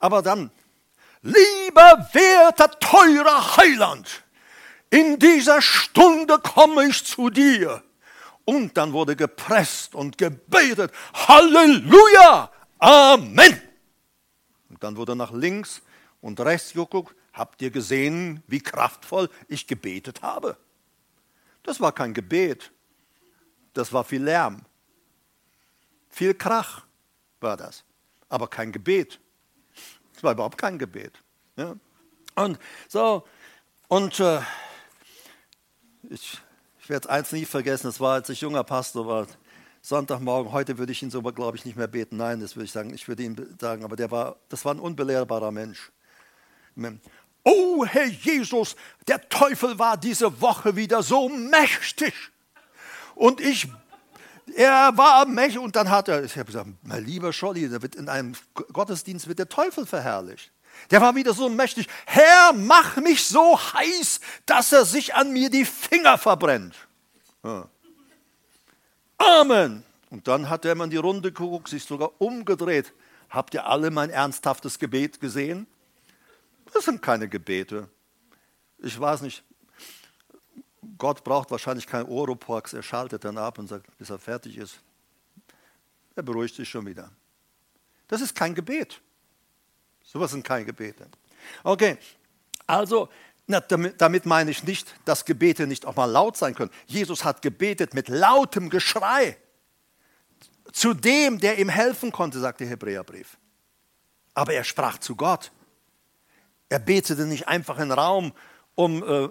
Aber 0.00 0.22
dann, 0.22 0.50
lieber 1.22 2.08
werter, 2.12 2.70
teurer 2.80 3.56
Heiland, 3.56 4.24
in 4.90 5.18
dieser 5.18 5.62
Stunde 5.62 6.38
komme 6.38 6.86
ich 6.88 7.04
zu 7.04 7.30
dir. 7.30 7.82
Und 8.44 8.76
dann 8.76 8.92
wurde 8.92 9.14
gepresst 9.14 9.94
und 9.94 10.18
gebetet, 10.18 10.92
Halleluja, 11.14 12.50
Amen. 12.80 13.60
Und 14.70 14.82
dann 14.82 14.96
wurde 14.96 15.14
nach 15.14 15.32
links 15.32 15.82
und 16.20 16.40
rechts 16.40 16.72
geguckt, 16.72 17.14
habt 17.32 17.60
ihr 17.62 17.70
gesehen, 17.70 18.42
wie 18.46 18.60
kraftvoll 18.60 19.28
ich 19.48 19.66
gebetet 19.66 20.22
habe? 20.22 20.56
Das 21.62 21.80
war 21.80 21.92
kein 21.92 22.14
Gebet, 22.14 22.72
das 23.74 23.92
war 23.92 24.02
viel 24.02 24.24
Lärm. 24.24 24.64
Viel 26.08 26.34
Krach 26.34 26.82
war 27.40 27.56
das, 27.56 27.84
aber 28.28 28.48
kein 28.48 28.72
Gebet. 28.72 29.20
Es 30.20 30.24
war 30.24 30.32
überhaupt 30.32 30.58
kein 30.58 30.78
Gebet. 30.78 31.18
Ja? 31.56 31.76
Und 32.34 32.58
so, 32.88 33.24
und 33.88 34.20
äh, 34.20 34.42
ich, 36.10 36.38
ich 36.78 36.90
werde 36.90 37.08
eins 37.08 37.32
nie 37.32 37.46
vergessen, 37.46 37.86
das 37.86 38.00
war, 38.00 38.16
als 38.16 38.28
ich 38.28 38.42
junger 38.42 38.62
Pastor 38.62 39.06
war, 39.06 39.26
Sonntagmorgen, 39.80 40.52
heute 40.52 40.76
würde 40.76 40.92
ich 40.92 41.02
ihn 41.02 41.10
so, 41.10 41.22
glaube 41.22 41.56
ich, 41.56 41.64
nicht 41.64 41.78
mehr 41.78 41.86
beten. 41.86 42.18
Nein, 42.18 42.40
das 42.40 42.54
würde 42.54 42.66
ich 42.66 42.72
sagen, 42.72 42.92
ich 42.92 43.08
würde 43.08 43.22
ihn 43.22 43.56
sagen, 43.58 43.82
aber 43.82 43.96
der 43.96 44.10
war, 44.10 44.36
das 44.50 44.62
war 44.66 44.74
ein 44.74 44.78
unbelehrbarer 44.78 45.52
Mensch. 45.52 45.90
Oh 47.42 47.86
Herr 47.86 48.04
Jesus, 48.04 48.76
der 49.08 49.26
Teufel 49.30 49.78
war 49.78 49.96
diese 49.96 50.42
Woche 50.42 50.76
wieder 50.76 51.02
so 51.02 51.30
mächtig. 51.30 52.12
Und 53.14 53.40
ich, 53.40 53.68
er 54.54 54.96
war 54.96 55.26
mächtig. 55.26 55.58
Und 55.58 55.76
dann 55.76 55.90
hat 55.90 56.08
er, 56.08 56.24
ich 56.24 56.34
habe 56.34 56.46
gesagt, 56.46 56.68
mein 56.82 57.04
lieber 57.04 57.32
Scholli, 57.32 57.64
in 57.64 58.08
einem 58.08 58.34
Gottesdienst 58.54 59.28
wird 59.28 59.38
der 59.38 59.48
Teufel 59.48 59.86
verherrlicht. 59.86 60.52
Der 60.90 61.00
war 61.00 61.14
wieder 61.14 61.34
so 61.34 61.48
mächtig. 61.48 61.88
Herr, 62.06 62.52
mach 62.52 62.96
mich 62.96 63.26
so 63.26 63.58
heiß, 63.58 64.20
dass 64.46 64.72
er 64.72 64.84
sich 64.84 65.14
an 65.14 65.32
mir 65.32 65.50
die 65.50 65.64
Finger 65.64 66.16
verbrennt. 66.16 66.74
Ja. 67.44 67.68
Amen. 69.18 69.82
Und 70.10 70.26
dann 70.26 70.48
hat 70.48 70.64
er 70.64 70.72
immer 70.72 70.84
in 70.84 70.90
die 70.90 70.96
Runde 70.96 71.32
geguckt, 71.32 71.68
sich 71.68 71.84
sogar 71.84 72.10
umgedreht 72.18 72.92
habt 73.30 73.54
ihr 73.54 73.66
alle 73.66 73.90
mein 73.90 74.10
ernsthaftes 74.10 74.78
Gebet 74.78 75.20
gesehen? 75.20 75.66
Das 76.74 76.84
sind 76.84 77.00
keine 77.00 77.28
Gebete. 77.28 77.88
Ich 78.78 78.98
weiß 78.98 79.22
nicht, 79.22 79.42
Gott 80.98 81.24
braucht 81.24 81.50
wahrscheinlich 81.50 81.86
kein 81.86 82.06
Oropax, 82.06 82.72
er 82.72 82.82
schaltet 82.82 83.24
dann 83.24 83.38
ab 83.38 83.58
und 83.58 83.68
sagt, 83.68 83.96
bis 83.98 84.10
er 84.10 84.18
fertig 84.18 84.56
ist. 84.56 84.80
Er 86.16 86.22
beruhigt 86.22 86.54
sich 86.54 86.68
schon 86.68 86.86
wieder. 86.86 87.10
Das 88.08 88.20
ist 88.20 88.34
kein 88.34 88.54
Gebet. 88.54 89.00
Sowas 90.02 90.30
sind 90.30 90.42
keine 90.42 90.64
Gebete. 90.64 91.06
Okay, 91.62 91.98
also 92.66 93.08
na, 93.46 93.60
damit, 93.60 94.00
damit 94.00 94.26
meine 94.26 94.50
ich 94.50 94.64
nicht, 94.64 94.94
dass 95.04 95.24
Gebete 95.24 95.66
nicht 95.66 95.84
auch 95.84 95.96
mal 95.96 96.06
laut 96.06 96.36
sein 96.36 96.54
können. 96.54 96.70
Jesus 96.86 97.24
hat 97.24 97.42
gebetet 97.42 97.94
mit 97.94 98.08
lautem 98.08 98.70
Geschrei 98.70 99.36
zu 100.72 100.94
dem, 100.94 101.40
der 101.40 101.58
ihm 101.58 101.68
helfen 101.68 102.12
konnte, 102.12 102.38
sagt 102.38 102.60
der 102.60 102.68
Hebräerbrief. 102.68 103.38
Aber 104.34 104.52
er 104.52 104.64
sprach 104.64 104.98
zu 104.98 105.16
Gott. 105.16 105.50
Er 106.68 106.78
betete 106.78 107.26
nicht 107.26 107.48
einfach 107.48 107.78
in 107.78 107.90
Raum, 107.90 108.32
um, 108.80 109.02
äh, 109.02 109.24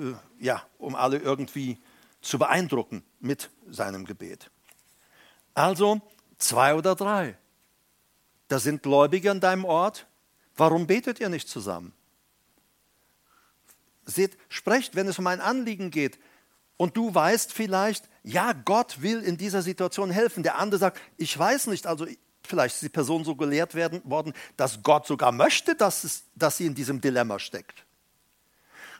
äh, 0.00 0.14
ja, 0.40 0.62
um 0.78 0.94
alle 0.94 1.18
irgendwie 1.18 1.78
zu 2.22 2.38
beeindrucken 2.38 3.04
mit 3.20 3.50
seinem 3.68 4.06
Gebet. 4.06 4.50
Also 5.52 6.00
zwei 6.38 6.74
oder 6.74 6.94
drei. 6.94 7.36
Da 8.48 8.58
sind 8.58 8.82
Gläubige 8.82 9.30
an 9.30 9.40
deinem 9.40 9.66
Ort. 9.66 10.06
Warum 10.56 10.86
betet 10.86 11.20
ihr 11.20 11.28
nicht 11.28 11.46
zusammen? 11.46 11.92
Seht, 14.06 14.38
sprecht, 14.48 14.94
wenn 14.94 15.08
es 15.08 15.18
um 15.18 15.26
ein 15.26 15.42
Anliegen 15.42 15.90
geht. 15.90 16.18
Und 16.78 16.96
du 16.96 17.14
weißt 17.14 17.52
vielleicht, 17.52 18.08
ja, 18.22 18.52
Gott 18.52 19.02
will 19.02 19.20
in 19.20 19.36
dieser 19.36 19.60
Situation 19.60 20.10
helfen. 20.10 20.42
Der 20.42 20.56
andere 20.56 20.78
sagt, 20.78 21.00
ich 21.18 21.38
weiß 21.38 21.66
nicht, 21.66 21.86
also 21.86 22.06
vielleicht 22.42 22.76
ist 22.76 22.82
die 22.82 22.88
Person 22.88 23.24
so 23.24 23.34
gelehrt 23.34 23.74
werden, 23.74 24.00
worden, 24.04 24.32
dass 24.56 24.82
Gott 24.82 25.06
sogar 25.06 25.32
möchte, 25.32 25.74
dass, 25.74 26.04
es, 26.04 26.24
dass 26.34 26.56
sie 26.56 26.66
in 26.66 26.74
diesem 26.74 27.02
Dilemma 27.02 27.38
steckt. 27.38 27.85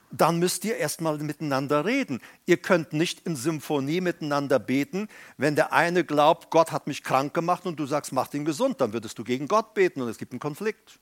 Dann 0.09 0.39
müsst 0.39 0.63
ihr 0.63 0.77
erstmal 0.77 1.17
miteinander 1.17 1.83
reden. 1.83 2.21
Ihr 2.45 2.57
könnt 2.57 2.93
nicht 2.93 3.25
in 3.25 3.35
Symphonie 3.35 3.99
miteinander 3.99 4.57
beten, 4.57 5.09
wenn 5.37 5.55
der 5.55 5.73
eine 5.73 6.05
glaubt, 6.05 6.49
Gott 6.49 6.71
hat 6.71 6.87
mich 6.87 7.03
krank 7.03 7.33
gemacht 7.33 7.65
und 7.65 7.77
du 7.77 7.85
sagst, 7.85 8.13
mach 8.13 8.33
ihn 8.33 8.45
gesund, 8.45 8.79
dann 8.79 8.93
würdest 8.93 9.19
du 9.19 9.23
gegen 9.23 9.47
Gott 9.47 9.73
beten 9.73 10.01
und 10.01 10.07
es 10.07 10.17
gibt 10.17 10.31
einen 10.31 10.39
Konflikt. 10.39 10.99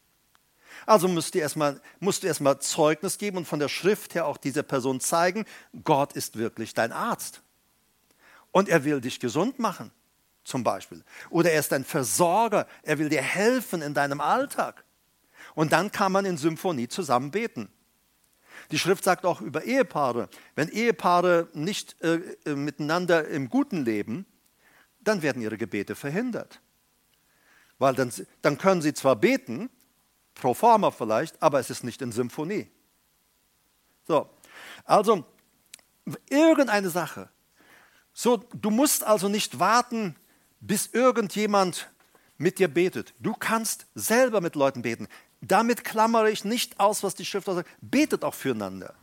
Also 0.85 1.07
musst 1.07 1.35
du 1.35 1.39
erstmal, 1.39 1.81
musst 1.99 2.25
Zeugnis 2.59 3.17
geben 3.17 3.37
und 3.37 3.47
von 3.47 3.59
der 3.59 3.69
Schrift 3.69 4.15
her 4.15 4.25
auch 4.25 4.37
dieser 4.37 4.63
Person 4.63 4.99
zeigen, 4.99 5.45
Gott 5.83 6.13
ist 6.13 6.37
wirklich 6.37 6.73
dein 6.73 6.91
Arzt. 6.91 7.41
Und 8.51 8.69
er 8.69 8.83
will 8.85 9.01
dich 9.01 9.19
gesund 9.19 9.59
machen, 9.59 9.91
zum 10.43 10.63
Beispiel. 10.63 11.03
Oder 11.29 11.51
er 11.51 11.59
ist 11.59 11.71
dein 11.71 11.83
Versorger, 11.83 12.67
er 12.83 12.99
will 12.99 13.09
dir 13.09 13.21
helfen 13.21 13.81
in 13.81 13.93
deinem 13.93 14.21
Alltag. 14.21 14.83
Und 15.55 15.73
dann 15.73 15.91
kann 15.91 16.11
man 16.11 16.25
in 16.25 16.37
Symphonie 16.37 16.87
zusammen 16.87 17.31
beten. 17.31 17.69
Die 18.71 18.79
Schrift 18.79 19.03
sagt 19.03 19.25
auch 19.25 19.41
über 19.41 19.63
Ehepaare, 19.63 20.29
wenn 20.55 20.69
Ehepaare 20.69 21.47
nicht 21.53 22.01
äh, 22.01 22.19
äh 22.45 22.55
miteinander 22.55 23.27
im 23.27 23.49
Guten 23.49 23.85
leben, 23.85 24.25
dann 24.99 25.21
werden 25.21 25.41
ihre 25.41 25.57
Gebete 25.57 25.95
verhindert. 25.95 26.61
Weil 27.77 27.93
dann, 27.93 28.11
dann 28.41 28.57
können 28.57 28.81
sie 28.81 28.93
zwar 28.93 29.15
beten, 29.15 29.69
pro 30.33 30.53
forma 30.53 30.91
vielleicht, 30.91 31.41
aber 31.41 31.59
es 31.59 31.69
ist 31.69 31.83
nicht 31.83 32.01
in 32.01 32.11
Symphonie. 32.11 32.69
So, 34.07 34.29
also 34.83 35.25
irgendeine 36.29 36.89
Sache. 36.89 37.29
So, 38.13 38.37
du 38.37 38.69
musst 38.69 39.03
also 39.03 39.27
nicht 39.27 39.59
warten, 39.59 40.15
bis 40.59 40.87
irgendjemand 40.87 41.89
mit 42.37 42.59
dir 42.59 42.67
betet. 42.67 43.13
Du 43.19 43.33
kannst 43.33 43.87
selber 43.95 44.41
mit 44.41 44.55
Leuten 44.55 44.81
beten. 44.81 45.07
Damit 45.41 45.83
klammere 45.83 46.31
ich 46.31 46.45
nicht 46.45 46.79
aus, 46.79 47.03
was 47.03 47.15
die 47.15 47.25
Schrift 47.25 47.45
sagt. 47.45 47.69
Betet 47.81 48.23
auch 48.23 48.33
füreinander. 48.33 48.93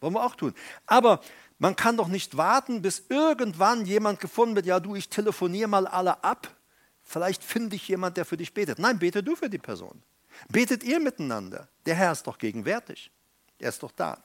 Wollen 0.00 0.14
wir 0.14 0.24
auch 0.24 0.36
tun. 0.36 0.54
Aber 0.86 1.20
man 1.58 1.74
kann 1.74 1.96
doch 1.96 2.08
nicht 2.08 2.36
warten, 2.36 2.82
bis 2.82 3.04
irgendwann 3.08 3.84
jemand 3.84 4.20
gefunden 4.20 4.54
wird, 4.54 4.66
ja 4.66 4.78
du, 4.78 4.94
ich 4.94 5.08
telefoniere 5.08 5.68
mal 5.68 5.86
alle 5.86 6.22
ab. 6.22 6.54
Vielleicht 7.02 7.42
finde 7.42 7.76
ich 7.76 7.88
jemand, 7.88 8.16
der 8.16 8.24
für 8.24 8.36
dich 8.36 8.54
betet. 8.54 8.78
Nein, 8.78 8.98
bete 8.98 9.22
du 9.22 9.34
für 9.34 9.50
die 9.50 9.58
Person. 9.58 10.02
Betet 10.48 10.84
ihr 10.84 11.00
miteinander? 11.00 11.68
Der 11.86 11.94
Herr 11.94 12.12
ist 12.12 12.26
doch 12.26 12.38
gegenwärtig. 12.38 13.10
Er 13.58 13.70
ist 13.70 13.82
doch 13.82 13.90
da. 13.90 14.22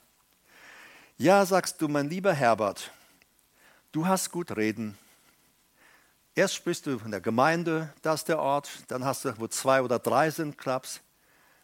Ja, 1.17 1.45
sagst 1.45 1.81
du, 1.81 1.87
mein 1.87 2.09
lieber 2.09 2.33
Herbert, 2.33 2.91
du 3.91 4.05
hast 4.05 4.31
gut 4.31 4.55
reden. 4.55 4.97
Erst 6.35 6.55
sprichst 6.55 6.85
du 6.85 6.99
von 6.99 7.11
der 7.11 7.21
Gemeinde, 7.21 7.93
das 8.01 8.21
ist 8.21 8.29
der 8.29 8.39
Ort, 8.39 8.69
dann 8.87 9.05
hast 9.05 9.23
du, 9.23 9.39
wo 9.39 9.47
zwei 9.47 9.81
oder 9.81 9.99
drei 9.99 10.31
sind, 10.31 10.57
Klaps. 10.57 11.01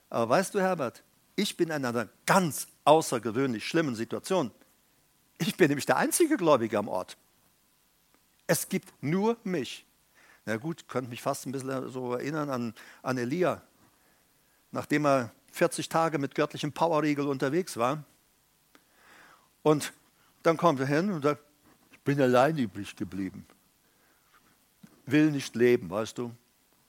Aber 0.09 0.29
weißt 0.29 0.53
du, 0.55 0.59
Herbert, 0.59 1.03
ich 1.35 1.55
bin 1.55 1.69
in 1.69 1.85
einer 1.85 2.09
ganz 2.25 2.67
außergewöhnlich 2.83 3.65
schlimmen 3.65 3.95
Situation. 3.95 4.51
Ich 5.37 5.55
bin 5.55 5.69
nämlich 5.69 5.85
der 5.85 5.97
einzige 5.97 6.37
Gläubige 6.37 6.77
am 6.77 6.87
Ort. 6.87 7.17
Es 8.47 8.67
gibt 8.67 8.91
nur 9.01 9.37
mich. 9.43 9.85
Na 10.45 10.57
gut, 10.57 10.87
könnte 10.87 11.09
mich 11.09 11.21
fast 11.21 11.45
ein 11.45 11.51
bisschen 11.51 11.89
so 11.89 12.13
erinnern 12.13 12.49
an, 12.49 12.73
an 13.03 13.17
Elia 13.17 13.61
nachdem 14.71 15.05
er 15.05 15.31
40 15.51 15.89
Tage 15.89 16.17
mit 16.17 16.35
göttlichem 16.35 16.71
Powerriegel 16.71 17.27
unterwegs 17.27 17.77
war. 17.77 18.03
Und 19.63 19.93
dann 20.43 20.57
kommt 20.57 20.79
er 20.79 20.85
hin 20.85 21.11
und 21.11 21.23
sagt, 21.23 21.41
ich 21.91 21.99
bin 21.99 22.21
allein 22.21 22.57
übrig 22.57 22.95
geblieben. 22.95 23.45
Will 25.05 25.31
nicht 25.31 25.55
leben, 25.55 25.89
weißt 25.89 26.17
du. 26.17 26.31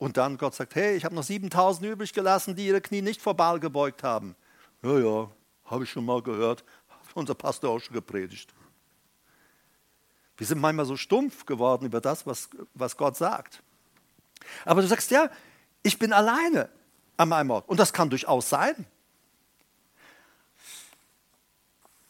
Und 0.01 0.17
dann 0.17 0.39
Gott 0.39 0.55
sagt, 0.55 0.77
hey, 0.77 0.97
ich 0.97 1.05
habe 1.05 1.15
noch 1.15 1.23
7000 1.23 1.87
übrig 1.87 2.15
gelassen, 2.15 2.57
die 2.57 2.67
ihre 2.67 2.81
Knie 2.81 3.03
nicht 3.03 3.21
vor 3.21 3.35
Baal 3.35 3.61
gebeugt 3.61 4.03
haben. 4.03 4.35
Ja, 4.83 4.99
ja, 4.99 5.31
habe 5.67 5.85
ich 5.85 5.91
schon 5.91 6.07
mal 6.07 6.23
gehört, 6.23 6.65
hat 6.89 7.15
unser 7.15 7.35
Pastor 7.35 7.69
auch 7.69 7.81
schon 7.81 7.93
gepredigt. 7.93 8.55
Wir 10.39 10.47
sind 10.47 10.59
manchmal 10.59 10.87
so 10.87 10.97
stumpf 10.97 11.45
geworden 11.45 11.85
über 11.85 12.01
das, 12.01 12.27
was, 12.27 12.49
was 12.73 12.97
Gott 12.97 13.15
sagt. 13.15 13.63
Aber 14.65 14.81
du 14.81 14.89
sagst, 14.89 15.11
ja, 15.11 15.31
ich 15.83 15.99
bin 15.99 16.15
alleine 16.15 16.71
an 17.19 17.31
einem 17.35 17.51
Ort. 17.51 17.69
Und 17.69 17.79
das 17.79 17.93
kann 17.93 18.09
durchaus 18.09 18.49
sein. 18.49 18.87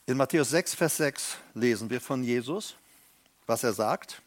In 0.07 0.17
Matthäus 0.17 0.51
6, 0.51 0.77
Vers 0.77 0.97
6 0.99 1.39
lesen 1.55 1.91
wir 1.91 2.01
von 2.01 2.23
Jesus, 2.23 2.77
was 3.47 3.65
er 3.65 3.73
sagt. 3.73 4.23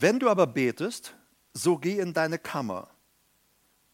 Wenn 0.00 0.18
du 0.18 0.30
aber 0.30 0.46
betest, 0.46 1.14
so 1.52 1.76
geh 1.76 1.98
in 1.98 2.14
deine 2.14 2.38
Kammer. 2.38 2.88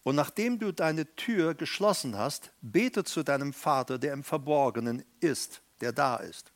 Und 0.04 0.14
nachdem 0.14 0.60
du 0.60 0.70
deine 0.70 1.04
Tür 1.16 1.54
geschlossen 1.54 2.16
hast, 2.16 2.52
bete 2.62 3.02
zu 3.02 3.24
deinem 3.24 3.52
Vater, 3.52 3.98
der 3.98 4.12
im 4.12 4.22
Verborgenen 4.22 5.04
ist, 5.18 5.62
der 5.80 5.90
da 5.90 6.18
ist. 6.18 6.52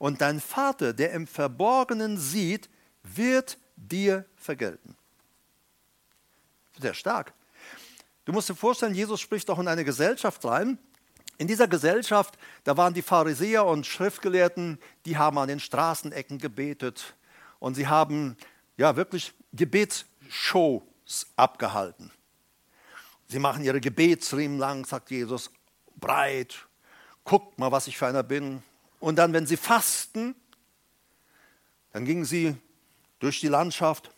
Und 0.00 0.20
dein 0.20 0.40
Vater, 0.40 0.92
der 0.92 1.12
im 1.12 1.28
Verborgenen 1.28 2.18
sieht, 2.18 2.68
wird 3.04 3.56
dir 3.76 4.24
vergelten. 4.34 4.96
Sehr 6.80 6.94
stark. 6.94 7.32
Du 8.24 8.32
musst 8.32 8.48
dir 8.48 8.56
vorstellen, 8.56 8.96
Jesus 8.96 9.20
spricht 9.20 9.48
doch 9.48 9.60
in 9.60 9.68
eine 9.68 9.84
Gesellschaft 9.84 10.44
rein. 10.44 10.76
In 11.38 11.46
dieser 11.46 11.68
Gesellschaft, 11.68 12.36
da 12.64 12.76
waren 12.76 12.94
die 12.94 13.02
Pharisäer 13.02 13.64
und 13.64 13.86
Schriftgelehrten, 13.86 14.80
die 15.06 15.16
haben 15.16 15.38
an 15.38 15.46
den 15.46 15.60
Straßenecken 15.60 16.38
gebetet 16.38 17.14
und 17.60 17.74
sie 17.74 17.86
haben 17.86 18.36
ja 18.76 18.96
wirklich 18.96 19.32
Gebetsshows 19.52 20.82
abgehalten. 21.36 22.10
Sie 23.28 23.38
machen 23.38 23.62
ihre 23.62 23.80
Gebetsriemen 23.80 24.58
lang, 24.58 24.84
sagt 24.84 25.12
Jesus, 25.12 25.52
breit. 25.96 26.66
Guckt 27.22 27.58
mal, 27.60 27.70
was 27.70 27.86
ich 27.86 27.96
für 27.96 28.08
einer 28.08 28.24
bin. 28.24 28.64
Und 28.98 29.16
dann, 29.16 29.32
wenn 29.32 29.46
sie 29.46 29.56
fasten, 29.56 30.34
dann 31.92 32.04
gingen 32.04 32.24
sie 32.24 32.56
durch 33.20 33.38
die 33.38 33.48
Landschaft 33.48 34.10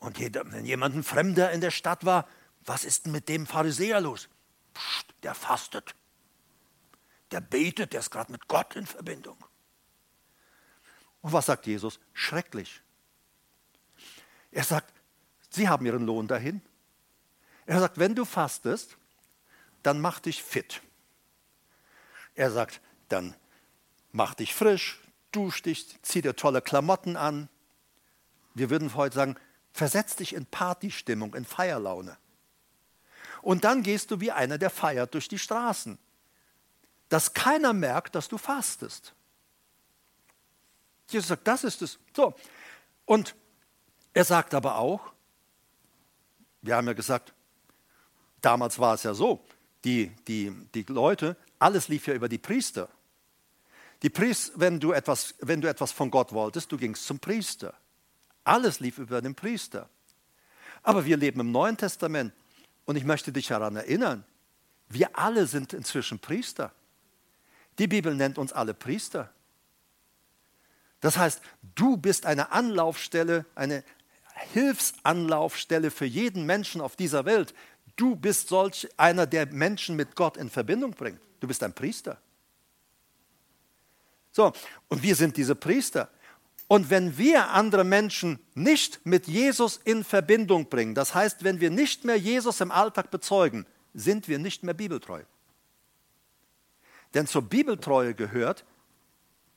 Und 0.00 0.18
wenn 0.18 0.64
jemand 0.64 0.96
ein 0.96 1.02
Fremder 1.04 1.52
in 1.52 1.60
der 1.60 1.70
Stadt 1.70 2.04
war, 2.04 2.26
was 2.64 2.84
ist 2.84 3.04
denn 3.04 3.12
mit 3.12 3.28
dem 3.28 3.46
Pharisäer 3.46 4.00
los? 4.00 4.28
Psst, 4.74 5.14
der 5.22 5.34
fastet. 5.34 5.94
Der 7.30 7.40
betet, 7.40 7.92
der 7.92 8.00
ist 8.00 8.10
gerade 8.10 8.32
mit 8.32 8.48
Gott 8.48 8.76
in 8.76 8.86
Verbindung. 8.86 9.36
Und 11.20 11.32
was 11.32 11.46
sagt 11.46 11.66
Jesus? 11.66 12.00
Schrecklich. 12.12 12.82
Er 14.50 14.64
sagt, 14.64 14.92
Sie 15.50 15.68
haben 15.68 15.84
Ihren 15.86 16.06
Lohn 16.06 16.28
dahin. 16.28 16.62
Er 17.66 17.80
sagt, 17.80 17.98
wenn 17.98 18.14
du 18.14 18.24
fastest, 18.24 18.96
dann 19.82 20.00
mach 20.00 20.20
dich 20.20 20.42
fit. 20.42 20.82
Er 22.34 22.50
sagt, 22.50 22.80
dann 23.08 23.36
mach 24.12 24.34
dich 24.34 24.54
frisch, 24.54 25.00
dusch 25.32 25.62
dich, 25.62 26.00
zieh 26.02 26.22
dir 26.22 26.36
tolle 26.36 26.62
Klamotten 26.62 27.16
an. 27.16 27.48
Wir 28.54 28.70
würden 28.70 28.94
heute 28.94 29.14
sagen, 29.14 29.36
Versetz 29.72 30.16
dich 30.16 30.34
in 30.34 30.46
Partystimmung, 30.46 31.34
in 31.34 31.44
Feierlaune. 31.44 32.16
Und 33.42 33.64
dann 33.64 33.82
gehst 33.82 34.10
du 34.10 34.20
wie 34.20 34.32
einer, 34.32 34.58
der 34.58 34.70
feiert 34.70 35.14
durch 35.14 35.28
die 35.28 35.38
Straßen. 35.38 35.98
Dass 37.10 37.34
keiner 37.34 37.74
merkt, 37.74 38.14
dass 38.14 38.28
du 38.28 38.38
fastest. 38.38 39.12
Jesus 41.08 41.28
sagt, 41.28 41.46
das 41.46 41.64
ist 41.64 41.82
es. 41.82 41.98
So. 42.16 42.34
Und 43.04 43.34
er 44.14 44.24
sagt 44.24 44.54
aber 44.54 44.76
auch, 44.78 45.12
wir 46.62 46.76
haben 46.76 46.86
ja 46.86 46.92
gesagt, 46.92 47.34
damals 48.40 48.78
war 48.78 48.94
es 48.94 49.02
ja 49.02 49.12
so, 49.12 49.44
die, 49.84 50.08
die, 50.28 50.50
die 50.74 50.84
Leute, 50.84 51.36
alles 51.58 51.88
lief 51.88 52.06
ja 52.06 52.14
über 52.14 52.28
die 52.28 52.38
Priester. 52.38 52.88
Die 54.02 54.10
Priester, 54.10 54.52
wenn 54.56 54.80
du, 54.80 54.92
etwas, 54.92 55.34
wenn 55.40 55.60
du 55.60 55.68
etwas 55.68 55.92
von 55.92 56.10
Gott 56.10 56.32
wolltest, 56.32 56.70
du 56.72 56.76
gingst 56.76 57.06
zum 57.06 57.18
Priester. 57.18 57.74
Alles 58.44 58.80
lief 58.80 58.98
über 58.98 59.20
den 59.20 59.34
Priester. 59.34 59.88
Aber 60.82 61.04
wir 61.04 61.16
leben 61.16 61.40
im 61.40 61.50
Neuen 61.50 61.76
Testament 61.76 62.32
und 62.84 62.96
ich 62.96 63.04
möchte 63.04 63.32
dich 63.32 63.48
daran 63.48 63.76
erinnern, 63.76 64.24
wir 64.88 65.18
alle 65.18 65.46
sind 65.46 65.72
inzwischen 65.72 66.18
Priester. 66.18 66.72
Die 67.80 67.88
Bibel 67.88 68.14
nennt 68.14 68.36
uns 68.36 68.52
alle 68.52 68.74
Priester. 68.74 69.32
Das 71.00 71.16
heißt, 71.16 71.40
du 71.74 71.96
bist 71.96 72.26
eine 72.26 72.52
Anlaufstelle, 72.52 73.46
eine 73.54 73.82
Hilfsanlaufstelle 74.52 75.90
für 75.90 76.04
jeden 76.04 76.44
Menschen 76.44 76.82
auf 76.82 76.94
dieser 76.94 77.24
Welt. 77.24 77.54
Du 77.96 78.16
bist 78.16 78.48
solch 78.48 78.86
einer, 78.98 79.26
der 79.26 79.46
Menschen 79.46 79.96
mit 79.96 80.14
Gott 80.14 80.36
in 80.36 80.50
Verbindung 80.50 80.90
bringt. 80.90 81.20
Du 81.40 81.48
bist 81.48 81.62
ein 81.62 81.72
Priester. 81.72 82.20
So, 84.30 84.52
und 84.88 85.02
wir 85.02 85.16
sind 85.16 85.38
diese 85.38 85.54
Priester. 85.54 86.10
Und 86.68 86.90
wenn 86.90 87.16
wir 87.16 87.48
andere 87.48 87.84
Menschen 87.84 88.40
nicht 88.52 89.06
mit 89.06 89.26
Jesus 89.26 89.80
in 89.84 90.04
Verbindung 90.04 90.68
bringen, 90.68 90.94
das 90.94 91.14
heißt, 91.14 91.44
wenn 91.44 91.60
wir 91.60 91.70
nicht 91.70 92.04
mehr 92.04 92.18
Jesus 92.18 92.60
im 92.60 92.72
Alltag 92.72 93.10
bezeugen, 93.10 93.64
sind 93.94 94.28
wir 94.28 94.38
nicht 94.38 94.64
mehr 94.64 94.74
bibeltreu. 94.74 95.22
Denn 97.14 97.26
zur 97.26 97.42
Bibeltreue 97.42 98.14
gehört, 98.14 98.64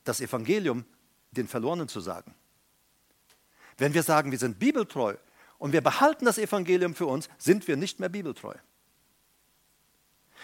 das 0.04 0.22
Evangelium 0.22 0.86
den 1.32 1.48
Verlorenen 1.48 1.88
zu 1.88 2.00
sagen. 2.00 2.34
Wenn 3.78 3.94
wir 3.94 4.04
sagen, 4.04 4.32
wir 4.32 4.40
sind 4.40 4.60
bibeltreu 4.60 5.16
und 5.58 5.74
wir 5.74 5.82
behalten 5.82 6.26
das 6.26 6.38
Evangelium 6.38 6.96
für 6.96 7.06
uns, 7.06 7.30
sind 7.38 7.68
wir 7.68 7.78
nicht 7.78 8.00
mehr 8.00 8.10
bibeltreu. 8.10 8.54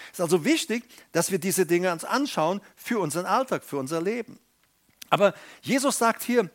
Es 0.08 0.20
ist 0.20 0.22
also 0.22 0.46
wichtig, 0.46 0.84
dass 1.12 1.32
wir 1.32 1.40
diese 1.40 1.66
Dinge 1.66 1.92
uns 1.92 2.06
anschauen 2.06 2.62
für 2.76 3.00
unseren 3.00 3.26
Alltag, 3.26 3.64
für 3.64 3.78
unser 3.78 4.02
Leben. 4.02 4.40
Aber 5.10 5.34
Jesus 5.62 5.98
sagt 5.98 6.24
hier, 6.24 6.50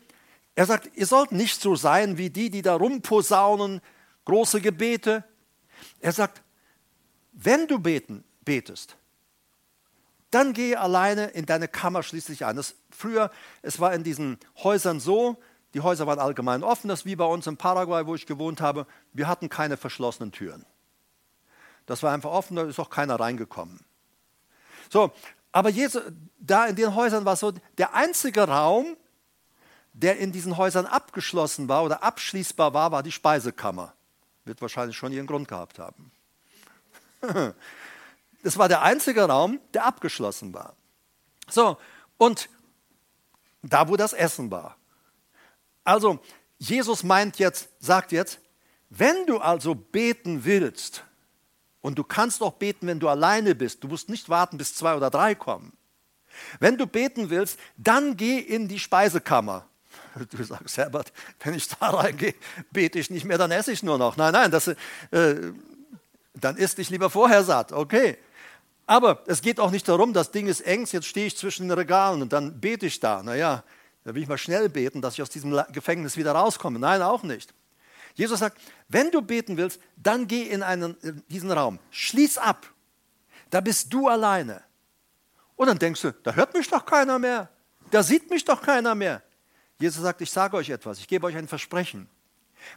er 0.54 0.66
sagt, 0.66 0.96
ihr 0.96 1.06
sollt 1.06 1.32
nicht 1.32 1.60
so 1.60 1.76
sein 1.76 2.16
wie 2.16 2.30
die, 2.30 2.48
die 2.48 2.62
da 2.62 2.74
rumposaunen, 2.74 3.80
große 4.24 4.60
Gebete. 4.60 5.24
Er 6.00 6.12
sagt, 6.12 6.42
wenn 7.32 7.66
du 7.66 7.78
beten, 7.78 8.24
betest, 8.44 8.96
dann 10.34 10.52
gehe 10.52 10.78
alleine 10.78 11.26
in 11.26 11.46
deine 11.46 11.68
Kammer 11.68 12.02
schließlich 12.02 12.44
ein. 12.44 12.56
Das, 12.56 12.74
früher, 12.90 13.30
es 13.62 13.80
war 13.80 13.94
in 13.94 14.02
diesen 14.02 14.38
Häusern 14.62 15.00
so, 15.00 15.40
die 15.74 15.80
Häuser 15.80 16.06
waren 16.06 16.18
allgemein 16.18 16.62
offen, 16.62 16.88
das 16.88 17.04
wie 17.04 17.16
bei 17.16 17.24
uns 17.24 17.46
in 17.46 17.56
Paraguay, 17.56 18.06
wo 18.06 18.14
ich 18.14 18.26
gewohnt 18.26 18.60
habe, 18.60 18.86
wir 19.12 19.28
hatten 19.28 19.48
keine 19.48 19.76
verschlossenen 19.76 20.32
Türen. 20.32 20.64
Das 21.86 22.02
war 22.02 22.12
einfach 22.12 22.30
offen, 22.30 22.56
da 22.56 22.62
ist 22.62 22.78
auch 22.78 22.90
keiner 22.90 23.18
reingekommen. 23.18 23.80
So, 24.90 25.12
aber 25.52 25.68
Jesus, 25.68 26.02
da 26.38 26.66
in 26.66 26.76
den 26.76 26.94
Häusern 26.94 27.24
war 27.24 27.34
es 27.34 27.40
so, 27.40 27.52
der 27.78 27.94
einzige 27.94 28.42
Raum, 28.42 28.96
der 29.92 30.18
in 30.18 30.32
diesen 30.32 30.56
Häusern 30.56 30.86
abgeschlossen 30.86 31.68
war 31.68 31.84
oder 31.84 32.02
abschließbar 32.02 32.74
war, 32.74 32.90
war 32.90 33.02
die 33.02 33.12
Speisekammer. 33.12 33.94
Wird 34.44 34.60
wahrscheinlich 34.60 34.96
schon 34.96 35.12
ihren 35.12 35.26
Grund 35.26 35.46
gehabt 35.48 35.78
haben. 35.78 36.10
Das 38.44 38.58
war 38.58 38.68
der 38.68 38.82
einzige 38.82 39.22
Raum, 39.22 39.58
der 39.72 39.86
abgeschlossen 39.86 40.52
war. 40.52 40.76
So, 41.48 41.78
und 42.18 42.50
da, 43.62 43.88
wo 43.88 43.96
das 43.96 44.12
Essen 44.12 44.50
war. 44.50 44.76
Also, 45.82 46.20
Jesus 46.58 47.02
meint 47.02 47.38
jetzt, 47.38 47.70
sagt 47.80 48.12
jetzt, 48.12 48.38
wenn 48.90 49.26
du 49.26 49.38
also 49.38 49.74
beten 49.74 50.44
willst, 50.44 51.04
und 51.80 51.98
du 51.98 52.04
kannst 52.04 52.42
auch 52.42 52.52
beten, 52.52 52.86
wenn 52.86 53.00
du 53.00 53.08
alleine 53.08 53.54
bist, 53.54 53.82
du 53.82 53.88
musst 53.88 54.08
nicht 54.08 54.28
warten, 54.28 54.56
bis 54.56 54.74
zwei 54.74 54.94
oder 54.94 55.10
drei 55.10 55.34
kommen. 55.34 55.72
Wenn 56.60 56.78
du 56.78 56.86
beten 56.86 57.30
willst, 57.30 57.58
dann 57.76 58.16
geh 58.16 58.38
in 58.38 58.68
die 58.68 58.78
Speisekammer. 58.78 59.66
Du 60.30 60.42
sagst, 60.44 60.76
Herbert, 60.76 61.12
wenn 61.40 61.54
ich 61.54 61.68
da 61.68 61.90
reingehe, 61.90 62.34
bete 62.70 62.98
ich 62.98 63.10
nicht 63.10 63.24
mehr, 63.24 63.36
dann 63.36 63.50
esse 63.50 63.72
ich 63.72 63.82
nur 63.82 63.98
noch. 63.98 64.16
Nein, 64.16 64.32
nein, 64.32 64.50
das, 64.50 64.68
äh, 64.68 64.76
dann 66.34 66.56
isst 66.56 66.78
dich 66.78 66.88
lieber 66.90 67.10
vorher 67.10 67.42
satt. 67.42 67.72
Okay. 67.72 68.16
Aber 68.86 69.22
es 69.26 69.40
geht 69.40 69.60
auch 69.60 69.70
nicht 69.70 69.88
darum, 69.88 70.12
das 70.12 70.30
Ding 70.30 70.46
ist 70.46 70.60
eng, 70.60 70.86
jetzt 70.90 71.06
stehe 71.06 71.26
ich 71.26 71.36
zwischen 71.36 71.68
den 71.68 71.78
Regalen 71.78 72.20
und 72.20 72.32
dann 72.32 72.60
bete 72.60 72.86
ich 72.86 73.00
da. 73.00 73.22
Naja, 73.22 73.64
da 74.04 74.14
will 74.14 74.22
ich 74.22 74.28
mal 74.28 74.38
schnell 74.38 74.68
beten, 74.68 75.00
dass 75.00 75.14
ich 75.14 75.22
aus 75.22 75.30
diesem 75.30 75.58
Gefängnis 75.72 76.16
wieder 76.16 76.32
rauskomme. 76.32 76.78
Nein, 76.78 77.00
auch 77.00 77.22
nicht. 77.22 77.54
Jesus 78.14 78.40
sagt, 78.40 78.60
wenn 78.88 79.10
du 79.10 79.22
beten 79.22 79.56
willst, 79.56 79.80
dann 79.96 80.26
geh 80.26 80.42
in, 80.42 80.62
einen, 80.62 80.96
in 81.00 81.22
diesen 81.28 81.50
Raum. 81.50 81.78
Schließ 81.90 82.38
ab. 82.38 82.70
Da 83.50 83.60
bist 83.60 83.92
du 83.92 84.08
alleine. 84.08 84.62
Und 85.56 85.68
dann 85.68 85.78
denkst 85.78 86.02
du, 86.02 86.12
da 86.22 86.34
hört 86.34 86.54
mich 86.54 86.68
doch 86.68 86.84
keiner 86.84 87.18
mehr. 87.18 87.48
Da 87.90 88.02
sieht 88.02 88.30
mich 88.30 88.44
doch 88.44 88.60
keiner 88.60 88.94
mehr. 88.94 89.22
Jesus 89.80 90.02
sagt, 90.02 90.20
ich 90.20 90.30
sage 90.30 90.56
euch 90.56 90.70
etwas, 90.70 90.98
ich 90.98 91.08
gebe 91.08 91.26
euch 91.26 91.36
ein 91.36 91.48
Versprechen. 91.48 92.08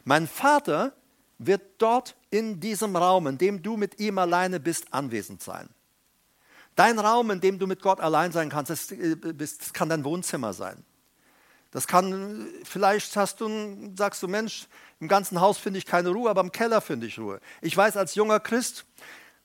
Mein 0.04 0.26
Vater 0.26 0.92
wird 1.38 1.62
dort 1.78 2.16
in 2.30 2.60
diesem 2.60 2.96
Raum, 2.96 3.26
in 3.26 3.38
dem 3.38 3.62
du 3.62 3.76
mit 3.76 4.00
ihm 4.00 4.18
alleine 4.18 4.58
bist, 4.58 4.92
anwesend 4.92 5.42
sein. 5.42 5.68
Dein 6.78 7.00
Raum, 7.00 7.32
in 7.32 7.40
dem 7.40 7.58
du 7.58 7.66
mit 7.66 7.82
Gott 7.82 7.98
allein 7.98 8.30
sein 8.30 8.50
kannst, 8.50 8.70
das, 8.70 8.92
äh, 8.92 9.16
das 9.34 9.72
kann 9.72 9.88
dein 9.88 10.04
Wohnzimmer 10.04 10.52
sein. 10.52 10.84
Das 11.72 11.88
kann, 11.88 12.46
vielleicht 12.62 13.16
hast 13.16 13.40
du, 13.40 13.92
sagst 13.96 14.22
du, 14.22 14.28
Mensch, 14.28 14.68
im 15.00 15.08
ganzen 15.08 15.40
Haus 15.40 15.58
finde 15.58 15.78
ich 15.78 15.86
keine 15.86 16.10
Ruhe, 16.10 16.30
aber 16.30 16.40
im 16.40 16.52
Keller 16.52 16.80
finde 16.80 17.08
ich 17.08 17.18
Ruhe. 17.18 17.40
Ich 17.62 17.76
weiß 17.76 17.96
als 17.96 18.14
junger 18.14 18.38
Christ, 18.38 18.84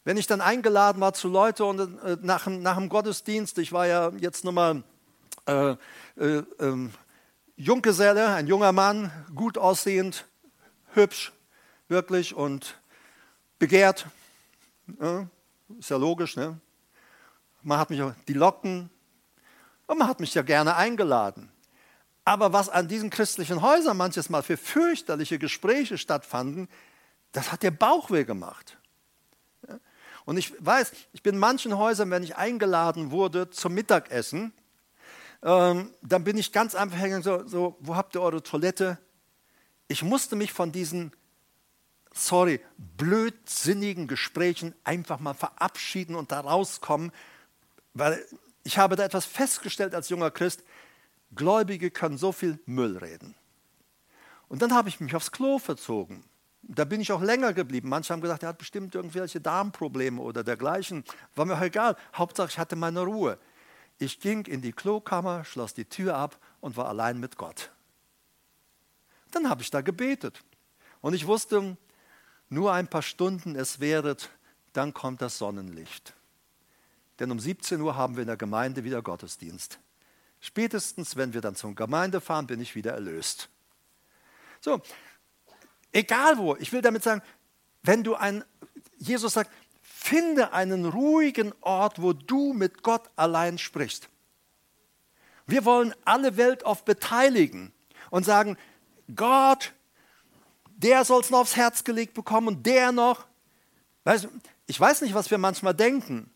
wenn 0.04 0.16
ich 0.16 0.28
dann 0.28 0.42
eingeladen 0.42 1.02
war 1.02 1.14
zu 1.16 1.28
Leuten 1.28 1.64
und 1.64 2.04
äh, 2.04 2.18
nach, 2.22 2.46
nach 2.46 2.78
dem 2.78 2.88
Gottesdienst, 2.88 3.58
ich 3.58 3.72
war 3.72 3.88
ja 3.88 4.12
jetzt 4.20 4.44
nochmal 4.44 4.84
äh, 5.48 5.72
äh, 6.18 6.38
äh, 6.60 6.90
Junggeselle, 7.56 8.28
ein 8.28 8.46
junger 8.46 8.74
Mann, 8.74 9.12
gut 9.34 9.58
aussehend, 9.58 10.28
hübsch, 10.94 11.32
wirklich 11.88 12.36
und 12.36 12.80
begehrt. 13.58 14.06
Ja, 15.02 15.26
ist 15.80 15.90
ja 15.90 15.98
logisch, 15.98 16.36
ne? 16.36 16.60
Man 17.64 17.80
hat 17.80 17.90
mich 17.90 18.02
die 18.28 18.34
Locken 18.34 18.90
und 19.88 19.98
man 19.98 20.08
hat 20.08 20.20
mich 20.20 20.34
ja 20.34 20.42
gerne 20.42 20.76
eingeladen. 20.76 21.52
Aber 22.26 22.54
was 22.54 22.70
an 22.70 22.88
diesen 22.88 23.10
christlichen 23.10 23.62
Häusern 23.62 23.98
manches 23.98 24.30
Mal 24.30 24.44
für 24.44 24.58
fürchterliche 24.58 25.40
Gespräche 25.40 25.98
stattfanden, 25.98 26.70
das 27.32 27.52
hat 27.52 27.64
der 27.64 27.72
Bauchweh 27.72 28.24
gemacht. 28.24 28.78
Und 30.26 30.38
ich 30.38 30.54
weiß, 30.64 30.92
ich 31.12 31.22
bin 31.22 31.36
in 31.36 31.40
manchen 31.40 31.78
Häusern, 31.78 32.10
wenn 32.12 32.24
ich 32.24 32.38
eingeladen 32.38 33.12
wurde 33.12 33.50
zum 33.50 33.74
Mittagessen, 33.74 34.54
ähm, 35.42 35.94
dann 36.02 36.24
bin 36.24 36.38
ich 36.38 36.54
ganz 36.54 36.76
einfach 36.76 36.98
hängen, 36.98 37.22
so, 37.22 37.46
so, 37.46 37.76
wo 37.82 37.96
habt 37.96 38.16
ihr 38.16 38.22
eure 38.22 38.42
Toilette? 38.42 38.98
Ich 39.90 40.02
musste 40.02 40.38
mich 40.38 40.54
von 40.54 40.72
diesen, 40.72 41.12
sorry, 42.14 42.62
blödsinnigen 42.78 44.08
Gesprächen 44.08 44.74
einfach 44.86 45.20
mal 45.20 45.34
verabschieden 45.34 46.16
und 46.16 46.32
da 46.32 46.40
rauskommen, 46.40 47.12
weil 47.94 48.26
ich 48.64 48.78
habe 48.78 48.96
da 48.96 49.04
etwas 49.04 49.26
festgestellt 49.26 49.94
als 49.94 50.10
junger 50.10 50.32
Christ, 50.32 50.64
Gläubige 51.36 51.92
können 51.92 52.18
so 52.18 52.32
viel 52.32 52.60
Müll 52.66 52.98
reden. 52.98 53.36
Und 54.48 54.62
dann 54.62 54.74
habe 54.74 54.90
ich 54.90 55.00
mich 55.00 55.16
aufs 55.16 55.32
Klo 55.32 55.58
verzogen. 55.58 56.24
Da 56.62 56.86
bin 56.86 57.02
ich 57.02 57.12
auch 57.12 57.22
länger 57.22 57.54
geblieben. 57.54 57.90
Manche 57.90 58.14
haben 58.14 58.22
gesagt, 58.22 58.44
er 58.44 58.50
hat 58.50 58.58
bestimmt 58.58 58.96
irgendwelche 58.96 59.42
Darmprobleme 59.42 60.22
oder 60.22 60.44
dergleichen. 60.44 61.04
War 61.36 61.46
mir 61.46 61.56
auch 61.56 61.62
egal. 61.62 61.98
Hauptsache, 62.16 62.50
ich 62.50 62.60
hatte 62.60 62.76
meine 62.76 63.02
Ruhe. 63.02 63.38
Ich 64.00 64.20
ging 64.20 64.46
in 64.46 64.62
die 64.62 64.72
Klokammer, 64.72 65.44
schloss 65.44 65.74
die 65.74 65.86
Tür 65.86 66.16
ab 66.16 66.38
und 66.62 66.78
war 66.78 66.88
allein 66.88 67.20
mit 67.20 67.38
Gott. 67.38 67.72
Dann 69.32 69.50
habe 69.50 69.62
ich 69.62 69.72
da 69.72 69.82
gebetet. 69.82 70.42
Und 71.02 71.14
ich 71.14 71.28
wusste, 71.28 71.76
nur 72.50 72.72
ein 72.72 72.88
paar 72.88 73.02
Stunden 73.02 73.56
es 73.56 73.80
wäret, 73.80 74.30
dann 74.72 74.94
kommt 74.94 75.22
das 75.22 75.38
Sonnenlicht. 75.38 76.14
Denn 77.20 77.32
um 77.32 77.40
17 77.40 77.80
Uhr 77.82 77.96
haben 77.96 78.16
wir 78.16 78.22
in 78.22 78.28
der 78.28 78.38
Gemeinde 78.38 78.84
wieder 78.84 79.02
Gottesdienst. 79.02 79.80
Spätestens, 80.40 81.16
wenn 81.16 81.34
wir 81.34 81.42
dann 81.42 81.56
zur 81.56 81.74
Gemeinde 81.76 82.20
fahren, 82.20 82.48
bin 82.48 82.60
ich 82.60 82.76
wieder 82.76 82.92
erlöst. 82.94 83.50
So, 84.60 84.82
egal 85.92 86.38
wo, 86.38 86.56
ich 86.56 86.74
will 86.74 86.82
damit 86.82 87.04
sagen, 87.04 87.22
wenn 87.84 88.04
du 88.04 88.16
ein, 88.16 88.44
Jesus 88.98 89.34
sagt, 89.34 89.52
finde 89.82 90.54
einen 90.54 90.86
ruhigen 90.86 91.54
Ort, 91.62 92.02
wo 92.02 92.14
du 92.14 92.54
mit 92.54 92.84
Gott 92.84 93.10
allein 93.16 93.58
sprichst. 93.58 94.10
Wir 95.46 95.66
wollen 95.66 95.94
alle 96.06 96.38
Welt 96.38 96.66
auf 96.66 96.84
beteiligen 96.84 97.72
und 98.10 98.26
sagen, 98.26 98.58
Gott, 99.16 99.74
der 100.76 101.06
soll 101.06 101.22
es 101.22 101.30
noch 101.30 101.40
aufs 101.40 101.56
Herz 101.56 101.84
gelegt 101.84 102.14
bekommen 102.14 102.48
und 102.48 102.66
der 102.66 102.92
noch. 102.92 103.26
Weißt, 104.04 104.28
ich 104.68 104.80
weiß 104.80 105.02
nicht, 105.02 105.14
was 105.14 105.32
wir 105.32 105.38
manchmal 105.38 105.74
denken. 105.74 106.33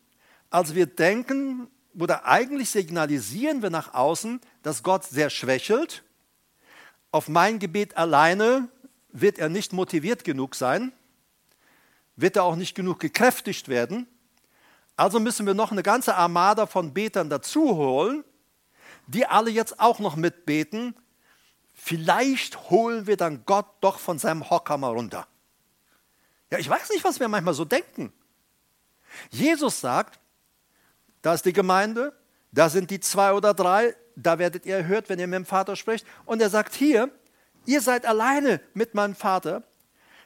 Also 0.50 0.74
wir 0.74 0.86
denken, 0.86 1.68
oder 1.98 2.24
eigentlich 2.26 2.70
signalisieren 2.70 3.62
wir 3.62 3.70
nach 3.70 3.94
außen, 3.94 4.40
dass 4.62 4.82
Gott 4.82 5.04
sehr 5.04 5.30
schwächelt. 5.30 6.04
Auf 7.10 7.28
mein 7.28 7.58
Gebet 7.58 7.96
alleine 7.96 8.68
wird 9.10 9.38
er 9.38 9.48
nicht 9.48 9.72
motiviert 9.72 10.24
genug 10.24 10.54
sein, 10.54 10.92
wird 12.16 12.36
er 12.36 12.44
auch 12.44 12.56
nicht 12.56 12.74
genug 12.74 13.00
gekräftigt 13.00 13.68
werden. 13.68 14.06
Also 14.96 15.20
müssen 15.20 15.46
wir 15.46 15.54
noch 15.54 15.70
eine 15.70 15.82
ganze 15.82 16.16
Armada 16.16 16.66
von 16.66 16.92
Betern 16.92 17.30
dazu 17.30 17.76
holen, 17.76 18.24
die 19.06 19.26
alle 19.26 19.50
jetzt 19.50 19.80
auch 19.80 20.00
noch 20.00 20.16
mitbeten. 20.16 20.94
Vielleicht 21.74 22.70
holen 22.70 23.06
wir 23.06 23.16
dann 23.16 23.44
Gott 23.46 23.66
doch 23.80 23.98
von 23.98 24.18
seinem 24.18 24.50
Hocker 24.50 24.76
mal 24.76 24.92
runter. 24.92 25.26
Ja, 26.50 26.58
ich 26.58 26.68
weiß 26.68 26.90
nicht, 26.90 27.04
was 27.04 27.20
wir 27.20 27.28
manchmal 27.28 27.54
so 27.54 27.64
denken. 27.64 28.12
Jesus 29.30 29.80
sagt, 29.80 30.18
da 31.28 31.34
ist 31.34 31.44
die 31.44 31.52
Gemeinde, 31.52 32.14
da 32.52 32.70
sind 32.70 32.90
die 32.90 33.00
zwei 33.00 33.34
oder 33.34 33.52
drei, 33.52 33.94
da 34.16 34.38
werdet 34.38 34.64
ihr 34.64 34.76
erhört, 34.76 35.10
wenn 35.10 35.18
ihr 35.18 35.26
mit 35.26 35.36
dem 35.36 35.44
Vater 35.44 35.76
sprecht. 35.76 36.06
Und 36.24 36.40
er 36.40 36.48
sagt 36.48 36.74
hier, 36.74 37.10
ihr 37.66 37.82
seid 37.82 38.06
alleine 38.06 38.62
mit 38.72 38.94
meinem 38.94 39.14
Vater. 39.14 39.62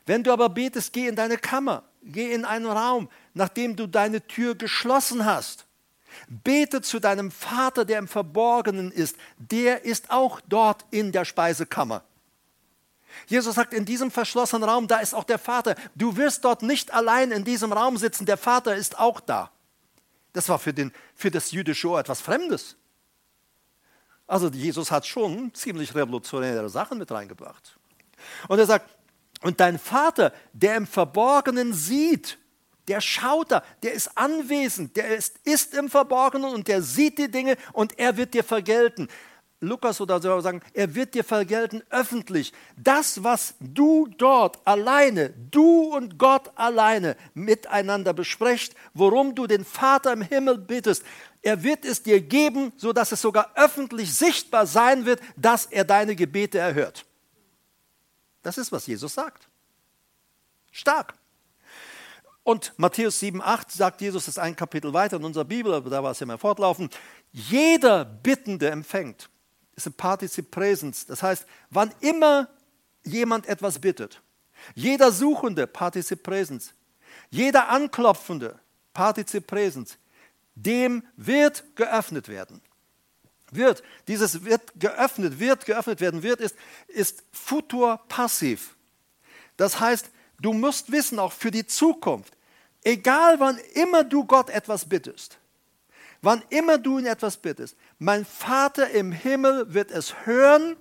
Wenn 0.06 0.22
du 0.22 0.32
aber 0.32 0.48
betest, 0.48 0.92
geh 0.92 1.08
in 1.08 1.16
deine 1.16 1.38
Kammer, 1.38 1.82
geh 2.04 2.32
in 2.32 2.44
einen 2.44 2.66
Raum, 2.66 3.08
nachdem 3.34 3.74
du 3.74 3.88
deine 3.88 4.24
Tür 4.28 4.54
geschlossen 4.54 5.24
hast. 5.24 5.66
Bete 6.28 6.82
zu 6.82 7.00
deinem 7.00 7.32
Vater, 7.32 7.84
der 7.84 7.98
im 7.98 8.06
Verborgenen 8.06 8.92
ist. 8.92 9.16
Der 9.38 9.84
ist 9.84 10.12
auch 10.12 10.40
dort 10.46 10.84
in 10.92 11.10
der 11.10 11.24
Speisekammer. 11.24 12.04
Jesus 13.26 13.56
sagt, 13.56 13.74
in 13.74 13.86
diesem 13.86 14.12
verschlossenen 14.12 14.68
Raum, 14.68 14.86
da 14.86 14.98
ist 14.98 15.14
auch 15.14 15.24
der 15.24 15.40
Vater. 15.40 15.74
Du 15.96 16.16
wirst 16.16 16.44
dort 16.44 16.62
nicht 16.62 16.94
allein 16.94 17.32
in 17.32 17.42
diesem 17.42 17.72
Raum 17.72 17.96
sitzen, 17.96 18.24
der 18.24 18.36
Vater 18.36 18.76
ist 18.76 19.00
auch 19.00 19.18
da. 19.18 19.50
Das 20.32 20.48
war 20.48 20.58
für, 20.58 20.72
den, 20.72 20.92
für 21.14 21.30
das 21.30 21.50
jüdische 21.50 21.88
Ohr 21.88 22.00
etwas 22.00 22.20
Fremdes. 22.20 22.76
Also 24.26 24.48
Jesus 24.48 24.90
hat 24.90 25.06
schon 25.06 25.52
ziemlich 25.54 25.94
revolutionäre 25.94 26.68
Sachen 26.68 26.98
mit 26.98 27.10
reingebracht. 27.10 27.78
Und 28.48 28.58
er 28.58 28.66
sagt, 28.66 28.88
und 29.42 29.60
dein 29.60 29.78
Vater, 29.78 30.32
der 30.52 30.76
im 30.76 30.86
Verborgenen 30.86 31.74
sieht, 31.74 32.38
der 32.88 33.00
schaut 33.00 33.50
da, 33.50 33.62
der 33.82 33.92
ist 33.92 34.16
anwesend, 34.16 34.96
der 34.96 35.16
ist, 35.16 35.38
ist 35.44 35.74
im 35.74 35.88
Verborgenen 35.88 36.52
und 36.52 36.68
der 36.68 36.82
sieht 36.82 37.18
die 37.18 37.30
Dinge 37.30 37.56
und 37.72 37.98
er 37.98 38.16
wird 38.16 38.34
dir 38.34 38.44
vergelten. 38.44 39.08
Lukas 39.62 40.00
oder 40.00 40.20
so 40.20 40.40
sagen, 40.40 40.60
er 40.74 40.94
wird 40.96 41.14
dir 41.14 41.22
vergelten 41.22 41.84
öffentlich. 41.88 42.52
Das, 42.76 43.22
was 43.22 43.54
du 43.60 44.08
dort 44.18 44.58
alleine, 44.66 45.30
du 45.30 45.94
und 45.94 46.18
Gott 46.18 46.50
alleine 46.56 47.16
miteinander 47.32 48.12
besprecht, 48.12 48.74
worum 48.92 49.36
du 49.36 49.46
den 49.46 49.64
Vater 49.64 50.12
im 50.12 50.22
Himmel 50.22 50.58
bittest, 50.58 51.04
er 51.42 51.62
wird 51.62 51.84
es 51.84 52.02
dir 52.02 52.20
geben, 52.20 52.72
sodass 52.76 53.12
es 53.12 53.22
sogar 53.22 53.52
öffentlich 53.54 54.12
sichtbar 54.12 54.66
sein 54.66 55.06
wird, 55.06 55.20
dass 55.36 55.66
er 55.66 55.84
deine 55.84 56.16
Gebete 56.16 56.58
erhört. 56.58 57.06
Das 58.42 58.58
ist, 58.58 58.72
was 58.72 58.88
Jesus 58.88 59.14
sagt. 59.14 59.48
Stark. 60.72 61.14
Und 62.42 62.72
Matthäus 62.78 63.20
7, 63.20 63.40
8 63.40 63.70
sagt 63.70 64.00
Jesus, 64.00 64.24
das 64.24 64.34
ist 64.34 64.38
ein 64.38 64.56
Kapitel 64.56 64.92
weiter 64.92 65.18
in 65.18 65.24
unserer 65.24 65.44
Bibel, 65.44 65.72
aber 65.72 65.88
da 65.88 66.02
war 66.02 66.10
es 66.10 66.18
ja 66.18 66.26
mal 66.26 66.38
fortlaufen. 66.38 66.90
Jeder 67.30 68.04
Bittende 68.04 68.68
empfängt 68.68 69.28
ist 69.76 69.86
ein 69.86 69.92
Partizip 69.92 70.50
Präsens. 70.50 71.06
Das 71.06 71.22
heißt, 71.22 71.46
wann 71.70 71.92
immer 72.00 72.48
jemand 73.04 73.46
etwas 73.46 73.78
bittet, 73.78 74.20
jeder 74.74 75.12
Suchende, 75.12 75.66
Partizip 75.66 76.22
Präsens, 76.22 76.72
jeder 77.30 77.68
Anklopfende, 77.68 78.58
Partizip 78.92 79.46
Präsens, 79.46 79.98
dem 80.54 81.02
wird 81.16 81.64
geöffnet 81.76 82.28
werden. 82.28 82.60
Wird, 83.50 83.82
dieses 84.08 84.44
wird 84.44 84.72
geöffnet, 84.78 85.38
wird 85.38 85.66
geöffnet 85.66 86.00
werden, 86.00 86.22
wird 86.22 86.40
ist, 86.40 86.56
ist 86.88 87.22
Futur 87.32 88.00
passiv. 88.08 88.76
Das 89.56 89.78
heißt, 89.78 90.10
du 90.40 90.52
musst 90.52 90.90
wissen, 90.90 91.18
auch 91.18 91.32
für 91.32 91.50
die 91.50 91.66
Zukunft, 91.66 92.34
egal 92.82 93.40
wann 93.40 93.58
immer 93.74 94.04
du 94.04 94.24
Gott 94.24 94.48
etwas 94.48 94.88
bittest, 94.88 95.38
Wann 96.22 96.42
immer 96.50 96.78
du 96.78 96.98
ihn 96.98 97.06
etwas 97.06 97.36
bittest, 97.36 97.76
mein 97.98 98.24
Vater 98.24 98.90
im 98.90 99.10
Himmel 99.10 99.74
wird 99.74 99.90
es 99.90 100.24
hören 100.24 100.76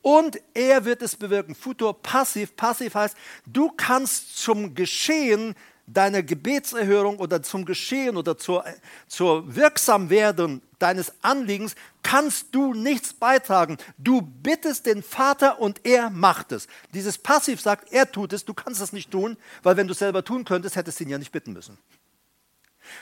und 0.00 0.40
er 0.54 0.84
wird 0.84 1.02
es 1.02 1.16
bewirken. 1.16 1.54
Futur 1.54 2.00
passiv. 2.00 2.56
Passiv 2.56 2.94
heißt, 2.94 3.16
du 3.46 3.70
kannst 3.70 4.38
zum 4.38 4.74
Geschehen 4.74 5.54
deiner 5.86 6.22
Gebetserhörung 6.22 7.18
oder 7.18 7.42
zum 7.42 7.64
Geschehen 7.64 8.16
oder 8.16 8.38
zur, 8.38 8.64
zur 9.08 9.56
Wirksamwerden 9.56 10.62
deines 10.78 11.12
Anliegens 11.22 11.74
kannst 12.04 12.54
du 12.54 12.72
nichts 12.72 13.12
beitragen. 13.12 13.76
Du 13.98 14.22
bittest 14.22 14.86
den 14.86 15.02
Vater 15.02 15.60
und 15.60 15.84
er 15.84 16.10
macht 16.10 16.52
es. 16.52 16.68
Dieses 16.94 17.18
Passiv 17.18 17.60
sagt, 17.60 17.92
er 17.92 18.10
tut 18.10 18.32
es, 18.32 18.44
du 18.44 18.54
kannst 18.54 18.80
es 18.80 18.92
nicht 18.92 19.10
tun, 19.10 19.36
weil 19.64 19.76
wenn 19.76 19.88
du 19.88 19.92
es 19.92 19.98
selber 19.98 20.24
tun 20.24 20.44
könntest, 20.44 20.76
hättest 20.76 21.00
du 21.00 21.04
ihn 21.04 21.10
ja 21.10 21.18
nicht 21.18 21.32
bitten 21.32 21.52
müssen. 21.52 21.76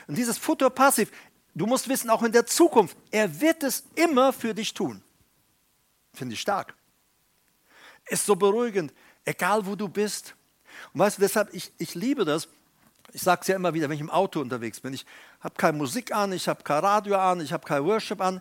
Und 0.07 0.17
dieses 0.17 0.37
Futur 0.37 0.69
Passiv, 0.69 1.11
Du 1.59 1.65
musst 1.65 1.89
wissen, 1.89 2.09
auch 2.09 2.23
in 2.23 2.31
der 2.31 2.45
Zukunft, 2.45 2.95
er 3.11 3.41
wird 3.41 3.63
es 3.63 3.83
immer 3.95 4.31
für 4.31 4.53
dich 4.53 4.73
tun. 4.73 5.03
Finde 6.13 6.33
ich 6.33 6.39
stark. 6.39 6.73
Ist 8.07 8.25
so 8.25 8.37
beruhigend, 8.37 8.93
egal 9.25 9.65
wo 9.65 9.75
du 9.75 9.89
bist. 9.89 10.35
Und 10.93 11.01
weißt 11.01 11.17
du, 11.17 11.21
deshalb, 11.21 11.53
ich, 11.53 11.73
ich 11.77 11.95
liebe 11.95 12.23
das. 12.23 12.47
Ich 13.11 13.21
sage 13.21 13.41
es 13.41 13.47
ja 13.47 13.57
immer 13.57 13.73
wieder, 13.73 13.89
wenn 13.89 13.95
ich 13.95 13.99
im 13.99 14.09
Auto 14.09 14.39
unterwegs 14.39 14.79
bin. 14.79 14.93
Ich 14.93 15.05
habe 15.41 15.55
keine 15.55 15.77
Musik 15.77 16.13
an, 16.13 16.31
ich 16.31 16.47
habe 16.47 16.63
kein 16.63 16.79
Radio 16.79 17.17
an, 17.17 17.41
ich 17.41 17.51
habe 17.51 17.67
kein 17.67 17.83
Worship 17.83 18.21
an, 18.21 18.39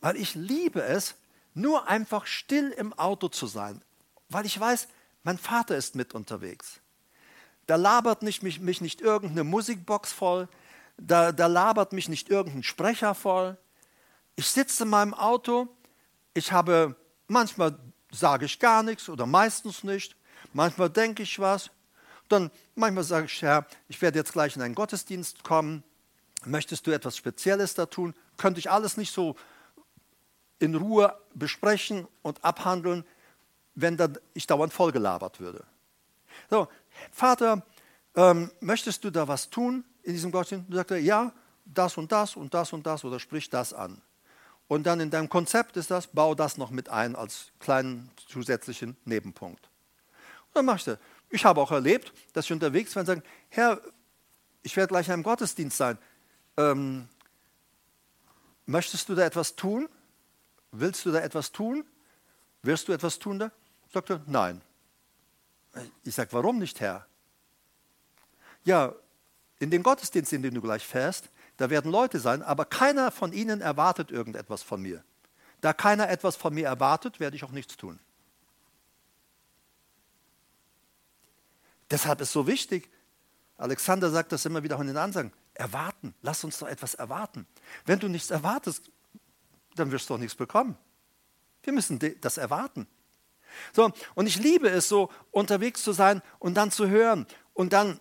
weil 0.00 0.16
ich 0.16 0.34
liebe 0.34 0.82
es, 0.82 1.16
nur 1.52 1.86
einfach 1.86 2.24
still 2.24 2.70
im 2.70 2.94
Auto 2.94 3.28
zu 3.28 3.46
sein. 3.46 3.82
Weil 4.30 4.46
ich 4.46 4.58
weiß, 4.58 4.88
mein 5.22 5.36
Vater 5.36 5.76
ist 5.76 5.96
mit 5.96 6.14
unterwegs. 6.14 6.80
Da 7.66 7.76
labert 7.76 8.22
nicht, 8.22 8.42
mich, 8.42 8.58
mich 8.58 8.80
nicht 8.80 9.02
irgendeine 9.02 9.44
Musikbox 9.44 10.14
voll, 10.14 10.48
da, 10.96 11.32
da 11.32 11.46
labert 11.46 11.92
mich 11.92 12.08
nicht 12.08 12.30
irgendein 12.30 12.62
Sprecher 12.62 13.14
voll. 13.14 13.56
Ich 14.36 14.46
sitze 14.46 14.84
in 14.84 14.90
meinem 14.90 15.14
Auto, 15.14 15.68
ich 16.34 16.52
habe, 16.52 16.96
manchmal 17.28 17.78
sage 18.10 18.46
ich 18.46 18.58
gar 18.58 18.82
nichts 18.82 19.08
oder 19.08 19.26
meistens 19.26 19.84
nicht, 19.84 20.16
manchmal 20.52 20.90
denke 20.90 21.22
ich 21.22 21.38
was, 21.38 21.70
dann 22.28 22.50
manchmal 22.74 23.04
sage 23.04 23.26
ich, 23.26 23.42
Herr, 23.42 23.66
ich 23.88 24.00
werde 24.02 24.18
jetzt 24.18 24.32
gleich 24.32 24.56
in 24.56 24.62
einen 24.62 24.74
Gottesdienst 24.74 25.44
kommen, 25.44 25.84
möchtest 26.44 26.86
du 26.86 26.90
etwas 26.90 27.16
Spezielles 27.16 27.74
da 27.74 27.86
tun? 27.86 28.14
Könnte 28.36 28.60
ich 28.60 28.70
alles 28.70 28.96
nicht 28.96 29.12
so 29.12 29.36
in 30.58 30.74
Ruhe 30.74 31.16
besprechen 31.34 32.06
und 32.22 32.42
abhandeln, 32.44 33.04
wenn 33.74 33.96
dann 33.96 34.18
ich 34.34 34.46
dauernd 34.46 34.72
vollgelabert 34.72 35.40
würde. 35.40 35.64
So, 36.50 36.68
Vater, 37.10 37.62
ähm, 38.14 38.50
möchtest 38.60 39.04
du 39.04 39.10
da 39.10 39.28
was 39.28 39.50
tun? 39.50 39.84
In 40.04 40.12
diesem 40.12 40.30
Gottesdienst? 40.30 40.68
Und 40.68 40.76
sagt 40.76 40.90
er, 40.92 40.98
ja, 40.98 41.32
das 41.64 41.96
und 41.96 42.12
das 42.12 42.36
und 42.36 42.54
das 42.54 42.72
und 42.72 42.86
das 42.86 43.04
oder 43.04 43.18
sprich 43.18 43.50
das 43.50 43.72
an. 43.72 44.00
Und 44.68 44.84
dann 44.84 45.00
in 45.00 45.10
deinem 45.10 45.28
Konzept 45.28 45.76
ist 45.76 45.90
das, 45.90 46.06
bau 46.06 46.34
das 46.34 46.56
noch 46.56 46.70
mit 46.70 46.88
ein 46.88 47.16
als 47.16 47.52
kleinen 47.58 48.10
zusätzlichen 48.28 48.96
Nebenpunkt. 49.04 49.68
Und 50.46 50.56
dann 50.56 50.64
machst 50.64 50.86
du. 50.86 50.98
Ich 51.30 51.44
habe 51.44 51.60
auch 51.60 51.70
erlebt, 51.70 52.12
dass 52.32 52.44
ich 52.46 52.52
unterwegs 52.52 52.94
war 52.94 53.00
und 53.00 53.06
sagen, 53.06 53.22
Herr, 53.48 53.80
ich 54.62 54.76
werde 54.76 54.88
gleich 54.88 55.08
in 55.08 55.14
einem 55.14 55.22
Gottesdienst 55.22 55.76
sein. 55.76 55.98
Ähm, 56.56 57.08
möchtest 58.66 59.08
du 59.08 59.14
da 59.14 59.24
etwas 59.24 59.56
tun? 59.56 59.88
Willst 60.70 61.04
du 61.04 61.12
da 61.12 61.20
etwas 61.20 61.52
tun? 61.52 61.84
Wirst 62.62 62.88
du 62.88 62.92
etwas 62.92 63.18
tun 63.18 63.38
da? 63.38 63.52
Sagt 63.92 64.10
er, 64.10 64.22
nein. 64.26 64.62
Ich 66.04 66.14
sage, 66.14 66.32
warum 66.32 66.58
nicht, 66.58 66.80
Herr? 66.80 67.06
Ja, 68.64 68.94
in 69.58 69.70
den 69.70 69.82
Gottesdienst, 69.82 70.32
in 70.32 70.42
den 70.42 70.54
du 70.54 70.60
gleich 70.60 70.86
fährst, 70.86 71.30
da 71.56 71.70
werden 71.70 71.90
Leute 71.90 72.18
sein, 72.18 72.42
aber 72.42 72.64
keiner 72.64 73.10
von 73.10 73.32
ihnen 73.32 73.60
erwartet 73.60 74.10
irgendetwas 74.10 74.62
von 74.62 74.82
mir. 74.82 75.04
Da 75.60 75.72
keiner 75.72 76.08
etwas 76.08 76.36
von 76.36 76.52
mir 76.52 76.66
erwartet, 76.66 77.20
werde 77.20 77.36
ich 77.36 77.44
auch 77.44 77.52
nichts 77.52 77.76
tun. 77.76 77.98
Deshalb 81.90 82.20
ist 82.20 82.32
so 82.32 82.46
wichtig, 82.46 82.90
Alexander 83.56 84.10
sagt 84.10 84.32
das 84.32 84.44
immer 84.44 84.62
wieder 84.62 84.80
in 84.80 84.88
den 84.88 84.96
Ansagen, 84.96 85.32
erwarten, 85.54 86.14
lass 86.22 86.42
uns 86.42 86.58
doch 86.58 86.66
etwas 86.66 86.94
erwarten. 86.94 87.46
Wenn 87.86 88.00
du 88.00 88.08
nichts 88.08 88.30
erwartest, 88.30 88.90
dann 89.76 89.92
wirst 89.92 90.10
du 90.10 90.14
auch 90.14 90.18
nichts 90.18 90.34
bekommen. 90.34 90.76
Wir 91.62 91.72
müssen 91.72 92.00
das 92.20 92.36
erwarten. 92.36 92.86
So, 93.72 93.92
und 94.14 94.26
ich 94.26 94.36
liebe 94.36 94.68
es 94.68 94.88
so, 94.88 95.10
unterwegs 95.30 95.82
zu 95.82 95.92
sein 95.92 96.22
und 96.40 96.54
dann 96.54 96.72
zu 96.72 96.88
hören 96.88 97.26
und 97.52 97.72
dann 97.72 98.00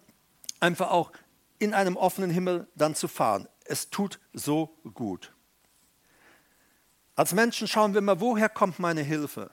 einfach 0.60 0.89
auch 0.89 1.12
in 1.60 1.74
einem 1.74 1.95
offenen 1.95 2.30
Himmel 2.30 2.68
dann 2.76 2.95
zu 2.95 3.08
fahren. 3.08 3.47
Es 3.66 3.89
tut 3.89 4.20
so 4.34 4.78
gut. 4.93 5.34
Als 7.16 7.34
Menschen 7.34 7.68
schauen 7.68 7.93
wir 7.93 7.99
immer, 7.99 8.20
woher 8.20 8.49
kommt 8.49 8.80
meine 8.80 9.01
Hilfe? 9.01 9.51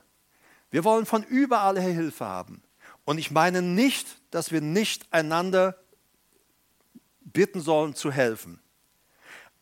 Wir 0.70 0.84
wollen 0.84 1.06
von 1.06 1.22
überall 1.24 1.78
her 1.78 1.92
Hilfe 1.92 2.24
haben. 2.24 2.62
Und 3.04 3.18
ich 3.18 3.30
meine 3.30 3.60
nicht, 3.60 4.06
dass 4.30 4.52
wir 4.52 4.60
nicht 4.60 5.12
einander 5.12 5.76
bitten 7.20 7.60
sollen 7.60 7.94
zu 7.94 8.10
helfen. 8.10 8.60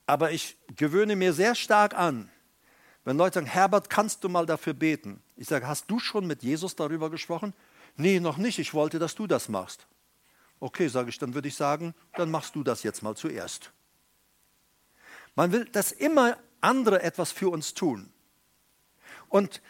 Aber 0.06 0.32
ich 0.32 0.56
gewöhne 0.76 1.16
mir 1.16 1.32
sehr 1.32 1.54
stark 1.54 1.94
an, 1.94 2.30
wenn 3.04 3.16
Leute 3.16 3.34
sagen, 3.34 3.46
Herbert, 3.46 3.88
kannst 3.88 4.22
du 4.22 4.28
mal 4.28 4.46
dafür 4.46 4.74
beten? 4.74 5.22
Ich 5.36 5.48
sage, 5.48 5.66
hast 5.66 5.90
du 5.90 5.98
schon 5.98 6.26
mit 6.26 6.42
Jesus 6.42 6.76
darüber 6.76 7.10
gesprochen? 7.10 7.54
Nee, 7.96 8.20
noch 8.20 8.36
nicht. 8.36 8.58
Ich 8.58 8.74
wollte, 8.74 8.98
dass 8.98 9.14
du 9.14 9.26
das 9.26 9.48
machst. 9.48 9.86
Okay, 10.60 10.88
sage 10.88 11.10
ich, 11.10 11.18
dann 11.18 11.34
würde 11.34 11.48
ich 11.48 11.54
sagen, 11.54 11.94
dann 12.14 12.30
machst 12.30 12.54
du 12.54 12.62
das 12.62 12.82
jetzt 12.82 13.02
mal 13.02 13.14
zuerst. 13.14 13.70
Man 15.34 15.52
will, 15.52 15.66
dass 15.66 15.92
immer 15.92 16.36
andere 16.60 17.02
etwas 17.02 17.30
für 17.30 17.48
uns 17.48 17.74
tun. 17.74 18.10
Und 19.28 19.60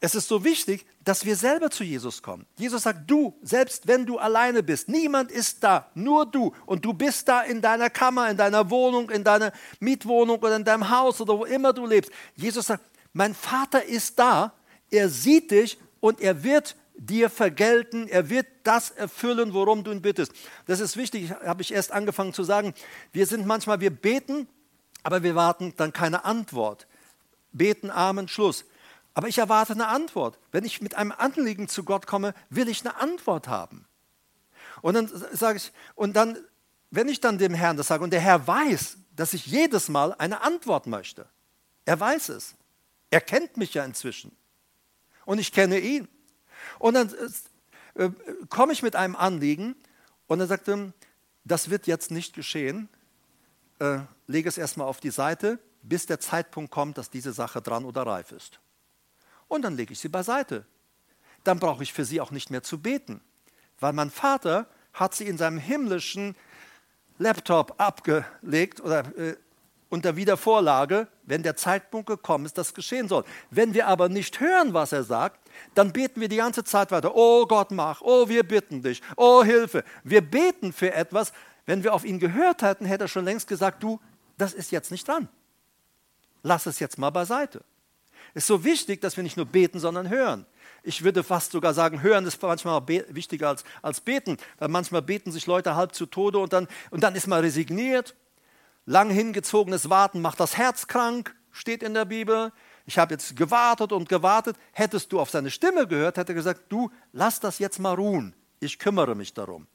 es 0.00 0.14
ist 0.14 0.28
so 0.28 0.44
wichtig, 0.44 0.86
dass 1.04 1.24
wir 1.24 1.36
selber 1.36 1.70
zu 1.70 1.82
Jesus 1.82 2.22
kommen. 2.22 2.46
Jesus 2.56 2.82
sagt, 2.82 3.10
du, 3.10 3.36
selbst 3.42 3.86
wenn 3.86 4.06
du 4.06 4.18
alleine 4.18 4.62
bist, 4.62 4.88
niemand 4.88 5.30
ist 5.32 5.64
da, 5.64 5.90
nur 5.94 6.26
du. 6.26 6.54
Und 6.66 6.84
du 6.84 6.92
bist 6.92 7.28
da 7.28 7.42
in 7.42 7.62
deiner 7.62 7.90
Kammer, 7.90 8.30
in 8.30 8.36
deiner 8.36 8.70
Wohnung, 8.70 9.10
in 9.10 9.24
deiner 9.24 9.52
Mietwohnung 9.80 10.38
oder 10.38 10.56
in 10.56 10.64
deinem 10.64 10.90
Haus 10.90 11.20
oder 11.20 11.38
wo 11.38 11.44
immer 11.44 11.72
du 11.72 11.86
lebst. 11.86 12.10
Jesus 12.34 12.66
sagt, 12.66 12.84
mein 13.12 13.34
Vater 13.34 13.84
ist 13.84 14.18
da, 14.18 14.52
er 14.90 15.08
sieht 15.08 15.50
dich 15.50 15.78
und 16.00 16.20
er 16.20 16.44
wird 16.44 16.76
dir 16.96 17.30
vergelten, 17.30 18.08
er 18.08 18.30
wird 18.30 18.46
das 18.64 18.90
erfüllen, 18.90 19.52
worum 19.52 19.84
du 19.84 19.90
ihn 19.92 20.02
bittest. 20.02 20.32
Das 20.66 20.80
ist 20.80 20.96
wichtig, 20.96 21.30
habe 21.30 21.62
ich 21.62 21.72
erst 21.72 21.92
angefangen 21.92 22.32
zu 22.32 22.42
sagen. 22.42 22.74
Wir 23.12 23.26
sind 23.26 23.46
manchmal, 23.46 23.80
wir 23.80 23.90
beten, 23.90 24.48
aber 25.02 25.22
wir 25.22 25.34
warten 25.34 25.74
dann 25.76 25.92
keine 25.92 26.24
Antwort. 26.24 26.86
Beten, 27.52 27.90
Amen, 27.90 28.28
Schluss. 28.28 28.64
Aber 29.14 29.28
ich 29.28 29.38
erwarte 29.38 29.72
eine 29.72 29.88
Antwort. 29.88 30.38
Wenn 30.52 30.64
ich 30.64 30.80
mit 30.80 30.94
einem 30.94 31.12
Anliegen 31.12 31.68
zu 31.68 31.84
Gott 31.84 32.06
komme, 32.06 32.34
will 32.50 32.68
ich 32.68 32.80
eine 32.80 32.96
Antwort 32.96 33.48
haben. 33.48 33.86
Und 34.82 34.94
dann 34.94 35.10
sage 35.32 35.58
ich, 35.58 35.72
und 35.94 36.14
dann, 36.16 36.38
wenn 36.90 37.08
ich 37.08 37.20
dann 37.20 37.38
dem 37.38 37.54
Herrn 37.54 37.76
das 37.76 37.86
sage, 37.86 38.04
und 38.04 38.10
der 38.10 38.20
Herr 38.20 38.46
weiß, 38.46 38.98
dass 39.14 39.32
ich 39.32 39.46
jedes 39.46 39.88
Mal 39.88 40.14
eine 40.14 40.42
Antwort 40.42 40.86
möchte. 40.86 41.26
Er 41.86 41.98
weiß 41.98 42.28
es. 42.30 42.54
Er 43.10 43.20
kennt 43.20 43.56
mich 43.56 43.74
ja 43.74 43.84
inzwischen. 43.84 44.36
Und 45.24 45.38
ich 45.38 45.52
kenne 45.52 45.78
ihn. 45.78 46.08
Und 46.78 46.94
dann 46.94 47.12
äh, 47.94 48.04
äh, 48.04 48.10
komme 48.48 48.72
ich 48.72 48.82
mit 48.82 48.96
einem 48.96 49.16
Anliegen 49.16 49.74
und 50.26 50.40
er 50.40 50.46
sagte, 50.46 50.92
das 51.44 51.70
wird 51.70 51.86
jetzt 51.86 52.10
nicht 52.10 52.34
geschehen. 52.34 52.88
Äh, 53.78 54.00
lege 54.26 54.48
es 54.48 54.58
erstmal 54.58 54.88
auf 54.88 55.00
die 55.00 55.10
Seite, 55.10 55.58
bis 55.82 56.06
der 56.06 56.20
Zeitpunkt 56.20 56.70
kommt, 56.70 56.98
dass 56.98 57.10
diese 57.10 57.32
Sache 57.32 57.62
dran 57.62 57.84
oder 57.84 58.02
reif 58.06 58.32
ist. 58.32 58.58
Und 59.48 59.62
dann 59.62 59.76
lege 59.76 59.92
ich 59.92 60.00
sie 60.00 60.08
beiseite. 60.08 60.66
Dann 61.44 61.60
brauche 61.60 61.82
ich 61.82 61.92
für 61.92 62.04
sie 62.04 62.20
auch 62.20 62.32
nicht 62.32 62.50
mehr 62.50 62.62
zu 62.62 62.80
beten, 62.80 63.20
weil 63.78 63.92
mein 63.92 64.10
Vater 64.10 64.66
hat 64.92 65.14
sie 65.14 65.26
in 65.26 65.38
seinem 65.38 65.58
himmlischen 65.58 66.34
Laptop 67.18 67.80
abgelegt 67.80 68.80
oder 68.80 69.16
äh, 69.16 69.36
unter 69.88 70.16
Wiedervorlage, 70.16 71.08
wenn 71.22 71.42
der 71.42 71.56
Zeitpunkt 71.56 72.08
gekommen 72.08 72.44
ist, 72.44 72.58
das 72.58 72.74
geschehen 72.74 73.08
soll. 73.08 73.24
Wenn 73.50 73.74
wir 73.74 73.86
aber 73.86 74.08
nicht 74.08 74.40
hören, 74.40 74.74
was 74.74 74.92
er 74.92 75.04
sagt, 75.04 75.40
dann 75.74 75.92
beten 75.92 76.20
wir 76.20 76.28
die 76.28 76.36
ganze 76.36 76.64
Zeit 76.64 76.90
weiter. 76.90 77.14
Oh 77.14 77.46
Gott, 77.46 77.70
mach. 77.70 78.00
Oh, 78.02 78.28
wir 78.28 78.42
bitten 78.42 78.82
dich. 78.82 79.00
Oh, 79.16 79.44
Hilfe. 79.44 79.84
Wir 80.02 80.22
beten 80.22 80.72
für 80.72 80.92
etwas. 80.92 81.32
Wenn 81.66 81.84
wir 81.84 81.94
auf 81.94 82.04
ihn 82.04 82.18
gehört 82.18 82.62
hätten, 82.62 82.84
hätte 82.84 83.04
er 83.04 83.08
schon 83.08 83.24
längst 83.24 83.48
gesagt, 83.48 83.82
du, 83.82 84.00
das 84.38 84.54
ist 84.54 84.72
jetzt 84.72 84.90
nicht 84.90 85.06
dran. 85.06 85.28
Lass 86.42 86.66
es 86.66 86.78
jetzt 86.78 86.98
mal 86.98 87.10
beiseite. 87.10 87.62
Es 88.34 88.42
ist 88.42 88.48
so 88.48 88.64
wichtig, 88.64 89.00
dass 89.00 89.16
wir 89.16 89.22
nicht 89.22 89.36
nur 89.36 89.46
beten, 89.46 89.78
sondern 89.78 90.10
hören. 90.10 90.46
Ich 90.82 91.02
würde 91.02 91.24
fast 91.24 91.52
sogar 91.52 91.74
sagen, 91.74 92.02
hören 92.02 92.26
ist 92.26 92.40
manchmal 92.42 92.86
wichtiger 92.86 93.48
als, 93.48 93.64
als 93.82 94.00
beten, 94.00 94.36
weil 94.58 94.68
manchmal 94.68 95.02
beten 95.02 95.32
sich 95.32 95.46
Leute 95.46 95.74
halb 95.74 95.94
zu 95.94 96.06
Tode 96.06 96.38
und 96.38 96.52
dann, 96.52 96.68
und 96.90 97.02
dann 97.02 97.14
ist 97.14 97.26
man 97.26 97.40
resigniert 97.40 98.14
Lang 98.86 99.10
hingezogenes 99.10 99.90
Warten 99.90 100.22
macht 100.22 100.38
das 100.38 100.56
Herz 100.56 100.86
krank, 100.86 101.34
steht 101.50 101.82
in 101.82 101.92
der 101.92 102.04
Bibel. 102.04 102.52
Ich 102.86 102.98
habe 102.98 103.14
jetzt 103.14 103.34
gewartet 103.34 103.90
und 103.90 104.08
gewartet. 104.08 104.56
Hättest 104.72 105.12
du 105.12 105.18
auf 105.18 105.28
seine 105.28 105.50
Stimme 105.50 105.88
gehört, 105.88 106.16
hätte 106.16 106.32
er 106.32 106.36
gesagt, 106.36 106.62
du 106.68 106.90
lass 107.12 107.40
das 107.40 107.58
jetzt 107.58 107.80
mal 107.80 107.94
ruhen. 107.94 108.34
Ich 108.60 108.78
kümmere 108.78 109.16
mich 109.16 109.34
darum. 109.34 109.66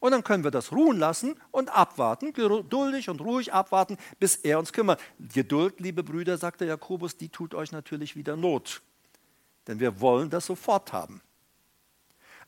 Und 0.00 0.12
dann 0.12 0.24
können 0.24 0.42
wir 0.42 0.50
das 0.50 0.72
ruhen 0.72 0.98
lassen 0.98 1.38
und 1.50 1.68
abwarten, 1.68 2.32
geduldig 2.32 3.10
und 3.10 3.20
ruhig 3.20 3.52
abwarten, 3.52 3.98
bis 4.18 4.36
er 4.36 4.58
uns 4.58 4.72
kümmert. 4.72 5.00
Geduld, 5.18 5.80
liebe 5.80 6.02
Brüder, 6.02 6.38
sagte 6.38 6.64
Jakobus, 6.64 7.16
die 7.16 7.28
tut 7.28 7.54
euch 7.54 7.72
natürlich 7.72 8.16
wieder 8.16 8.36
Not. 8.36 8.82
Denn 9.66 9.80
wir 9.80 10.00
wollen 10.00 10.30
das 10.30 10.46
sofort 10.46 10.92
haben. 10.92 11.20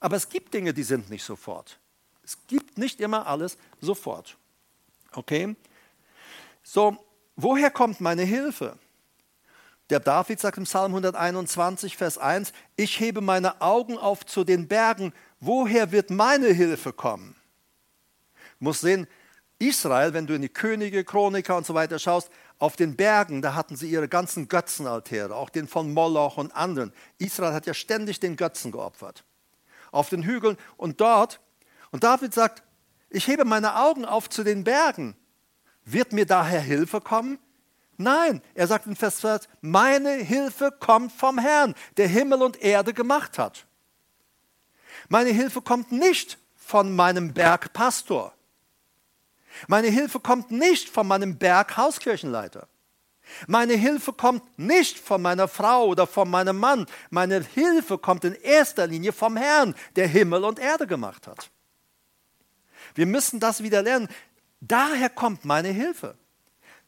Aber 0.00 0.16
es 0.16 0.28
gibt 0.28 0.54
Dinge, 0.54 0.72
die 0.72 0.84
sind 0.84 1.10
nicht 1.10 1.24
sofort. 1.24 1.78
Es 2.22 2.38
gibt 2.46 2.78
nicht 2.78 3.00
immer 3.00 3.26
alles 3.26 3.58
sofort. 3.80 4.36
Okay? 5.12 5.56
So, 6.70 6.98
woher 7.34 7.70
kommt 7.70 8.02
meine 8.02 8.24
Hilfe? 8.24 8.78
Der 9.88 10.00
David 10.00 10.38
sagt 10.38 10.58
im 10.58 10.64
Psalm 10.64 10.92
121, 10.92 11.96
Vers 11.96 12.18
1, 12.18 12.52
ich 12.76 13.00
hebe 13.00 13.22
meine 13.22 13.62
Augen 13.62 13.96
auf 13.96 14.26
zu 14.26 14.44
den 14.44 14.68
Bergen, 14.68 15.14
woher 15.40 15.92
wird 15.92 16.10
meine 16.10 16.48
Hilfe 16.48 16.92
kommen? 16.92 17.36
Du 18.58 18.64
musst 18.66 18.82
sehen, 18.82 19.06
Israel, 19.58 20.12
wenn 20.12 20.26
du 20.26 20.34
in 20.34 20.42
die 20.42 20.50
Könige, 20.50 21.04
Chroniker 21.04 21.56
und 21.56 21.64
so 21.64 21.72
weiter 21.72 21.98
schaust, 21.98 22.28
auf 22.58 22.76
den 22.76 22.96
Bergen, 22.96 23.40
da 23.40 23.54
hatten 23.54 23.74
sie 23.74 23.88
ihre 23.88 24.06
ganzen 24.06 24.48
Götzenaltäre, 24.48 25.34
auch 25.34 25.48
den 25.48 25.68
von 25.68 25.94
Moloch 25.94 26.36
und 26.36 26.54
anderen. 26.54 26.92
Israel 27.16 27.54
hat 27.54 27.64
ja 27.64 27.72
ständig 27.72 28.20
den 28.20 28.36
Götzen 28.36 28.72
geopfert. 28.72 29.24
Auf 29.90 30.10
den 30.10 30.22
Hügeln 30.22 30.58
und 30.76 31.00
dort. 31.00 31.40
Und 31.92 32.04
David 32.04 32.34
sagt, 32.34 32.62
ich 33.08 33.26
hebe 33.26 33.46
meine 33.46 33.76
Augen 33.76 34.04
auf 34.04 34.28
zu 34.28 34.44
den 34.44 34.64
Bergen. 34.64 35.16
Wird 35.90 36.12
mir 36.12 36.26
daher 36.26 36.60
Hilfe 36.60 37.00
kommen? 37.00 37.38
Nein, 37.96 38.42
er 38.54 38.66
sagt 38.66 38.86
in 38.86 38.94
Vers 38.94 39.18
2, 39.18 39.40
meine 39.60 40.10
Hilfe 40.10 40.70
kommt 40.70 41.12
vom 41.12 41.38
Herrn, 41.38 41.74
der 41.96 42.08
Himmel 42.08 42.42
und 42.42 42.60
Erde 42.62 42.92
gemacht 42.92 43.38
hat. 43.38 43.66
Meine 45.08 45.30
Hilfe 45.30 45.62
kommt 45.62 45.90
nicht 45.90 46.38
von 46.54 46.94
meinem 46.94 47.32
Bergpastor. 47.32 48.34
Meine 49.66 49.88
Hilfe 49.88 50.20
kommt 50.20 50.50
nicht 50.50 50.90
von 50.90 51.08
meinem 51.08 51.38
Berghauskirchenleiter. 51.38 52.68
Meine 53.46 53.74
Hilfe 53.74 54.12
kommt 54.12 54.58
nicht 54.58 54.98
von 54.98 55.22
meiner 55.22 55.48
Frau 55.48 55.86
oder 55.86 56.06
von 56.06 56.28
meinem 56.30 56.58
Mann. 56.58 56.86
Meine 57.10 57.40
Hilfe 57.40 57.96
kommt 57.96 58.24
in 58.24 58.34
erster 58.34 58.86
Linie 58.86 59.12
vom 59.12 59.36
Herrn, 59.36 59.74
der 59.96 60.06
Himmel 60.06 60.44
und 60.44 60.58
Erde 60.58 60.86
gemacht 60.86 61.26
hat. 61.26 61.50
Wir 62.94 63.06
müssen 63.06 63.40
das 63.40 63.62
wieder 63.62 63.82
lernen. 63.82 64.08
Daher 64.60 65.08
kommt 65.10 65.44
meine 65.44 65.68
Hilfe. 65.68 66.16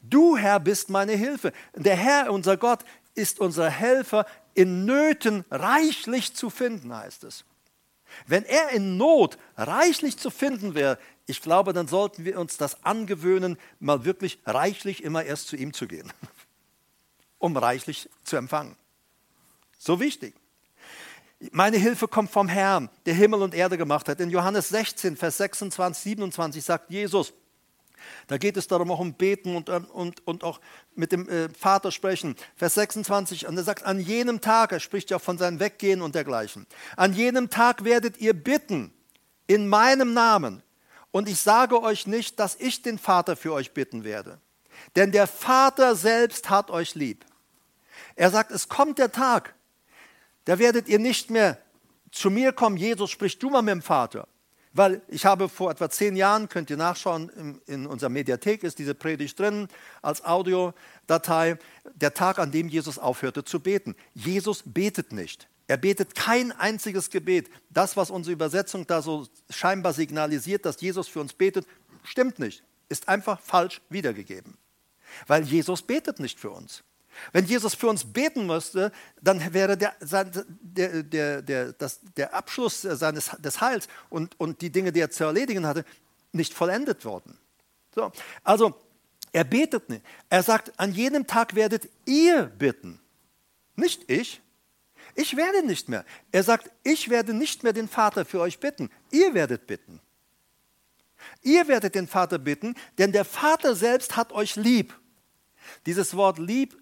Du, 0.02 0.36
Herr, 0.36 0.60
bist 0.60 0.90
meine 0.90 1.12
Hilfe. 1.12 1.52
Der 1.74 1.96
Herr, 1.96 2.32
unser 2.32 2.56
Gott, 2.56 2.84
ist 3.14 3.38
unser 3.40 3.68
Helfer 3.68 4.26
in 4.54 4.84
Nöten 4.84 5.44
reichlich 5.50 6.34
zu 6.34 6.50
finden, 6.50 6.94
heißt 6.94 7.24
es. 7.24 7.44
Wenn 8.26 8.44
er 8.44 8.70
in 8.70 8.96
Not 8.96 9.38
reichlich 9.56 10.18
zu 10.18 10.30
finden 10.30 10.74
wäre, 10.74 10.98
ich 11.26 11.42
glaube, 11.42 11.72
dann 11.72 11.86
sollten 11.86 12.24
wir 12.24 12.40
uns 12.40 12.56
das 12.56 12.84
angewöhnen, 12.84 13.56
mal 13.78 14.04
wirklich 14.04 14.40
reichlich 14.46 15.04
immer 15.04 15.22
erst 15.22 15.48
zu 15.48 15.56
ihm 15.56 15.72
zu 15.72 15.86
gehen, 15.86 16.12
um 17.38 17.56
reichlich 17.56 18.08
zu 18.24 18.36
empfangen. 18.36 18.76
So 19.78 20.00
wichtig. 20.00 20.34
Meine 21.52 21.78
Hilfe 21.78 22.08
kommt 22.08 22.30
vom 22.30 22.48
Herrn, 22.48 22.90
der 23.06 23.14
Himmel 23.14 23.42
und 23.42 23.54
Erde 23.54 23.78
gemacht 23.78 24.08
hat. 24.08 24.20
In 24.20 24.28
Johannes 24.28 24.68
16, 24.70 25.16
Vers 25.16 25.38
26, 25.38 26.02
27 26.02 26.62
sagt 26.62 26.90
Jesus, 26.90 27.32
da 28.26 28.38
geht 28.38 28.56
es 28.56 28.66
darum, 28.66 28.90
auch 28.90 28.98
um 28.98 29.14
Beten 29.14 29.56
und, 29.56 29.68
ähm, 29.68 29.84
und, 29.86 30.26
und 30.26 30.44
auch 30.44 30.60
mit 30.94 31.12
dem 31.12 31.28
äh, 31.28 31.48
Vater 31.50 31.92
sprechen. 31.92 32.36
Vers 32.56 32.74
26, 32.74 33.46
und 33.46 33.56
er 33.56 33.64
sagt, 33.64 33.84
an 33.84 34.00
jenem 34.00 34.40
Tag, 34.40 34.72
er 34.72 34.80
spricht 34.80 35.10
ja 35.10 35.18
von 35.18 35.38
seinem 35.38 35.60
Weggehen 35.60 36.02
und 36.02 36.14
dergleichen, 36.14 36.66
an 36.96 37.12
jenem 37.12 37.50
Tag 37.50 37.84
werdet 37.84 38.18
ihr 38.18 38.34
bitten 38.34 38.92
in 39.46 39.68
meinem 39.68 40.14
Namen. 40.14 40.62
Und 41.10 41.28
ich 41.28 41.40
sage 41.40 41.82
euch 41.82 42.06
nicht, 42.06 42.38
dass 42.38 42.54
ich 42.56 42.82
den 42.82 42.98
Vater 42.98 43.36
für 43.36 43.52
euch 43.52 43.72
bitten 43.72 44.04
werde. 44.04 44.40
Denn 44.96 45.12
der 45.12 45.26
Vater 45.26 45.96
selbst 45.96 46.50
hat 46.50 46.70
euch 46.70 46.94
lieb. 46.94 47.24
Er 48.14 48.30
sagt, 48.30 48.50
es 48.50 48.68
kommt 48.68 48.98
der 48.98 49.12
Tag, 49.12 49.54
da 50.44 50.58
werdet 50.58 50.88
ihr 50.88 50.98
nicht 50.98 51.30
mehr 51.30 51.58
zu 52.10 52.30
mir 52.30 52.52
kommen, 52.52 52.76
Jesus, 52.76 53.10
sprich 53.10 53.38
du 53.38 53.50
mal 53.50 53.62
mit 53.62 53.72
dem 53.72 53.82
Vater. 53.82 54.26
Weil 54.72 55.02
ich 55.08 55.26
habe 55.26 55.48
vor 55.48 55.70
etwa 55.70 55.90
zehn 55.90 56.14
Jahren, 56.14 56.48
könnt 56.48 56.70
ihr 56.70 56.76
nachschauen, 56.76 57.60
in, 57.66 57.86
unserer 57.86 58.10
Mediathek 58.10 58.62
ist 58.62 58.78
diese 58.78 58.94
Predigt 58.94 59.38
drin 59.38 59.66
als 60.00 60.24
Audiodatei, 60.24 61.58
der 61.94 62.14
Tag, 62.14 62.38
an 62.38 62.52
dem 62.52 62.68
Jesus 62.68 62.98
aufhörte 62.98 63.44
zu 63.44 63.58
beten. 63.60 63.96
Jesus 64.14 64.62
betet 64.64 65.12
nicht. 65.12 65.48
Er 65.66 65.76
betet 65.76 66.14
kein 66.14 66.52
einziges 66.52 67.10
Gebet. 67.10 67.50
Das, 67.68 67.96
was 67.96 68.10
unsere 68.10 68.32
Übersetzung 68.32 68.86
da 68.86 69.02
so 69.02 69.26
scheinbar 69.50 69.92
signalisiert, 69.92 70.64
dass 70.64 70.80
Jesus 70.80 71.08
für 71.08 71.20
uns 71.20 71.32
betet, 71.32 71.66
stimmt 72.04 72.38
nicht. 72.38 72.62
Ist 72.88 73.08
einfach 73.08 73.40
falsch 73.40 73.80
wiedergegeben. 73.88 74.56
Weil 75.26 75.44
Jesus 75.44 75.82
betet 75.82 76.20
nicht 76.20 76.38
für 76.38 76.50
uns. 76.50 76.84
Wenn 77.32 77.44
Jesus 77.44 77.74
für 77.74 77.88
uns 77.88 78.04
beten 78.04 78.46
müsste, 78.46 78.92
dann 79.20 79.52
wäre 79.52 79.76
der, 79.76 79.94
der, 80.00 81.02
der, 81.02 81.42
der, 81.42 81.72
das, 81.72 82.00
der 82.16 82.34
Abschluss 82.34 82.82
seines, 82.82 83.30
des 83.38 83.60
Heils 83.60 83.88
und, 84.08 84.38
und 84.38 84.60
die 84.62 84.70
Dinge, 84.70 84.92
die 84.92 85.00
er 85.00 85.10
zu 85.10 85.24
erledigen 85.24 85.66
hatte, 85.66 85.84
nicht 86.32 86.54
vollendet 86.54 87.04
worden. 87.04 87.36
So, 87.94 88.12
also 88.44 88.74
Er 89.32 89.44
betet 89.44 89.88
nicht. 89.88 90.04
Er 90.28 90.42
sagt, 90.42 90.72
an 90.78 90.92
jedem 90.92 91.26
Tag 91.26 91.54
werdet 91.54 91.88
ihr 92.04 92.44
bitten. 92.44 93.00
Nicht 93.76 94.10
ich. 94.10 94.40
Ich 95.14 95.36
werde 95.36 95.64
nicht 95.66 95.88
mehr. 95.88 96.04
Er 96.32 96.42
sagt, 96.42 96.70
ich 96.82 97.08
werde 97.10 97.34
nicht 97.34 97.62
mehr 97.62 97.72
den 97.72 97.88
Vater 97.88 98.24
für 98.24 98.40
euch 98.40 98.58
bitten. 98.58 98.90
Ihr 99.10 99.34
werdet 99.34 99.66
bitten. 99.66 100.00
Ihr 101.42 101.68
werdet 101.68 101.94
den 101.94 102.08
Vater 102.08 102.38
bitten, 102.38 102.74
denn 102.98 103.12
der 103.12 103.24
Vater 103.24 103.74
selbst 103.74 104.16
hat 104.16 104.32
euch 104.32 104.56
lieb. 104.56 104.98
Dieses 105.86 106.16
Wort 106.16 106.38
lieb 106.38 106.76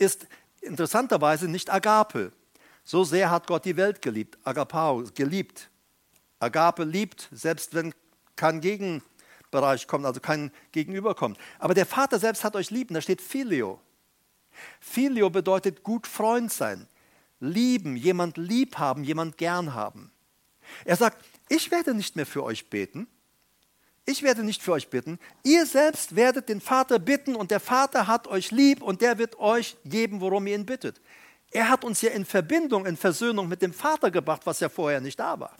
ist 0.00 0.26
interessanterweise 0.60 1.48
nicht 1.48 1.70
Agape. 1.70 2.32
So 2.84 3.04
sehr 3.04 3.30
hat 3.30 3.46
Gott 3.46 3.64
die 3.64 3.76
Welt 3.76 4.02
geliebt. 4.02 4.38
Agapao, 4.44 5.04
geliebt. 5.14 5.70
Agape 6.38 6.84
liebt, 6.84 7.28
selbst 7.30 7.74
wenn 7.74 7.94
kein 8.34 8.60
Gegenbereich 8.60 9.86
kommt, 9.86 10.06
also 10.06 10.20
kein 10.20 10.50
Gegenüber 10.72 11.14
kommt. 11.14 11.38
Aber 11.58 11.74
der 11.74 11.86
Vater 11.86 12.18
selbst 12.18 12.42
hat 12.42 12.56
euch 12.56 12.70
lieb 12.70 12.90
und 12.90 12.94
da 12.94 13.00
steht 13.00 13.20
Filio. 13.20 13.80
Filio 14.80 15.30
bedeutet 15.30 15.82
gut 15.82 16.06
Freund 16.06 16.52
sein, 16.52 16.88
lieben, 17.38 17.96
jemand 17.96 18.36
lieb 18.36 18.78
haben, 18.78 19.04
jemand 19.04 19.36
gern 19.36 19.74
haben. 19.74 20.10
Er 20.84 20.96
sagt, 20.96 21.24
ich 21.48 21.70
werde 21.70 21.94
nicht 21.94 22.16
mehr 22.16 22.26
für 22.26 22.42
euch 22.42 22.70
beten, 22.70 23.06
ich 24.06 24.22
werde 24.22 24.42
nicht 24.42 24.62
für 24.62 24.72
euch 24.72 24.88
bitten, 24.88 25.18
ihr 25.44 25.66
selbst 25.66 26.16
werdet 26.16 26.48
den 26.48 26.60
Vater 26.60 26.98
bitten 26.98 27.36
und 27.36 27.50
der 27.50 27.60
Vater 27.60 28.06
hat 28.06 28.26
euch 28.26 28.50
lieb 28.50 28.82
und 28.82 29.02
der 29.02 29.18
wird 29.18 29.38
euch 29.38 29.76
geben, 29.84 30.20
worum 30.20 30.46
ihr 30.46 30.54
ihn 30.54 30.66
bittet. 30.66 31.00
Er 31.52 31.68
hat 31.68 31.84
uns 31.84 32.00
ja 32.00 32.10
in 32.10 32.24
Verbindung, 32.24 32.86
in 32.86 32.96
Versöhnung 32.96 33.48
mit 33.48 33.62
dem 33.62 33.72
Vater 33.72 34.10
gebracht, 34.10 34.42
was 34.44 34.60
ja 34.60 34.68
vorher 34.68 35.00
nicht 35.00 35.18
da 35.18 35.38
war. 35.38 35.56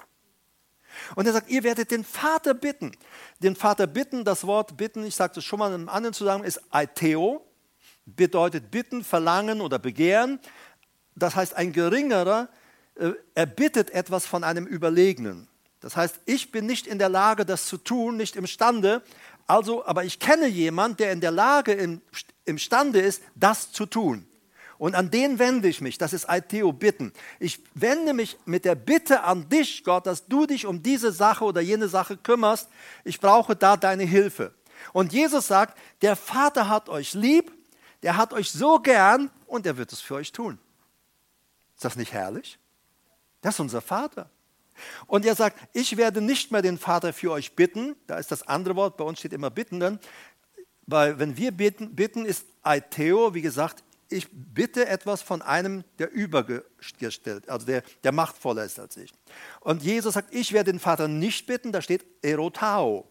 Und 1.15 1.27
er 1.27 1.33
sagt, 1.33 1.51
ihr 1.51 1.63
werdet 1.63 1.91
den 1.91 2.05
Vater 2.05 2.55
bitten. 2.55 2.93
Den 3.41 3.57
Vater 3.57 3.87
bitten, 3.87 4.25
das 4.25 4.47
Wort 4.47 4.77
bitten, 4.77 5.05
ich 5.05 5.15
sagte 5.15 5.41
es 5.41 5.45
schon 5.45 5.59
mal 5.59 5.69
in 5.69 5.75
einem 5.75 5.89
anderen 5.89 6.15
Zusammenhang, 6.15 6.49
ist 6.49 6.61
Aiteo, 6.71 7.45
bedeutet 8.07 8.71
bitten, 8.71 9.05
verlangen 9.05 9.61
oder 9.61 9.79
begehren. 9.79 10.41
Das 11.15 11.37
heißt, 11.37 11.55
ein 11.55 11.73
geringerer, 11.73 12.49
äh, 12.97 13.13
er 13.35 13.47
bittet 13.47 13.91
etwas 13.91 14.27
von 14.27 14.45
einem 14.45 14.67
Überlegenen. 14.67 15.49
Das 15.81 15.97
heißt, 15.97 16.21
ich 16.27 16.53
bin 16.53 16.67
nicht 16.67 16.87
in 16.87 16.99
der 16.99 17.09
Lage, 17.09 17.45
das 17.45 17.67
zu 17.67 17.79
tun, 17.79 18.17
nicht 18.17 18.37
imstande. 18.37 19.03
Also, 19.47 19.85
aber 19.85 20.05
ich 20.05 20.19
kenne 20.19 20.47
jemanden, 20.47 20.99
der 20.99 21.13
in 21.13 21.21
der 21.21 21.31
Lage, 21.31 21.73
im, 21.73 22.03
imstande 22.45 23.01
ist, 23.01 23.23
das 23.35 23.73
zu 23.73 23.87
tun. 23.87 24.27
Und 24.79 24.95
an 24.95 25.11
den 25.11 25.39
wende 25.39 25.69
ich 25.69 25.81
mich. 25.81 25.99
Das 25.99 26.13
ist 26.13 26.29
Aiteo 26.29 26.73
bitten. 26.73 27.13
Ich 27.39 27.63
wende 27.75 28.15
mich 28.15 28.39
mit 28.47 28.65
der 28.65 28.75
Bitte 28.75 29.25
an 29.25 29.49
dich, 29.49 29.85
Gott, 29.85 30.07
dass 30.07 30.27
du 30.27 30.47
dich 30.47 30.65
um 30.67 30.83
diese 30.83 31.13
Sache 31.13 31.45
oder 31.45 31.61
jene 31.61 31.89
Sache 31.89 32.17
kümmerst. 32.17 32.69
Ich 33.05 33.21
brauche 33.21 33.57
da 33.57 33.77
deine 33.77 34.05
Hilfe. 34.05 34.55
Und 34.93 35.13
Jesus 35.13 35.47
sagt, 35.47 35.77
der 36.01 36.17
Vater 36.17 36.69
hat 36.69 36.89
euch 36.89 37.13
lieb, 37.13 37.53
der 38.03 38.17
hat 38.17 38.33
euch 38.33 38.51
so 38.51 38.79
gern 38.79 39.31
und 39.47 39.67
er 39.67 39.77
wird 39.77 39.93
es 39.93 40.01
für 40.01 40.15
euch 40.15 40.33
tun. 40.33 40.59
Ist 41.75 41.85
das 41.85 41.97
nicht 41.97 42.13
herrlich? 42.13 42.59
Das 43.43 43.57
ist 43.57 43.61
unser 43.61 43.83
Vater. 43.83 44.31
Und 45.07 45.25
er 45.25 45.35
sagt, 45.35 45.59
ich 45.73 45.97
werde 45.97 46.21
nicht 46.21 46.51
mehr 46.53 46.63
den 46.63 46.79
Vater 46.79 47.13
für 47.13 47.33
euch 47.33 47.57
bitten. 47.57 47.97
Da 48.07 48.19
ist 48.19 48.31
das 48.31 48.47
andere 48.47 48.77
Wort, 48.77 48.97
bei 48.97 49.05
uns 49.05 49.19
steht 49.19 49.33
immer 49.33 49.51
bittenden. 49.51 49.99
Weil 50.87 51.19
wenn 51.19 51.37
wir 51.37 51.53
bitten, 51.53 51.95
bitten 51.95 52.25
ist 52.25 52.47
Aiteo, 52.63 53.35
wie 53.35 53.43
gesagt, 53.43 53.85
ich 54.09 54.27
bitte 54.31 54.89
etwas 54.89 55.23
von 55.23 55.41
einem, 55.41 55.85
der 55.99 56.11
übergestellt, 56.11 57.49
also 57.49 57.65
der, 57.65 57.83
der 58.03 58.13
machtvoller 58.13 58.65
ist 58.65 58.81
als 58.81 58.97
ich. 58.97 59.13
Und 59.61 59.83
Jesus 59.83 60.15
sagt, 60.15 60.35
ich 60.35 60.53
werde 60.53 60.73
den 60.73 60.81
Vater 60.81 61.07
nicht 61.07 61.47
bitten, 61.47 61.71
da 61.71 61.81
steht 61.81 62.05
Erotao. 62.23 63.09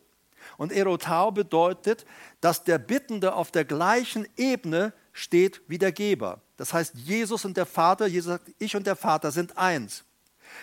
Und 0.58 0.72
Erotao 0.72 1.32
bedeutet, 1.32 2.06
dass 2.42 2.64
der 2.64 2.78
Bittende 2.78 3.34
auf 3.34 3.52
der 3.52 3.66
gleichen 3.66 4.28
Ebene 4.36 4.94
steht 5.14 5.62
wie 5.68 5.78
der 5.78 5.92
Geber. 5.92 6.42
Das 6.58 6.74
heißt, 6.74 6.96
Jesus 6.96 7.46
und 7.46 7.56
der 7.56 7.66
Vater, 7.66 8.08
Jesus 8.08 8.32
sagt, 8.32 8.52
ich 8.60 8.76
und 8.76 8.86
der 8.86 8.96
Vater 8.96 9.32
sind 9.32 9.58
eins. 9.58 10.04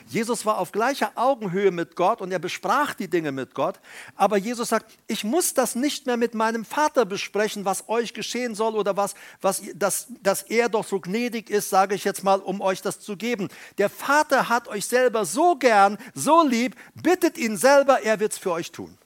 Jesus 0.06 0.46
war 0.46 0.58
auf 0.58 0.72
gleicher 0.72 1.12
Augenhöhe 1.14 1.70
mit 1.70 1.96
Gott 1.96 2.20
und 2.20 2.30
er 2.32 2.38
besprach 2.38 2.94
die 2.94 3.08
Dinge 3.08 3.32
mit 3.32 3.54
Gott. 3.54 3.80
Aber 4.14 4.36
Jesus 4.36 4.68
sagt, 4.68 4.92
ich 5.06 5.24
muss 5.24 5.54
das 5.54 5.74
nicht 5.74 6.06
mehr 6.06 6.16
mit 6.16 6.34
meinem 6.34 6.64
Vater 6.64 7.04
besprechen, 7.04 7.64
was 7.64 7.88
euch 7.88 8.14
geschehen 8.14 8.54
soll 8.54 8.74
oder 8.74 8.96
was, 8.96 9.14
was 9.40 9.62
dass, 9.74 10.06
dass 10.22 10.42
er 10.42 10.68
doch 10.68 10.86
so 10.86 11.00
gnädig 11.00 11.50
ist, 11.50 11.70
sage 11.70 11.94
ich 11.94 12.04
jetzt 12.04 12.24
mal, 12.24 12.40
um 12.40 12.60
euch 12.60 12.82
das 12.82 13.00
zu 13.00 13.16
geben. 13.16 13.48
Der 13.78 13.90
Vater 13.90 14.48
hat 14.48 14.68
euch 14.68 14.86
selber 14.86 15.24
so 15.24 15.56
gern, 15.56 15.98
so 16.14 16.46
lieb, 16.46 16.76
bittet 16.94 17.38
ihn 17.38 17.56
selber, 17.56 18.02
er 18.02 18.20
wird 18.20 18.32
es 18.32 18.38
für 18.38 18.52
euch 18.52 18.72
tun. 18.72 18.96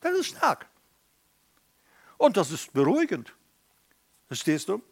Das 0.00 0.16
ist 0.16 0.26
stark. 0.26 0.66
Und 2.16 2.36
das 2.36 2.50
ist 2.50 2.72
beruhigend. 2.72 3.32
Verstehst 4.26 4.68
du? 4.68 4.82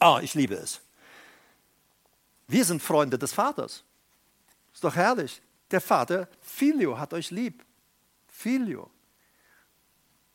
Ah, 0.00 0.20
ich 0.22 0.34
liebe 0.34 0.54
es. 0.54 0.80
Wir 2.46 2.64
sind 2.64 2.82
Freunde 2.82 3.18
des 3.18 3.32
Vaters. 3.32 3.84
Ist 4.78 4.84
doch 4.84 4.94
herrlich. 4.94 5.42
Der 5.72 5.80
Vater, 5.80 6.28
Filio, 6.40 7.00
hat 7.00 7.12
euch 7.12 7.32
lieb. 7.32 7.66
Filio. 8.28 8.88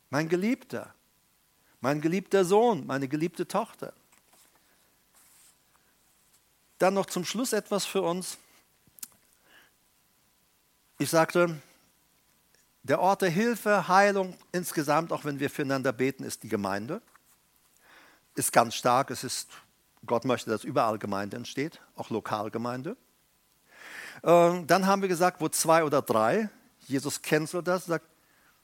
Mein 0.10 0.28
Geliebter. 0.28 0.94
Mein 1.80 2.02
geliebter 2.02 2.44
Sohn, 2.44 2.86
meine 2.86 3.08
geliebte 3.08 3.48
Tochter. 3.48 3.94
Dann 6.78 6.94
noch 6.94 7.06
zum 7.06 7.24
Schluss 7.24 7.54
etwas 7.54 7.86
für 7.86 8.02
uns. 8.02 8.38
Ich 11.00 11.10
sagte, 11.10 11.62
der 12.82 13.00
Ort 13.00 13.22
der 13.22 13.30
Hilfe, 13.30 13.88
Heilung 13.88 14.38
insgesamt, 14.52 15.14
auch 15.14 15.24
wenn 15.24 15.40
wir 15.40 15.50
füreinander 15.50 15.94
beten, 15.94 16.26
ist 16.26 16.44
die 16.44 16.50
Gemeinde. 16.50 17.02
Ist 18.36 18.52
ganz 18.52 18.76
stark. 18.76 19.10
Es 19.10 19.24
ist, 19.24 19.50
Gott 20.06 20.26
möchte, 20.26 20.50
dass 20.50 20.66
überall 20.66 21.00
Gemeinde 21.00 21.38
entsteht, 21.38 21.80
auch 21.96 22.10
Lokalgemeinde. 22.10 22.98
Ähm, 24.24 24.68
dann 24.68 24.86
haben 24.86 25.02
wir 25.02 25.10
gesagt, 25.10 25.42
wo 25.42 25.50
zwei 25.50 25.84
oder 25.84 26.02
drei, 26.02 26.50
Jesus 26.88 27.22
kennt 27.22 27.50
so 27.50 27.62
das, 27.62 27.86
sagt, 27.86 28.06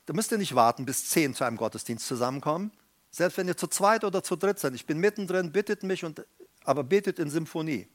da 0.06 0.14
müsst 0.14 0.32
ihr 0.32 0.38
nicht 0.38 0.56
warten, 0.56 0.86
bis 0.86 1.10
zehn 1.10 1.34
zu 1.34 1.44
einem 1.44 1.58
Gottesdienst 1.58 2.08
zusammenkommen. 2.08 2.72
Selbst 3.12 3.38
wenn 3.38 3.48
ihr 3.48 3.58
zu 3.58 3.68
zweit 3.68 4.04
oder 4.04 4.24
zu 4.24 4.36
dritt 4.36 4.60
seid, 4.60 4.74
ich 4.74 4.86
bin 4.86 5.00
mittendrin, 5.00 5.52
bittet 5.52 5.84
mich, 5.84 6.04
und, 6.04 6.26
aber 6.64 6.84
betet 6.84 7.20
in 7.20 7.30
Symphonie. 7.30 7.88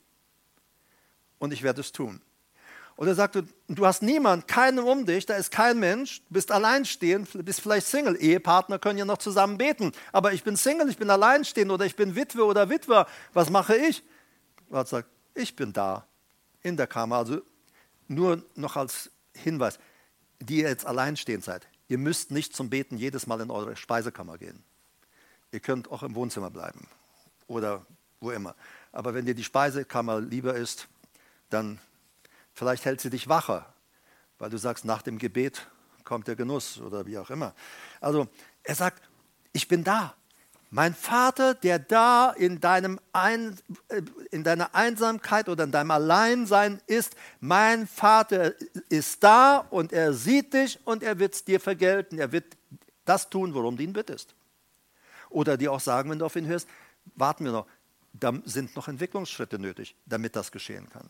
Und 1.39 1.53
ich 1.53 1.63
werde 1.63 1.81
es 1.81 1.93
tun. 1.93 2.21
Und 2.97 3.09
er 3.09 3.17
sagte, 3.17 3.45
du 3.67 3.87
hast 3.87 4.03
niemand, 4.03 4.47
keinen 4.47 4.79
um 4.79 5.05
dich, 5.05 5.27
da 5.27 5.35
ist 5.35 5.51
kein 5.51 5.81
Mensch, 5.81 6.23
du 6.29 6.35
bist 6.35 6.53
alleinstehend, 6.53 7.29
bist 7.45 7.61
vielleicht 7.61 7.89
Single. 7.89 8.17
Ehepartner 8.17 8.79
können 8.79 8.99
ja 8.99 9.05
noch 9.05 9.19
zusammen 9.19 9.59
beten. 9.59 9.91
Aber 10.13 10.33
ich 10.33 10.45
bin 10.45 10.57
Single, 10.57 10.89
ich 10.89 10.99
bin 10.99 11.11
alleinstehend 11.11 11.73
oder 11.73 11.85
ich 11.85 11.97
bin 11.97 12.15
Witwe 12.15 12.45
oder 12.45 12.71
Witwer. 12.71 13.09
Was 13.33 13.51
mache 13.51 13.77
ich? 13.77 14.05
Gott 14.71 14.87
sagt, 14.87 15.09
ich 15.35 15.57
bin 15.57 15.73
da 15.73 16.07
in 16.65 16.77
der 16.77 16.89
Kammer. 16.89 17.19
Also 17.19 17.43
nur 18.09 18.43
noch 18.57 18.75
als 18.75 19.12
Hinweis, 19.37 19.79
die 20.41 20.62
ihr 20.62 20.69
jetzt 20.69 20.85
alleinstehend 20.85 21.45
seid. 21.45 21.69
Ihr 21.87 21.99
müsst 21.99 22.33
nicht 22.33 22.57
zum 22.57 22.71
Beten 22.71 22.97
jedes 22.97 23.29
Mal 23.29 23.41
in 23.41 23.51
eure 23.51 23.77
Speisekammer 23.77 24.39
gehen. 24.39 24.65
Ihr 25.53 25.61
könnt 25.61 25.93
auch 25.93 26.03
im 26.03 26.17
Wohnzimmer 26.17 26.51
bleiben 26.51 26.89
oder 27.47 27.87
wo 28.21 28.33
immer. 28.33 28.57
Aber 28.91 29.15
wenn 29.15 29.27
dir 29.27 29.35
die 29.35 29.45
Speisekammer 29.45 30.21
lieber 30.21 30.55
ist, 30.55 30.89
dann 31.51 31.79
vielleicht 32.55 32.85
hält 32.85 33.01
sie 33.01 33.11
dich 33.11 33.29
wacher, 33.29 33.73
weil 34.39 34.51
du 34.51 34.59
sagst, 34.59 34.85
nach 34.85 35.03
dem 35.03 35.19
Gebet 35.19 35.69
kommt 36.05 36.27
der 36.27 36.37
Genuss 36.37 36.81
oder 36.81 37.07
wie 37.07 37.19
auch 37.19 37.31
immer. 37.31 37.55
Also 38.01 38.29
er 38.62 38.75
sagt, 38.75 39.03
ich 39.53 39.69
bin 39.69 39.85
da. 39.85 40.15
Mein 40.75 40.93
Vater, 40.93 41.55
der 41.55 41.79
da 41.79 42.33
in, 42.33 42.61
deinem 42.61 42.99
Ein, 43.12 43.57
äh, 43.91 44.03
in 44.33 44.43
deiner 44.43 44.75
Einsamkeit 44.75 45.49
oder 45.49 45.62
in 45.62 45.70
deinem 45.70 45.93
Alleinsein 45.93 46.81
ist, 46.89 47.14
mein 47.39 47.87
Vater 47.87 48.55
ist 48.89 49.22
da 49.22 49.59
und 49.70 49.93
er 49.93 50.12
sieht 50.14 50.53
dich 50.53 50.81
und 50.85 51.05
er 51.05 51.20
wird 51.20 51.35
es 51.35 51.45
dir 51.45 51.61
vergelten. 51.61 52.18
Er 52.18 52.33
wird 52.33 52.57
das 53.05 53.31
tun, 53.31 53.55
worum 53.55 53.77
du 53.77 53.85
ihn 53.85 53.93
bittest. 53.93 54.35
Oder 55.31 55.57
dir 55.57 55.70
auch 55.70 55.79
sagen, 55.79 56.11
wenn 56.11 56.18
du 56.18 56.25
auf 56.25 56.35
ihn 56.35 56.47
hörst, 56.47 56.68
warten 57.14 57.45
wir 57.45 57.53
noch, 57.53 57.68
da 58.12 58.33
sind 58.45 58.75
noch 58.75 58.89
Entwicklungsschritte 58.89 59.61
nötig, 59.61 59.95
damit 60.07 60.35
das 60.35 60.51
geschehen 60.51 60.91
kann. 60.91 61.09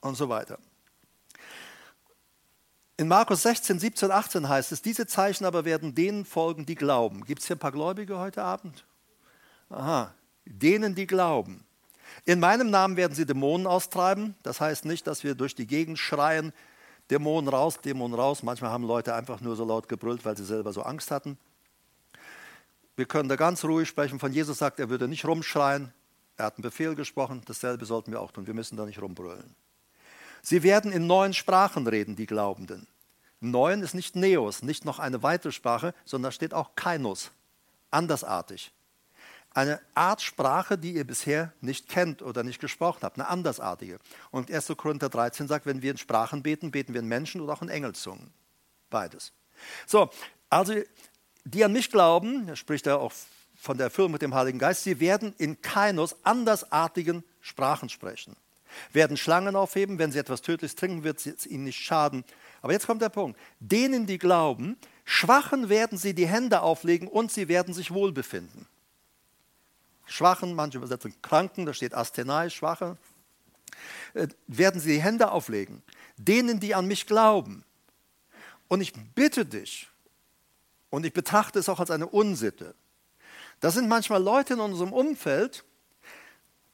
Und 0.00 0.16
so 0.16 0.28
weiter. 0.28 0.58
In 2.96 3.06
Markus 3.06 3.42
16, 3.42 3.78
17, 3.78 4.10
18 4.10 4.48
heißt 4.48 4.72
es, 4.72 4.82
diese 4.82 5.06
Zeichen 5.06 5.44
aber 5.44 5.64
werden 5.64 5.94
denen 5.94 6.24
folgen, 6.24 6.66
die 6.66 6.74
glauben. 6.74 7.24
Gibt 7.24 7.42
es 7.42 7.46
hier 7.46 7.54
ein 7.54 7.60
paar 7.60 7.70
Gläubige 7.70 8.18
heute 8.18 8.42
Abend? 8.42 8.84
Aha, 9.74 10.14
denen, 10.44 10.94
die 10.94 11.06
glauben. 11.06 11.64
In 12.24 12.38
meinem 12.38 12.70
Namen 12.70 12.96
werden 12.96 13.14
sie 13.14 13.26
Dämonen 13.26 13.66
austreiben. 13.66 14.36
Das 14.42 14.60
heißt 14.60 14.84
nicht, 14.84 15.06
dass 15.06 15.24
wir 15.24 15.34
durch 15.34 15.54
die 15.54 15.66
Gegend 15.66 15.98
schreien, 15.98 16.52
Dämonen 17.10 17.48
raus, 17.48 17.80
Dämonen 17.80 18.18
raus. 18.18 18.42
Manchmal 18.42 18.70
haben 18.70 18.84
Leute 18.84 19.14
einfach 19.14 19.40
nur 19.40 19.56
so 19.56 19.64
laut 19.64 19.88
gebrüllt, 19.88 20.24
weil 20.24 20.36
sie 20.36 20.44
selber 20.44 20.72
so 20.72 20.82
Angst 20.82 21.10
hatten. 21.10 21.36
Wir 22.96 23.06
können 23.06 23.28
da 23.28 23.36
ganz 23.36 23.64
ruhig 23.64 23.88
sprechen. 23.88 24.20
Von 24.20 24.32
Jesus 24.32 24.58
sagt, 24.58 24.78
er 24.78 24.88
würde 24.88 25.08
nicht 25.08 25.24
rumschreien. 25.24 25.92
Er 26.36 26.46
hat 26.46 26.56
einen 26.56 26.62
Befehl 26.62 26.94
gesprochen. 26.94 27.42
Dasselbe 27.44 27.84
sollten 27.84 28.12
wir 28.12 28.20
auch 28.20 28.30
tun. 28.30 28.46
Wir 28.46 28.54
müssen 28.54 28.76
da 28.76 28.86
nicht 28.86 29.02
rumbrüllen. 29.02 29.56
Sie 30.40 30.62
werden 30.62 30.92
in 30.92 31.06
neuen 31.06 31.34
Sprachen 31.34 31.86
reden, 31.86 32.16
die 32.16 32.26
Glaubenden. 32.26 32.86
Neuen 33.40 33.82
ist 33.82 33.94
nicht 33.94 34.14
Neos, 34.14 34.62
nicht 34.62 34.84
noch 34.84 34.98
eine 34.98 35.22
weitere 35.22 35.52
Sprache, 35.52 35.94
sondern 36.04 36.28
da 36.28 36.32
steht 36.32 36.54
auch 36.54 36.76
Kainos, 36.76 37.30
andersartig. 37.90 38.73
Eine 39.54 39.80
Art 39.94 40.20
Sprache, 40.20 40.76
die 40.76 40.94
ihr 40.94 41.04
bisher 41.04 41.52
nicht 41.60 41.88
kennt 41.88 42.22
oder 42.22 42.42
nicht 42.42 42.60
gesprochen 42.60 43.00
habt, 43.02 43.18
eine 43.18 43.28
andersartige. 43.28 44.00
Und 44.32 44.50
1. 44.50 44.72
Korinther 44.76 45.08
13 45.08 45.46
sagt, 45.46 45.64
wenn 45.64 45.80
wir 45.80 45.92
in 45.92 45.98
Sprachen 45.98 46.42
beten, 46.42 46.72
beten 46.72 46.92
wir 46.92 47.00
in 47.00 47.06
Menschen 47.06 47.40
oder 47.40 47.52
auch 47.52 47.62
in 47.62 47.68
Engelzungen. 47.68 48.32
Beides. 48.90 49.32
So, 49.86 50.10
also 50.50 50.74
die 51.44 51.64
an 51.64 51.72
mich 51.72 51.90
glauben, 51.90 52.54
spricht 52.56 52.88
er 52.88 52.98
auch 52.98 53.12
von 53.54 53.76
der 53.76 53.86
Erfüllung 53.86 54.12
mit 54.12 54.22
dem 54.22 54.34
Heiligen 54.34 54.58
Geist, 54.58 54.82
sie 54.82 54.98
werden 54.98 55.34
in 55.38 55.62
Kainos 55.62 56.16
andersartigen 56.24 57.22
Sprachen 57.40 57.88
sprechen. 57.88 58.36
Werden 58.92 59.16
Schlangen 59.16 59.54
aufheben, 59.54 60.00
wenn 60.00 60.10
sie 60.10 60.18
etwas 60.18 60.42
Tödliches 60.42 60.74
trinken, 60.74 61.04
wird 61.04 61.24
es 61.24 61.46
ihnen 61.46 61.64
nicht 61.64 61.78
schaden. 61.78 62.24
Aber 62.60 62.72
jetzt 62.72 62.86
kommt 62.86 63.02
der 63.02 63.08
Punkt. 63.08 63.38
Denen, 63.60 64.06
die 64.06 64.18
glauben, 64.18 64.76
Schwachen 65.04 65.68
werden 65.68 65.96
sie 65.96 66.12
die 66.12 66.26
Hände 66.26 66.62
auflegen 66.62 67.06
und 67.06 67.30
sie 67.30 67.46
werden 67.46 67.72
sich 67.72 67.92
wohlbefinden. 67.92 68.66
Schwachen, 70.06 70.54
manche 70.54 70.78
übersetzen 70.78 71.14
Kranken, 71.22 71.66
da 71.66 71.72
steht 71.72 71.94
Asthenai, 71.94 72.50
Schwache, 72.50 72.96
äh, 74.14 74.28
werden 74.46 74.80
sie 74.80 74.94
die 74.94 75.02
Hände 75.02 75.30
auflegen. 75.30 75.82
Denen, 76.16 76.60
die 76.60 76.74
an 76.74 76.86
mich 76.86 77.06
glauben. 77.06 77.64
Und 78.68 78.80
ich 78.80 78.92
bitte 79.14 79.46
dich, 79.46 79.88
und 80.90 81.04
ich 81.04 81.12
betrachte 81.12 81.58
es 81.58 81.68
auch 81.68 81.80
als 81.80 81.90
eine 81.90 82.06
Unsitte, 82.06 82.74
das 83.60 83.74
sind 83.74 83.88
manchmal 83.88 84.22
Leute 84.22 84.54
in 84.54 84.60
unserem 84.60 84.92
Umfeld, 84.92 85.64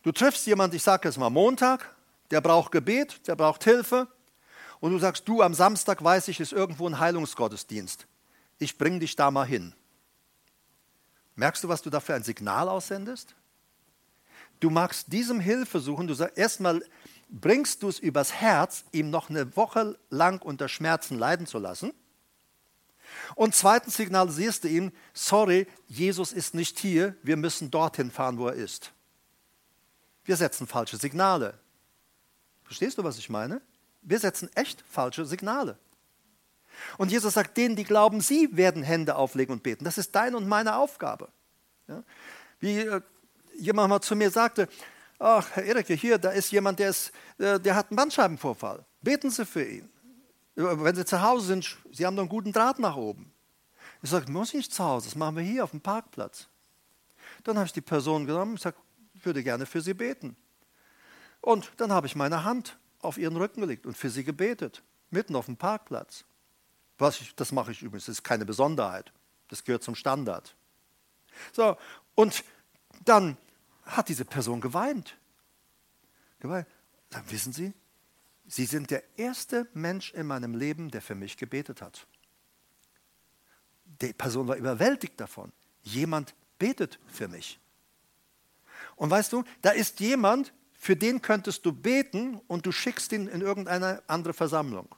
du 0.03 0.13
triffst 0.13 0.47
jemanden, 0.47 0.77
ich 0.77 0.83
sage 0.83 1.09
es 1.09 1.17
mal 1.17 1.31
Montag, 1.31 1.95
der 2.31 2.41
braucht 2.41 2.73
Gebet, 2.73 3.27
der 3.27 3.37
braucht 3.37 3.65
Hilfe, 3.65 4.09
und 4.81 4.93
du 4.93 4.99
sagst, 4.99 5.29
du 5.29 5.43
am 5.43 5.55
Samstag 5.55 6.03
weiß 6.03 6.29
ich, 6.29 6.41
ist 6.41 6.53
irgendwo 6.53 6.89
ein 6.89 6.99
Heilungsgottesdienst. 6.99 8.07
Ich 8.59 8.79
bringe 8.79 8.99
dich 8.99 9.15
da 9.15 9.31
mal 9.31 9.45
hin. 9.45 9.75
Merkst 11.37 11.65
du, 11.65 11.69
was 11.69 11.83
du 11.83 11.91
da 11.91 12.01
für 12.01 12.15
ein 12.15 12.23
Signal 12.23 12.69
aussendest? 12.69 13.35
Du 14.61 14.69
magst 14.71 15.13
diesem 15.13 15.41
Hilfe 15.41 15.81
suchen, 15.81 16.07
du 16.07 16.15
sagst, 16.15 16.37
erstmal 16.37 16.85
bringst 17.31 17.83
du 17.83 17.89
es 17.89 17.99
übers 17.99 18.33
Herz, 18.35 18.85
ihm 18.93 19.11
noch 19.11 19.31
eine 19.31 19.57
Woche 19.57 19.99
lang 20.11 20.43
unter 20.43 20.69
Schmerzen 20.69 21.19
leiden 21.19 21.47
zu 21.47 21.59
lassen. 21.59 21.93
Und 23.35 23.55
zweitens 23.55 23.97
signalisierst 23.97 24.65
du 24.65 24.69
ihm, 24.69 24.93
sorry, 25.15 25.67
Jesus 25.87 26.33
ist 26.33 26.55
nicht 26.55 26.79
hier, 26.79 27.17
wir 27.23 27.37
müssen 27.37 27.71
dorthin 27.71 28.11
fahren, 28.11 28.39
wo 28.39 28.49
er 28.49 28.55
ist. 28.55 28.93
Wir 30.25 30.37
setzen 30.37 30.67
falsche 30.67 30.97
Signale. 30.97 31.59
Verstehst 32.65 32.99
du, 32.99 33.05
was 33.05 33.19
ich 33.19 33.31
meine? 33.31 33.63
Wir 34.03 34.19
setzen 34.19 34.49
echt 34.55 34.83
falsche 34.89 35.25
Signale. 35.25 35.79
Und 36.99 37.11
Jesus 37.11 37.35
sagt, 37.35 37.57
denen, 37.57 37.77
die 37.77 37.85
glauben, 37.85 38.21
sie 38.21 38.57
werden 38.57 38.83
Hände 38.83 39.17
auflegen 39.17 39.53
und 39.53 39.63
beten. 39.63 39.85
Das 39.85 39.99
ist 39.99 40.15
deine 40.15 40.37
und 40.37 40.49
meine 40.49 40.77
Aufgabe. 40.77 41.29
Ja? 41.89 42.03
Wie 42.59 42.79
äh, 42.79 43.01
jemand 43.59 43.91
mal 43.91 44.01
zu 44.01 44.17
mir 44.17 44.31
sagte, 44.31 44.69
ach, 45.19 45.49
Herr 45.53 45.65
Erike, 45.65 45.95
hier, 45.95 46.19
da 46.19 46.31
ist 46.31 46.51
jemand, 46.51 46.79
der, 46.79 46.91
ist, 46.91 47.13
äh, 47.39 47.59
der 47.59 47.75
hat 47.75 47.91
einen 47.91 47.97
Bandscheibenvorfall. 47.97 48.85
Beten 49.03 49.31
Sie 49.31 49.45
für 49.45 49.65
ihn. 49.65 49.89
Wenn 50.55 50.95
Sie 50.95 51.05
zu 51.05 51.23
Hause 51.23 51.47
sind, 51.47 51.79
Sie 51.93 52.05
haben 52.05 52.17
doch 52.17 52.23
einen 52.23 52.29
guten 52.29 52.53
Draht 52.53 52.79
nach 52.79 52.97
oben. 52.97 53.33
Ich 54.03 54.11
sage, 54.11 54.31
muss 54.31 54.49
ich 54.49 54.55
nicht 54.55 54.75
zu 54.75 54.85
Hause, 54.85 55.07
das 55.07 55.17
machen 55.17 55.37
wir 55.37 55.43
hier 55.43 55.65
auf 55.65 55.71
dem 55.71 55.81
Parkplatz. 55.81 56.49
Dann 57.45 57.57
habe 57.57 57.67
ich 57.67 57.73
die 57.73 57.81
Person 57.81 58.27
genommen 58.27 58.53
und 58.53 58.61
sage, 58.61 58.77
ich 59.15 59.25
würde 59.25 59.43
gerne 59.43 59.67
für 59.67 59.81
Sie 59.81 59.95
beten. 59.95 60.37
Und 61.41 61.73
dann 61.77 61.93
habe 61.93 62.07
ich 62.07 62.17
meine 62.17 62.45
Hand 62.45 62.79
auf 63.01 63.19
ihren 63.19 63.37
Rücken 63.37 63.63
gelegt 63.63 63.87
und 63.87 63.97
für 63.97 64.11
sie 64.11 64.25
gebetet, 64.25 64.83
mitten 65.11 65.37
auf 65.37 65.47
dem 65.47 65.57
Parkplatz. 65.57 66.25
Was 67.01 67.21
ich, 67.21 67.35
das 67.35 67.51
mache 67.53 67.73
ich 67.73 67.83
übrigens, 67.83 68.07
das 68.07 68.17
ist 68.17 68.23
keine 68.23 68.45
Besonderheit. 68.45 69.13
Das 69.49 69.65
gehört 69.65 69.83
zum 69.83 69.95
Standard. 69.95 70.55
So, 71.53 71.77
und 72.15 72.45
dann 73.05 73.37
hat 73.85 74.09
diese 74.09 74.25
Person 74.25 74.61
geweint. 74.61 75.17
geweint. 76.39 76.69
Dann 77.09 77.29
wissen 77.31 77.53
Sie, 77.53 77.73
Sie 78.47 78.67
sind 78.67 78.91
der 78.91 79.03
erste 79.17 79.69
Mensch 79.75 80.13
in 80.13 80.27
meinem 80.27 80.55
Leben, 80.55 80.91
der 80.91 81.01
für 81.01 81.15
mich 81.15 81.37
gebetet 81.37 81.81
hat. 81.81 82.07
Die 83.85 84.13
Person 84.13 84.49
war 84.49 84.57
überwältigt 84.57 85.21
davon. 85.21 85.53
Jemand 85.83 86.35
betet 86.59 86.99
für 87.07 87.29
mich. 87.29 87.59
Und 88.97 89.11
weißt 89.11 89.33
du, 89.33 89.45
da 89.63 89.71
ist 89.71 90.01
jemand, 90.01 90.53
für 90.73 90.97
den 90.97 91.23
könntest 91.23 91.65
du 91.65 91.73
beten 91.73 92.41
und 92.47 92.67
du 92.67 92.73
schickst 92.73 93.13
ihn 93.13 93.29
in 93.29 93.41
irgendeine 93.41 94.03
andere 94.07 94.35
Versammlung. 94.35 94.89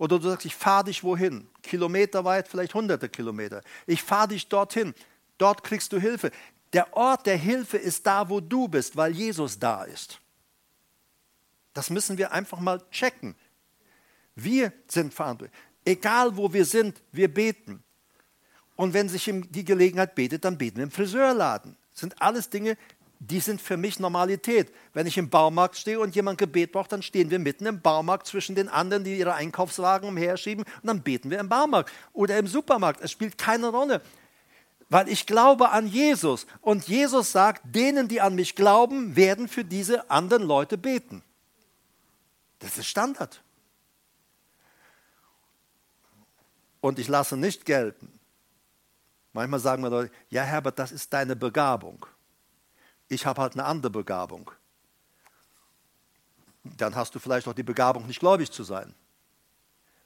Oder 0.00 0.18
du 0.18 0.30
sagst, 0.30 0.46
ich 0.46 0.56
fahre 0.56 0.84
dich 0.84 1.04
wohin? 1.04 1.46
Kilometerweit, 1.62 2.48
vielleicht 2.48 2.72
hunderte 2.72 3.10
Kilometer. 3.10 3.60
Ich 3.86 4.02
fahre 4.02 4.28
dich 4.28 4.48
dorthin. 4.48 4.94
Dort 5.36 5.62
kriegst 5.62 5.92
du 5.92 6.00
Hilfe. 6.00 6.30
Der 6.72 6.96
Ort 6.96 7.26
der 7.26 7.36
Hilfe 7.36 7.76
ist 7.76 8.06
da, 8.06 8.30
wo 8.30 8.40
du 8.40 8.66
bist, 8.66 8.96
weil 8.96 9.12
Jesus 9.12 9.58
da 9.58 9.84
ist. 9.84 10.18
Das 11.74 11.90
müssen 11.90 12.16
wir 12.16 12.32
einfach 12.32 12.60
mal 12.60 12.80
checken. 12.90 13.34
Wir 14.34 14.72
sind 14.88 15.12
verantwortlich. 15.12 15.60
Egal 15.84 16.34
wo 16.34 16.50
wir 16.50 16.64
sind, 16.64 17.02
wir 17.12 17.32
beten. 17.32 17.84
Und 18.76 18.94
wenn 18.94 19.06
sich 19.06 19.30
die 19.50 19.64
Gelegenheit 19.66 20.14
betet, 20.14 20.46
dann 20.46 20.56
beten 20.56 20.78
wir 20.78 20.84
im 20.84 20.90
Friseurladen. 20.90 21.76
Das 21.90 22.00
sind 22.00 22.22
alles 22.22 22.48
Dinge, 22.48 22.78
die 23.20 23.38
sind 23.38 23.60
für 23.60 23.76
mich 23.76 24.00
Normalität. 24.00 24.72
Wenn 24.94 25.06
ich 25.06 25.18
im 25.18 25.28
Baumarkt 25.28 25.76
stehe 25.76 26.00
und 26.00 26.16
jemand 26.16 26.38
Gebet 26.38 26.72
braucht, 26.72 26.90
dann 26.90 27.02
stehen 27.02 27.30
wir 27.30 27.38
mitten 27.38 27.66
im 27.66 27.82
Baumarkt 27.82 28.26
zwischen 28.26 28.54
den 28.54 28.68
anderen, 28.68 29.04
die 29.04 29.18
ihre 29.18 29.34
Einkaufswagen 29.34 30.08
umherschieben 30.08 30.64
und 30.64 30.86
dann 30.86 31.02
beten 31.02 31.30
wir 31.30 31.38
im 31.38 31.48
Baumarkt 31.48 31.92
oder 32.14 32.38
im 32.38 32.46
Supermarkt. 32.46 33.02
Es 33.02 33.12
spielt 33.12 33.36
keine 33.36 33.68
Rolle, 33.68 34.00
weil 34.88 35.06
ich 35.10 35.26
glaube 35.26 35.68
an 35.68 35.86
Jesus 35.86 36.46
und 36.62 36.88
Jesus 36.88 37.30
sagt, 37.30 37.62
denen, 37.64 38.08
die 38.08 38.22
an 38.22 38.34
mich 38.34 38.56
glauben, 38.56 39.14
werden 39.16 39.48
für 39.48 39.66
diese 39.66 40.10
anderen 40.10 40.42
Leute 40.42 40.78
beten. 40.78 41.22
Das 42.58 42.78
ist 42.78 42.86
Standard. 42.86 43.42
Und 46.80 46.98
ich 46.98 47.08
lasse 47.08 47.36
nicht 47.36 47.66
gelten. 47.66 48.18
Manchmal 49.34 49.60
sagen 49.60 49.82
wir 49.82 49.90
Leute, 49.90 50.10
ja 50.30 50.42
Herbert, 50.42 50.78
das 50.78 50.90
ist 50.90 51.12
deine 51.12 51.36
Begabung 51.36 52.06
ich 53.10 53.26
habe 53.26 53.42
halt 53.42 53.54
eine 53.54 53.64
andere 53.64 53.90
Begabung. 53.90 54.50
Dann 56.62 56.94
hast 56.94 57.14
du 57.14 57.18
vielleicht 57.18 57.48
auch 57.48 57.54
die 57.54 57.62
Begabung, 57.62 58.06
nicht 58.06 58.20
gläubig 58.20 58.50
zu 58.50 58.62
sein. 58.62 58.94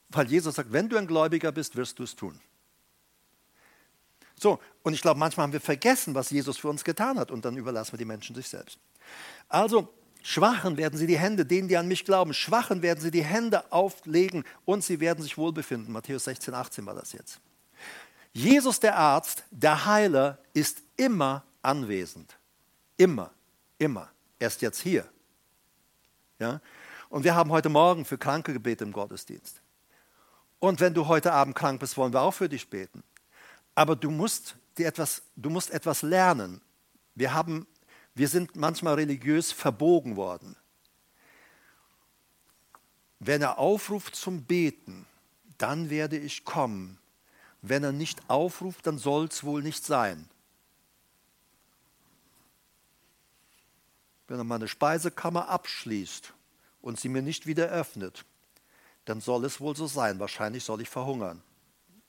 Weil 0.08 0.26
Jesus 0.28 0.54
sagt, 0.56 0.72
wenn 0.72 0.88
du 0.88 0.96
ein 0.96 1.06
Gläubiger 1.06 1.52
bist, 1.52 1.76
wirst 1.76 1.98
du 1.98 2.04
es 2.04 2.16
tun. 2.16 2.40
So, 4.40 4.58
und 4.82 4.94
ich 4.94 5.02
glaube, 5.02 5.20
manchmal 5.20 5.44
haben 5.44 5.52
wir 5.52 5.60
vergessen, 5.60 6.14
was 6.14 6.30
Jesus 6.30 6.56
für 6.56 6.68
uns 6.68 6.82
getan 6.82 7.18
hat 7.18 7.30
und 7.30 7.44
dann 7.44 7.56
überlassen 7.56 7.92
wir 7.92 7.98
die 7.98 8.04
Menschen 8.04 8.34
sich 8.34 8.48
selbst. 8.48 8.78
Also, 9.48 9.92
Schwachen 10.22 10.78
werden 10.78 10.98
sie 10.98 11.06
die 11.06 11.18
Hände, 11.18 11.44
denen, 11.44 11.68
die 11.68 11.76
an 11.76 11.86
mich 11.86 12.06
glauben, 12.06 12.32
Schwachen 12.32 12.80
werden 12.80 13.00
sie 13.00 13.10
die 13.10 13.24
Hände 13.24 13.70
auflegen 13.70 14.44
und 14.64 14.82
sie 14.82 14.98
werden 14.98 15.22
sich 15.22 15.36
wohlbefinden. 15.36 15.92
Matthäus 15.92 16.24
16, 16.24 16.54
18 16.54 16.86
war 16.86 16.94
das 16.94 17.12
jetzt. 17.12 17.40
Jesus, 18.32 18.80
der 18.80 18.96
Arzt, 18.96 19.44
der 19.50 19.84
Heiler, 19.84 20.38
ist 20.54 20.82
immer 20.96 21.44
anwesend. 21.60 22.34
Immer, 22.96 23.30
immer. 23.78 24.10
Erst 24.38 24.62
jetzt 24.62 24.80
hier. 24.80 25.08
Ja? 26.38 26.60
Und 27.08 27.24
wir 27.24 27.34
haben 27.34 27.50
heute 27.50 27.68
Morgen 27.68 28.04
für 28.04 28.18
Kranke 28.18 28.52
gebetet 28.52 28.86
im 28.86 28.92
Gottesdienst. 28.92 29.60
Und 30.58 30.80
wenn 30.80 30.94
du 30.94 31.06
heute 31.06 31.32
Abend 31.32 31.54
krank 31.54 31.80
bist, 31.80 31.96
wollen 31.96 32.12
wir 32.12 32.22
auch 32.22 32.32
für 32.32 32.48
dich 32.48 32.70
beten. 32.70 33.02
Aber 33.74 33.96
du 33.96 34.10
musst, 34.10 34.56
dir 34.78 34.86
etwas, 34.86 35.22
du 35.36 35.50
musst 35.50 35.70
etwas 35.70 36.02
lernen. 36.02 36.60
Wir, 37.14 37.34
haben, 37.34 37.66
wir 38.14 38.28
sind 38.28 38.56
manchmal 38.56 38.94
religiös 38.94 39.52
verbogen 39.52 40.16
worden. 40.16 40.56
Wenn 43.18 43.42
er 43.42 43.58
aufruft 43.58 44.16
zum 44.16 44.44
Beten, 44.44 45.06
dann 45.58 45.90
werde 45.90 46.18
ich 46.18 46.44
kommen. 46.44 46.98
Wenn 47.62 47.84
er 47.84 47.92
nicht 47.92 48.28
aufruft, 48.28 48.86
dann 48.86 48.98
soll 48.98 49.26
es 49.26 49.44
wohl 49.44 49.62
nicht 49.62 49.84
sein. 49.84 50.28
Wenn 54.28 54.38
er 54.38 54.44
meine 54.44 54.68
Speisekammer 54.68 55.48
abschließt 55.48 56.32
und 56.80 56.98
sie 56.98 57.08
mir 57.08 57.22
nicht 57.22 57.46
wieder 57.46 57.66
öffnet, 57.66 58.24
dann 59.04 59.20
soll 59.20 59.44
es 59.44 59.60
wohl 59.60 59.76
so 59.76 59.86
sein. 59.86 60.18
Wahrscheinlich 60.18 60.64
soll 60.64 60.80
ich 60.80 60.88
verhungern. 60.88 61.42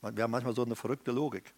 Wir 0.02 0.24
haben 0.24 0.32
manchmal 0.32 0.56
so 0.56 0.64
eine 0.64 0.76
verrückte 0.76 1.12
Logik. 1.12 1.54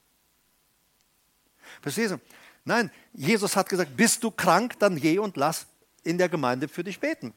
Verstehst 1.82 2.14
du? 2.14 2.22
Nein, 2.64 2.92
Jesus 3.14 3.56
hat 3.56 3.70
gesagt, 3.70 3.96
bist 3.96 4.24
du 4.24 4.32
krank, 4.32 4.80
dann 4.80 5.00
geh 5.00 5.20
und 5.20 5.38
lass 5.38 5.68
in 6.04 6.18
der 6.18 6.30
Gemeinde 6.30 6.68
für 6.68 6.84
dich 6.84 7.00
beten. 7.00 7.34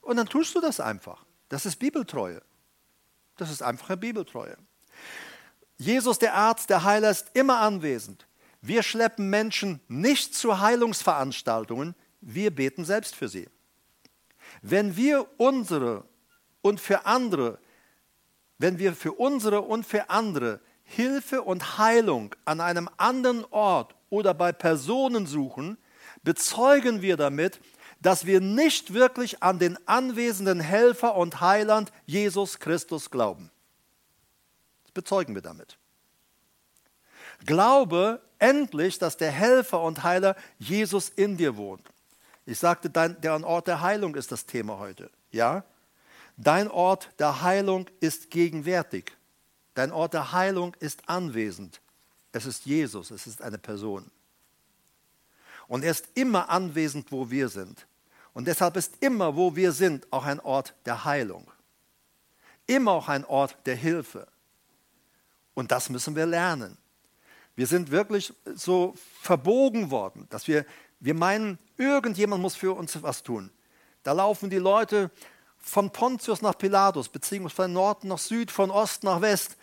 Und 0.00 0.16
dann 0.16 0.26
tust 0.26 0.54
du 0.54 0.60
das 0.60 0.80
einfach. 0.80 1.24
Das 1.48 1.66
ist 1.66 1.76
Bibeltreue. 1.76 2.42
Das 3.36 3.50
ist 3.50 3.62
einfache 3.62 3.96
Bibeltreue. 3.96 4.56
Jesus, 5.76 6.18
der 6.18 6.34
Arzt, 6.34 6.70
der 6.70 6.84
Heiler, 6.84 7.10
ist 7.10 7.30
immer 7.34 7.60
anwesend. 7.60 8.26
Wir 8.60 8.82
schleppen 8.82 9.28
Menschen 9.28 9.80
nicht 9.88 10.34
zu 10.34 10.60
Heilungsveranstaltungen, 10.60 11.94
wir 12.24 12.54
beten 12.54 12.84
selbst 12.84 13.14
für 13.14 13.28
sie. 13.28 13.48
Wenn 14.62 14.96
wir 14.96 15.26
unsere 15.36 16.04
und 16.62 16.80
für 16.80 17.06
andere, 17.06 17.58
wenn 18.58 18.78
wir 18.78 18.94
für 18.94 19.12
unsere 19.12 19.60
und 19.62 19.84
für 19.84 20.08
andere 20.10 20.60
Hilfe 20.84 21.42
und 21.42 21.78
Heilung 21.78 22.34
an 22.44 22.60
einem 22.60 22.88
anderen 22.96 23.44
Ort 23.50 23.94
oder 24.10 24.32
bei 24.34 24.52
Personen 24.52 25.26
suchen, 25.26 25.76
bezeugen 26.22 27.02
wir 27.02 27.16
damit, 27.16 27.60
dass 28.00 28.26
wir 28.26 28.40
nicht 28.40 28.92
wirklich 28.94 29.42
an 29.42 29.58
den 29.58 29.78
anwesenden 29.86 30.60
Helfer 30.60 31.16
und 31.16 31.40
Heiland 31.40 31.92
Jesus 32.06 32.58
Christus 32.58 33.10
glauben. 33.10 33.50
Das 34.84 34.92
bezeugen 34.92 35.34
wir 35.34 35.42
damit. 35.42 35.78
Glaube 37.46 38.22
endlich, 38.38 38.98
dass 38.98 39.16
der 39.16 39.30
Helfer 39.30 39.82
und 39.82 40.02
Heiler 40.02 40.36
Jesus 40.58 41.08
in 41.08 41.36
dir 41.36 41.56
wohnt. 41.56 41.93
Ich 42.46 42.58
sagte, 42.58 42.90
dein, 42.90 43.20
der 43.20 43.42
Ort 43.44 43.66
der 43.68 43.80
Heilung 43.80 44.14
ist 44.14 44.30
das 44.30 44.46
Thema 44.46 44.78
heute. 44.78 45.10
Ja? 45.30 45.64
Dein 46.36 46.70
Ort 46.70 47.08
der 47.18 47.42
Heilung 47.42 47.88
ist 48.00 48.30
gegenwärtig. 48.30 49.16
Dein 49.74 49.92
Ort 49.92 50.14
der 50.14 50.32
Heilung 50.32 50.74
ist 50.80 51.08
anwesend. 51.08 51.80
Es 52.32 52.46
ist 52.46 52.66
Jesus, 52.66 53.10
es 53.10 53.26
ist 53.26 53.40
eine 53.40 53.58
Person. 53.58 54.10
Und 55.68 55.84
er 55.84 55.92
ist 55.92 56.08
immer 56.14 56.50
anwesend, 56.50 57.10
wo 57.10 57.30
wir 57.30 57.48
sind. 57.48 57.86
Und 58.32 58.46
deshalb 58.46 58.76
ist 58.76 58.96
immer, 59.00 59.36
wo 59.36 59.54
wir 59.54 59.72
sind, 59.72 60.06
auch 60.12 60.24
ein 60.24 60.40
Ort 60.40 60.74
der 60.84 61.04
Heilung. 61.04 61.50
Immer 62.66 62.92
auch 62.92 63.08
ein 63.08 63.24
Ort 63.24 63.56
der 63.64 63.76
Hilfe. 63.76 64.26
Und 65.54 65.70
das 65.70 65.88
müssen 65.88 66.16
wir 66.16 66.26
lernen. 66.26 66.76
Wir 67.56 67.68
sind 67.68 67.92
wirklich 67.92 68.34
so 68.54 68.94
verbogen 69.22 69.90
worden, 69.92 70.26
dass 70.30 70.48
wir, 70.48 70.66
wir 71.04 71.12
meinen, 71.12 71.58
irgendjemand 71.76 72.40
muss 72.40 72.56
für 72.56 72.72
uns 72.72 73.00
was 73.02 73.22
tun. 73.22 73.50
Da 74.02 74.12
laufen 74.12 74.48
die 74.48 74.56
Leute 74.56 75.10
von 75.58 75.90
Pontius 75.90 76.40
nach 76.40 76.56
Pilatus, 76.56 77.10
beziehungsweise 77.10 77.56
von 77.56 77.72
Norden 77.74 78.08
nach 78.08 78.18
Süd, 78.18 78.50
von 78.50 78.70
Ost 78.70 79.04
nach 79.04 79.20
West. 79.20 79.56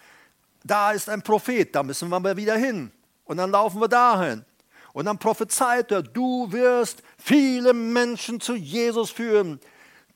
Da 0.63 0.91
ist 0.91 1.09
ein 1.09 1.23
Prophet, 1.23 1.73
da 1.73 1.81
müssen 1.81 2.09
wir 2.09 2.19
mal 2.19 2.37
wieder 2.37 2.55
hin. 2.57 2.91
Und 3.25 3.37
dann 3.37 3.49
laufen 3.49 3.81
wir 3.81 3.87
dahin. 3.87 4.45
Und 4.93 5.05
dann 5.05 5.17
prophezeit 5.17 5.91
er, 5.91 6.03
du 6.03 6.51
wirst 6.51 7.01
viele 7.17 7.73
Menschen 7.73 8.39
zu 8.39 8.53
Jesus 8.53 9.09
führen. 9.09 9.59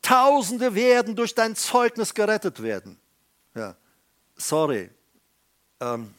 Tausende 0.04 0.76
werden 0.76 1.16
durch 1.16 1.34
dein 1.34 1.56
Zeugnis 1.56 2.14
gerettet 2.14 2.62
werden. 2.62 3.00
Ja, 3.56 3.76
sorry, 4.36 4.92
ähm, 5.80 6.14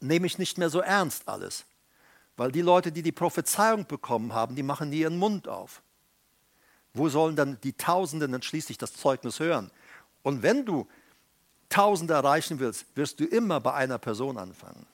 nehme 0.00 0.26
ich 0.26 0.36
nicht 0.36 0.58
mehr 0.58 0.68
so 0.68 0.80
ernst 0.80 1.28
alles. 1.28 1.64
Weil 2.36 2.52
die 2.52 2.62
Leute, 2.62 2.92
die 2.92 3.02
die 3.02 3.12
Prophezeiung 3.12 3.86
bekommen 3.86 4.32
haben, 4.32 4.54
die 4.54 4.62
machen 4.62 4.90
nie 4.90 5.00
ihren 5.00 5.18
Mund 5.18 5.48
auf. 5.48 5.82
Wo 6.94 7.08
sollen 7.08 7.36
dann 7.36 7.58
die 7.62 7.74
Tausenden 7.74 8.32
dann 8.32 8.42
schließlich 8.42 8.78
das 8.78 8.94
Zeugnis 8.94 9.40
hören? 9.40 9.70
Und 10.22 10.42
wenn 10.42 10.64
du 10.64 10.86
Tausende 11.68 12.14
erreichen 12.14 12.58
willst, 12.58 12.84
wirst 12.94 13.18
du 13.20 13.24
immer 13.24 13.60
bei 13.60 13.72
einer 13.72 13.98
Person 13.98 14.36
anfangen 14.36 14.86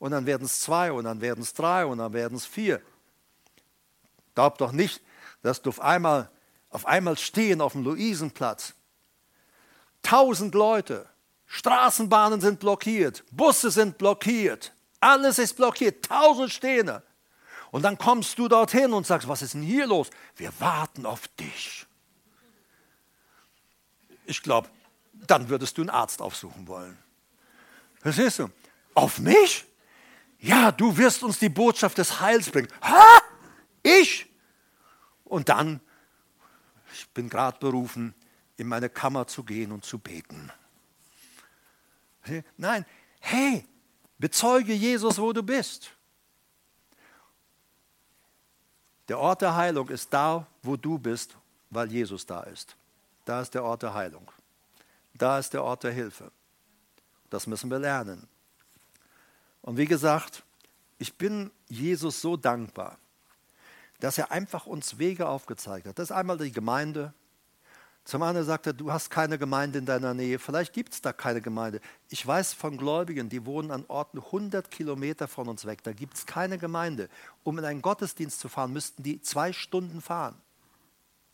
und 0.00 0.12
dann 0.12 0.26
werden 0.26 0.44
es 0.44 0.60
zwei 0.60 0.90
und 0.90 1.04
dann 1.04 1.20
werden 1.20 1.42
es 1.42 1.52
drei 1.52 1.84
und 1.84 1.98
dann 1.98 2.12
werden 2.12 2.36
es 2.36 2.46
vier. 2.46 2.80
Glaub 4.34 4.58
doch 4.58 4.72
nicht, 4.72 5.02
dass 5.42 5.62
du 5.62 5.68
auf 5.68 5.80
einmal, 5.80 6.30
auf 6.70 6.86
einmal 6.86 7.18
stehen 7.18 7.60
auf 7.60 7.72
dem 7.72 7.84
Luisenplatz. 7.84 8.74
Tausend 10.02 10.54
Leute, 10.54 11.06
Straßenbahnen 11.46 12.40
sind 12.40 12.60
blockiert, 12.60 13.24
Busse 13.30 13.70
sind 13.70 13.98
blockiert, 13.98 14.72
alles 15.00 15.38
ist 15.38 15.56
blockiert, 15.56 16.04
tausend 16.04 16.52
stehen 16.52 16.86
da. 16.86 17.02
Und 17.70 17.82
dann 17.82 17.96
kommst 17.96 18.38
du 18.38 18.48
dorthin 18.48 18.92
und 18.92 19.06
sagst, 19.06 19.28
was 19.28 19.42
ist 19.42 19.54
denn 19.54 19.62
hier 19.62 19.86
los? 19.86 20.10
Wir 20.36 20.52
warten 20.58 21.06
auf 21.06 21.28
dich. 21.28 21.86
Ich 24.26 24.42
glaube, 24.42 24.68
dann 25.12 25.48
würdest 25.48 25.78
du 25.78 25.82
einen 25.82 25.90
Arzt 25.90 26.20
aufsuchen 26.20 26.66
wollen. 26.66 26.98
Verstehst 28.00 28.40
du? 28.40 28.50
Auf 28.94 29.18
mich? 29.18 29.66
ja, 30.40 30.72
du 30.72 30.96
wirst 30.96 31.22
uns 31.22 31.38
die 31.38 31.48
Botschaft 31.48 31.98
des 31.98 32.20
Heils 32.20 32.50
bringen. 32.50 32.68
Ha? 32.82 33.20
Ich? 33.82 34.26
Und 35.24 35.48
dann, 35.48 35.80
ich 36.92 37.08
bin 37.10 37.28
gerade 37.28 37.58
berufen, 37.58 38.14
in 38.56 38.66
meine 38.66 38.88
Kammer 38.88 39.26
zu 39.26 39.44
gehen 39.44 39.70
und 39.72 39.84
zu 39.84 39.98
beten. 39.98 40.50
Nein, 42.56 42.84
hey, 43.20 43.66
bezeuge 44.20 44.74
Jesus, 44.74 45.18
wo 45.18 45.32
du 45.32 45.42
bist. 45.42 45.90
Der 49.08 49.18
Ort 49.18 49.42
der 49.42 49.56
Heilung 49.56 49.88
ist 49.88 50.12
da, 50.12 50.46
wo 50.62 50.76
du 50.76 50.98
bist, 50.98 51.36
weil 51.70 51.90
Jesus 51.90 52.24
da 52.26 52.42
ist. 52.42 52.76
Da 53.24 53.40
ist 53.40 53.54
der 53.54 53.64
Ort 53.64 53.82
der 53.82 53.94
Heilung. 53.94 54.30
Da 55.14 55.38
ist 55.38 55.52
der 55.52 55.64
Ort 55.64 55.82
der 55.82 55.92
Hilfe. 55.92 56.30
Das 57.30 57.46
müssen 57.46 57.70
wir 57.70 57.78
lernen. 57.78 58.28
Und 59.62 59.76
wie 59.76 59.86
gesagt, 59.86 60.44
ich 60.98 61.14
bin 61.14 61.50
Jesus 61.68 62.20
so 62.20 62.36
dankbar, 62.36 62.98
dass 64.00 64.18
er 64.18 64.30
einfach 64.30 64.66
uns 64.66 64.98
Wege 64.98 65.28
aufgezeigt 65.28 65.86
hat. 65.86 65.98
Das 65.98 66.10
ist 66.10 66.16
einmal 66.16 66.38
die 66.38 66.52
Gemeinde. 66.52 67.12
Zum 68.04 68.22
anderen 68.22 68.46
sagt 68.46 68.66
er, 68.66 68.72
du 68.72 68.90
hast 68.90 69.10
keine 69.10 69.38
Gemeinde 69.38 69.78
in 69.78 69.86
deiner 69.86 70.14
Nähe. 70.14 70.38
Vielleicht 70.38 70.72
gibt 70.72 70.94
es 70.94 71.02
da 71.02 71.12
keine 71.12 71.40
Gemeinde. 71.40 71.80
Ich 72.08 72.26
weiß 72.26 72.54
von 72.54 72.76
Gläubigen, 72.76 73.28
die 73.28 73.44
wohnen 73.46 73.70
an 73.70 73.84
Orten 73.88 74.18
100 74.18 74.70
Kilometer 74.70 75.28
von 75.28 75.48
uns 75.48 75.64
weg. 75.64 75.82
Da 75.82 75.92
gibt 75.92 76.14
es 76.14 76.26
keine 76.26 76.58
Gemeinde. 76.58 77.08
Um 77.44 77.58
in 77.58 77.64
einen 77.64 77.82
Gottesdienst 77.82 78.40
zu 78.40 78.48
fahren, 78.48 78.72
müssten 78.72 79.02
die 79.02 79.20
zwei 79.20 79.52
Stunden 79.52 80.00
fahren. 80.00 80.40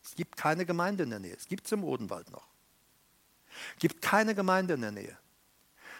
Es 0.03 0.15
gibt 0.15 0.37
keine 0.37 0.65
Gemeinde 0.65 1.03
in 1.03 1.09
der 1.09 1.19
Nähe. 1.19 1.35
Es 1.35 1.47
gibt 1.47 1.65
es 1.65 1.71
im 1.71 1.83
Odenwald 1.83 2.31
noch. 2.31 2.45
Es 3.75 3.79
gibt 3.79 4.01
keine 4.01 4.35
Gemeinde 4.35 4.75
in 4.75 4.81
der 4.81 4.91
Nähe. 4.91 5.17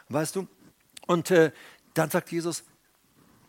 Weißt 0.09 0.35
du, 0.35 0.47
und 1.07 1.31
äh, 1.31 1.51
dann 1.93 2.09
sagt 2.09 2.31
Jesus, 2.31 2.63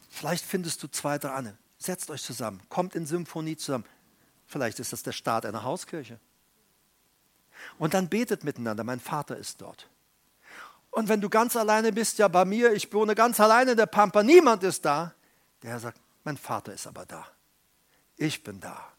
vielleicht 0.08 0.44
findest 0.44 0.82
du 0.82 0.88
zwei, 0.88 1.18
drei 1.18 1.30
andere. 1.30 1.58
Setzt 1.78 2.10
euch 2.10 2.22
zusammen, 2.22 2.60
kommt 2.68 2.94
in 2.94 3.06
Symphonie 3.06 3.56
zusammen. 3.56 3.84
Vielleicht 4.46 4.80
ist 4.80 4.92
das 4.92 5.02
der 5.02 5.12
Start 5.12 5.46
einer 5.46 5.62
Hauskirche. 5.62 6.18
Und 7.78 7.94
dann 7.94 8.08
betet 8.08 8.44
miteinander, 8.44 8.84
mein 8.84 9.00
Vater 9.00 9.36
ist 9.36 9.60
dort. 9.60 9.88
Und 10.90 11.08
wenn 11.08 11.20
du 11.20 11.28
ganz 11.28 11.56
alleine 11.56 11.92
bist, 11.92 12.18
ja 12.18 12.28
bei 12.28 12.44
mir, 12.44 12.72
ich 12.72 12.92
wohne 12.92 13.14
ganz 13.14 13.38
alleine 13.40 13.72
in 13.72 13.76
der 13.76 13.86
Pampa, 13.86 14.22
niemand 14.22 14.62
ist 14.64 14.84
da. 14.84 15.14
Der 15.62 15.70
Herr 15.70 15.80
sagt, 15.80 16.00
mein 16.24 16.36
Vater 16.36 16.72
ist 16.72 16.86
aber 16.86 17.06
da. 17.06 17.26
Ich 18.16 18.42
bin 18.42 18.60
da. 18.60 18.92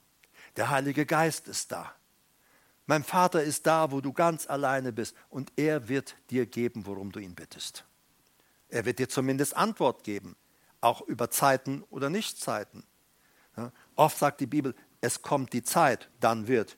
Der 0.55 0.69
Heilige 0.69 1.05
Geist 1.05 1.47
ist 1.47 1.71
da. 1.71 1.93
Mein 2.85 3.03
Vater 3.03 3.43
ist 3.43 3.67
da, 3.67 3.91
wo 3.91 4.01
du 4.01 4.13
ganz 4.13 4.47
alleine 4.47 4.91
bist 4.91 5.15
und 5.29 5.51
er 5.57 5.89
wird 5.89 6.15
dir 6.31 6.45
geben, 6.45 6.87
worum 6.87 7.11
du 7.11 7.19
ihn 7.19 7.35
bittest. 7.35 7.85
Er 8.69 8.85
wird 8.85 8.99
dir 8.99 9.09
zumindest 9.09 9.55
Antwort 9.55 10.03
geben, 10.03 10.35
auch 10.81 11.01
über 11.01 11.29
Zeiten 11.29 11.83
oder 11.89 12.09
Nichtzeiten. 12.09 12.83
Oft 13.95 14.17
sagt 14.17 14.39
die 14.39 14.47
Bibel, 14.47 14.73
es 15.01 15.21
kommt 15.21 15.53
die 15.53 15.63
Zeit, 15.63 16.09
dann 16.19 16.47
wird. 16.47 16.77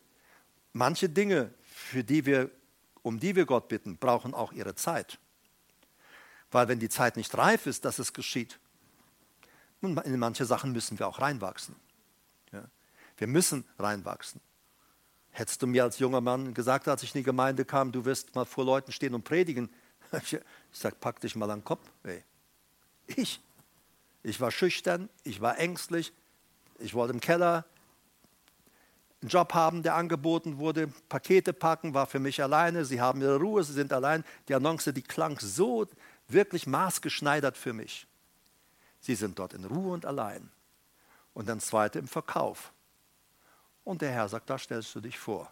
Manche 0.74 1.10
Dinge, 1.10 1.54
für 1.92 2.04
die 2.04 2.26
wir, 2.26 2.50
um 3.04 3.20
die 3.20 3.36
wir 3.36 3.46
Gott 3.46 3.68
bitten, 3.68 3.98
brauchen 3.98 4.34
auch 4.34 4.54
ihre 4.54 4.76
Zeit. 4.76 5.20
Weil 6.52 6.68
wenn 6.68 6.80
die 6.80 6.90
Zeit 6.90 7.18
nicht 7.18 7.38
reif 7.38 7.66
ist, 7.66 7.86
dass 7.86 8.00
es 8.00 8.14
geschieht, 8.14 8.60
in 9.82 10.20
manche 10.20 10.46
Sachen 10.46 10.72
müssen 10.72 11.00
wir 11.00 11.08
auch 11.08 11.20
reinwachsen. 11.20 11.76
Ja, 12.52 12.64
wir 13.18 13.28
müssen 13.28 13.66
reinwachsen. 13.80 14.40
Hättest 15.32 15.62
du 15.62 15.68
mir 15.68 15.84
als 15.84 16.00
junger 16.00 16.22
Mann 16.22 16.54
gesagt, 16.54 16.88
als 16.88 17.04
ich 17.04 17.16
in 17.16 17.20
die 17.20 17.26
Gemeinde 17.26 17.66
kam, 17.66 17.92
du 17.92 18.06
wirst 18.06 18.36
mal 18.36 18.46
vor 18.46 18.66
Leuten 18.66 18.92
stehen 18.92 19.14
und 19.14 19.24
predigen, 19.24 19.70
ich 20.12 20.40
sage, 20.72 20.96
pack 21.00 21.20
dich 21.20 21.36
mal 21.36 21.50
an 21.50 21.60
den 21.60 21.66
Kopf. 21.66 21.90
Ey. 22.04 22.24
Ich. 23.08 23.42
Ich 24.24 24.40
war 24.40 24.52
schüchtern, 24.52 25.10
ich 25.24 25.42
war 25.42 25.58
ängstlich, 25.58 26.14
ich 26.80 26.94
wollte 26.94 27.14
im 27.14 27.22
Keller 27.22 27.66
einen 29.22 29.30
Job 29.30 29.54
haben, 29.54 29.84
der 29.84 29.96
angeboten 29.96 30.58
wurde. 30.58 30.88
Pakete 31.10 31.54
packen 31.54 31.94
war 31.94 32.08
für 32.08 32.20
mich 32.20 32.42
alleine. 32.42 32.86
Sie 32.86 33.00
haben 33.00 33.22
ihre 33.22 33.38
Ruhe, 33.38 33.64
sie 33.64 33.74
sind 33.74 33.94
allein. 33.94 34.24
Die 34.48 34.56
Annonce, 34.56 34.94
die 34.94 35.04
klang 35.04 35.38
so 35.40 35.88
wirklich 36.28 36.66
maßgeschneidert 36.66 37.58
für 37.58 37.74
mich. 37.74 38.08
Sie 39.00 39.16
sind 39.16 39.38
dort 39.38 39.54
in 39.54 39.66
Ruhe 39.66 39.94
und 39.94 40.06
allein. 40.06 40.50
Und 41.34 41.48
dann 41.50 41.60
zweite 41.60 42.00
im 42.00 42.08
Verkauf. 42.08 42.74
Und 43.84 44.02
der 44.02 44.12
Herr 44.12 44.30
sagt, 44.30 44.50
da 44.50 44.58
stellst 44.58 44.94
du 44.96 45.02
dich 45.02 45.18
vor. 45.18 45.52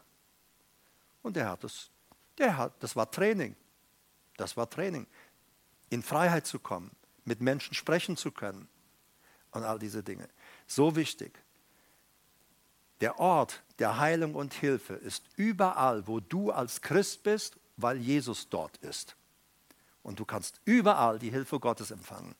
Und 1.21 1.35
der 1.35 1.49
hat 1.49 1.63
das, 1.63 1.89
der 2.37 2.57
hat, 2.57 2.73
das 2.79 2.95
war 2.95 3.09
Training. 3.09 3.55
Das 4.37 4.55
war 4.55 4.69
Training. 4.69 5.05
In 5.89 6.01
Freiheit 6.01 6.45
zu 6.45 6.59
kommen, 6.59 6.91
mit 7.25 7.41
Menschen 7.41 7.73
sprechen 7.73 8.17
zu 8.17 8.31
können 8.31 8.67
und 9.51 9.63
all 9.63 9.79
diese 9.79 10.03
Dinge. 10.03 10.27
So 10.67 10.95
wichtig. 10.95 11.39
Der 13.01 13.19
Ort 13.19 13.61
der 13.79 13.97
Heilung 13.97 14.35
und 14.35 14.53
Hilfe 14.53 14.93
ist 14.93 15.23
überall, 15.37 16.07
wo 16.07 16.19
du 16.19 16.51
als 16.51 16.81
Christ 16.81 17.23
bist, 17.23 17.55
weil 17.77 17.97
Jesus 17.97 18.49
dort 18.49 18.77
ist. 18.77 19.15
Und 20.03 20.19
du 20.19 20.25
kannst 20.25 20.59
überall 20.65 21.19
die 21.19 21.31
Hilfe 21.31 21.59
Gottes 21.59 21.91
empfangen. 21.91 22.35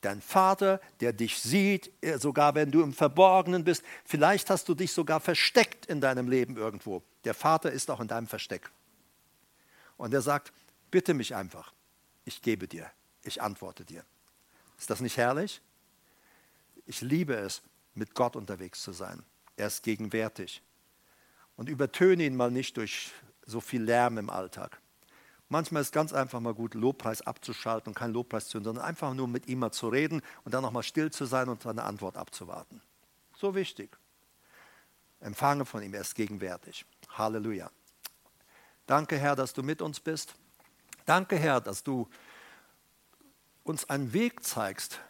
Dein 0.00 0.22
Vater, 0.22 0.80
der 1.00 1.12
dich 1.12 1.40
sieht, 1.40 1.92
sogar 2.18 2.54
wenn 2.54 2.70
du 2.70 2.82
im 2.82 2.94
Verborgenen 2.94 3.64
bist, 3.64 3.82
vielleicht 4.04 4.48
hast 4.48 4.68
du 4.68 4.74
dich 4.74 4.92
sogar 4.92 5.20
versteckt 5.20 5.86
in 5.86 6.00
deinem 6.00 6.28
Leben 6.28 6.56
irgendwo. 6.56 7.02
Der 7.24 7.34
Vater 7.34 7.70
ist 7.70 7.90
auch 7.90 8.00
in 8.00 8.08
deinem 8.08 8.26
Versteck. 8.26 8.70
Und 9.98 10.14
er 10.14 10.22
sagt, 10.22 10.52
Bitte 10.90 11.14
mich 11.14 11.34
einfach. 11.34 11.72
Ich 12.24 12.42
gebe 12.42 12.66
dir. 12.68 12.90
ich 13.22 13.42
antworte 13.42 13.84
dir. 13.84 14.04
Ist 14.78 14.90
das 14.90 15.00
nicht 15.00 15.16
herrlich? 15.16 15.60
Ich 16.86 17.00
liebe 17.02 17.34
es, 17.34 17.62
mit 17.94 18.14
Gott 18.14 18.34
unterwegs 18.34 18.82
zu 18.82 18.92
sein. 18.92 19.22
Er 19.60 19.66
ist 19.66 19.82
gegenwärtig. 19.82 20.62
Und 21.54 21.68
übertöne 21.68 22.24
ihn 22.24 22.34
mal 22.34 22.50
nicht 22.50 22.78
durch 22.78 23.12
so 23.44 23.60
viel 23.60 23.82
Lärm 23.82 24.16
im 24.16 24.30
Alltag. 24.30 24.80
Manchmal 25.50 25.82
ist 25.82 25.88
es 25.88 25.92
ganz 25.92 26.14
einfach 26.14 26.40
mal 26.40 26.54
gut, 26.54 26.72
Lobpreis 26.72 27.20
abzuschalten 27.20 27.90
und 27.90 27.94
kein 27.94 28.10
Lobpreis 28.10 28.48
zu 28.48 28.54
hören, 28.54 28.64
sondern 28.64 28.84
einfach 28.86 29.12
nur 29.12 29.28
mit 29.28 29.48
ihm 29.48 29.58
mal 29.58 29.70
zu 29.70 29.90
reden 29.90 30.22
und 30.44 30.54
dann 30.54 30.62
nochmal 30.62 30.82
still 30.82 31.10
zu 31.12 31.26
sein 31.26 31.50
und 31.50 31.60
seine 31.60 31.82
Antwort 31.82 32.16
abzuwarten. 32.16 32.80
So 33.36 33.54
wichtig. 33.54 33.98
Empfange 35.20 35.66
von 35.66 35.82
ihm, 35.82 35.92
er 35.92 36.00
ist 36.00 36.14
gegenwärtig. 36.14 36.86
Halleluja. 37.10 37.70
Danke, 38.86 39.18
Herr, 39.18 39.36
dass 39.36 39.52
du 39.52 39.62
mit 39.62 39.82
uns 39.82 40.00
bist. 40.00 40.36
Danke, 41.04 41.36
Herr, 41.36 41.60
dass 41.60 41.82
du 41.82 42.08
uns 43.62 43.90
einen 43.90 44.14
Weg 44.14 44.42
zeigst 44.42 45.00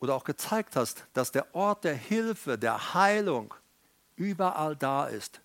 oder 0.00 0.14
auch 0.14 0.24
gezeigt 0.24 0.74
hast, 0.74 1.06
dass 1.12 1.30
der 1.30 1.54
Ort 1.54 1.84
der 1.84 1.94
Hilfe, 1.94 2.58
der 2.58 2.94
Heilung 2.94 3.54
überall 4.20 4.76
da 4.76 5.06
ist. 5.06 5.40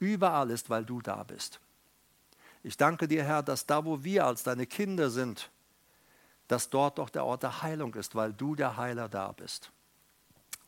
Überall 0.00 0.50
ist, 0.50 0.70
weil 0.70 0.86
du 0.86 1.02
da 1.02 1.22
bist. 1.22 1.60
Ich 2.62 2.78
danke 2.78 3.06
dir, 3.06 3.22
Herr, 3.24 3.42
dass 3.42 3.66
da, 3.66 3.84
wo 3.84 4.02
wir 4.02 4.24
als 4.24 4.42
deine 4.42 4.66
Kinder 4.66 5.10
sind, 5.10 5.50
dass 6.48 6.70
dort 6.70 6.98
doch 6.98 7.10
der 7.10 7.26
Ort 7.26 7.42
der 7.42 7.62
Heilung 7.62 7.94
ist, 7.94 8.14
weil 8.14 8.32
du 8.32 8.54
der 8.54 8.78
Heiler 8.78 9.10
da 9.10 9.32
bist. 9.32 9.70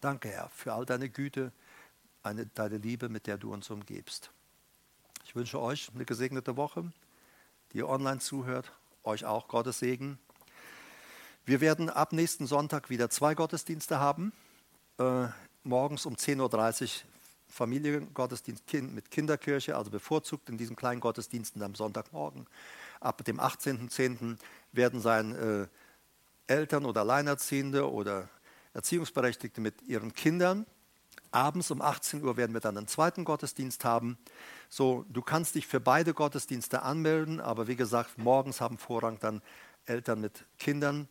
Danke, 0.02 0.28
Herr, 0.28 0.50
für 0.50 0.74
all 0.74 0.84
deine 0.84 1.08
Güte, 1.08 1.52
eine, 2.22 2.46
deine 2.46 2.76
Liebe, 2.76 3.08
mit 3.08 3.26
der 3.26 3.38
du 3.38 3.52
uns 3.52 3.70
umgibst. 3.70 4.30
Ich 5.24 5.34
wünsche 5.34 5.58
euch 5.58 5.90
eine 5.94 6.04
gesegnete 6.04 6.56
Woche, 6.56 6.92
die 7.72 7.78
ihr 7.78 7.88
online 7.88 8.20
zuhört, 8.20 8.72
euch 9.04 9.24
auch 9.24 9.48
Gottes 9.48 9.78
Segen. 9.78 10.18
Wir 11.46 11.62
werden 11.62 11.88
ab 11.88 12.12
nächsten 12.12 12.46
Sonntag 12.46 12.90
wieder 12.90 13.08
zwei 13.08 13.34
Gottesdienste 13.34 13.98
haben. 13.98 14.32
Äh, 14.98 15.28
morgens 15.66 16.06
um 16.06 16.14
10.30 16.14 16.82
Uhr 16.82 16.88
Familiengottesdienst 17.48 18.64
mit 18.72 19.10
Kinderkirche, 19.10 19.76
also 19.76 19.90
bevorzugt 19.90 20.48
in 20.48 20.58
diesen 20.58 20.76
kleinen 20.76 21.00
Gottesdiensten 21.00 21.62
am 21.62 21.74
Sonntagmorgen. 21.74 22.46
Ab 23.00 23.24
dem 23.24 23.40
18.10. 23.40 24.36
werden 24.72 25.00
sein 25.00 25.34
äh, 25.34 25.66
Eltern 26.52 26.84
oder 26.84 27.00
Alleinerziehende 27.00 27.90
oder 27.90 28.28
Erziehungsberechtigte 28.74 29.60
mit 29.60 29.82
ihren 29.82 30.12
Kindern. 30.12 30.66
Abends 31.30 31.70
um 31.70 31.82
18 31.82 32.22
Uhr 32.24 32.36
werden 32.36 32.52
wir 32.52 32.60
dann 32.60 32.76
einen 32.76 32.88
zweiten 32.88 33.24
Gottesdienst 33.24 33.84
haben. 33.84 34.18
So, 34.68 35.04
du 35.08 35.22
kannst 35.22 35.54
dich 35.54 35.66
für 35.66 35.80
beide 35.80 36.14
Gottesdienste 36.14 36.82
anmelden, 36.82 37.40
aber 37.40 37.68
wie 37.68 37.76
gesagt, 37.76 38.18
morgens 38.18 38.60
haben 38.60 38.78
Vorrang 38.78 39.18
dann 39.20 39.42
Eltern 39.86 40.20
mit 40.20 40.44
Kindern. 40.58 41.08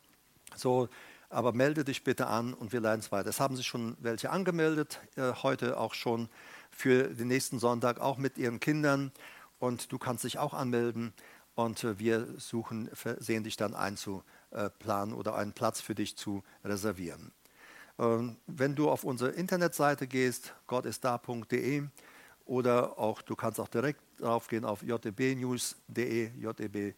So, 0.55 0.89
aber 1.35 1.51
melde 1.51 1.83
dich 1.83 2.03
bitte 2.05 2.27
an 2.27 2.53
und 2.53 2.71
wir 2.71 2.79
leiten 2.79 3.01
es 3.01 3.11
weiter. 3.11 3.29
Es 3.29 3.41
haben 3.41 3.57
sich 3.57 3.67
schon 3.67 3.97
welche 3.99 4.29
angemeldet, 4.31 5.01
äh, 5.17 5.33
heute 5.43 5.77
auch 5.77 5.93
schon 5.93 6.29
für 6.71 7.09
den 7.09 7.27
nächsten 7.27 7.59
Sonntag, 7.59 7.99
auch 7.99 8.17
mit 8.17 8.37
ihren 8.37 8.61
Kindern. 8.61 9.11
Und 9.59 9.91
du 9.91 9.97
kannst 9.97 10.23
dich 10.23 10.37
auch 10.39 10.53
anmelden 10.53 11.13
und 11.53 11.83
äh, 11.83 11.99
wir 11.99 12.25
suchen, 12.37 12.89
sehen 13.19 13.43
dich 13.43 13.57
dann 13.57 13.73
einzuplanen 13.73 15.13
oder 15.13 15.35
einen 15.35 15.51
Platz 15.51 15.81
für 15.81 15.93
dich 15.93 16.15
zu 16.15 16.41
reservieren. 16.63 17.33
Ähm, 17.99 18.37
wenn 18.47 18.75
du 18.75 18.89
auf 18.89 19.03
unsere 19.03 19.31
Internetseite 19.31 20.07
gehst, 20.07 20.53
gottistda.de 20.67 21.83
oder 22.45 22.97
auch 22.97 23.21
du 23.21 23.35
kannst 23.35 23.59
auch 23.59 23.67
direkt 23.67 23.99
draufgehen 24.19 24.63
auf 24.63 24.83
jbnews.de, 24.83 26.31
jb-news.de 26.37 26.93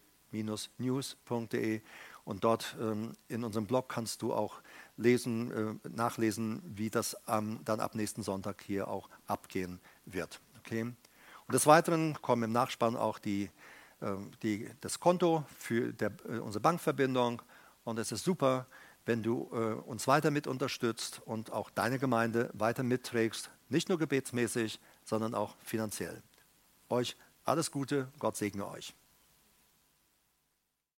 und 2.28 2.44
dort 2.44 2.76
ähm, 2.78 3.14
in 3.28 3.42
unserem 3.42 3.66
Blog 3.66 3.88
kannst 3.88 4.20
du 4.20 4.34
auch 4.34 4.60
lesen, 4.98 5.80
äh, 5.82 5.88
nachlesen, 5.88 6.60
wie 6.62 6.90
das 6.90 7.16
ähm, 7.26 7.60
dann 7.64 7.80
ab 7.80 7.94
nächsten 7.94 8.22
Sonntag 8.22 8.62
hier 8.62 8.88
auch 8.88 9.08
abgehen 9.26 9.80
wird. 10.04 10.38
Okay? 10.58 10.82
Und 10.82 11.54
des 11.54 11.66
Weiteren 11.66 12.20
kommen 12.20 12.42
im 12.42 12.52
Nachspann 12.52 12.96
auch 12.96 13.18
die, 13.18 13.48
äh, 14.02 14.16
die, 14.42 14.68
das 14.82 15.00
Konto 15.00 15.46
für 15.56 15.94
der, 15.94 16.12
äh, 16.28 16.36
unsere 16.36 16.60
Bankverbindung. 16.60 17.40
Und 17.84 17.98
es 17.98 18.12
ist 18.12 18.24
super, 18.24 18.66
wenn 19.06 19.22
du 19.22 19.48
äh, 19.50 19.80
uns 19.88 20.06
weiter 20.06 20.30
mit 20.30 20.46
unterstützt 20.46 21.22
und 21.24 21.50
auch 21.50 21.70
deine 21.70 21.98
Gemeinde 21.98 22.50
weiter 22.52 22.82
mitträgst, 22.82 23.50
nicht 23.70 23.88
nur 23.88 23.96
gebetsmäßig, 23.96 24.80
sondern 25.02 25.34
auch 25.34 25.56
finanziell. 25.64 26.22
Euch 26.90 27.16
alles 27.44 27.70
Gute, 27.70 28.08
Gott 28.18 28.36
segne 28.36 28.68
euch. 28.68 28.94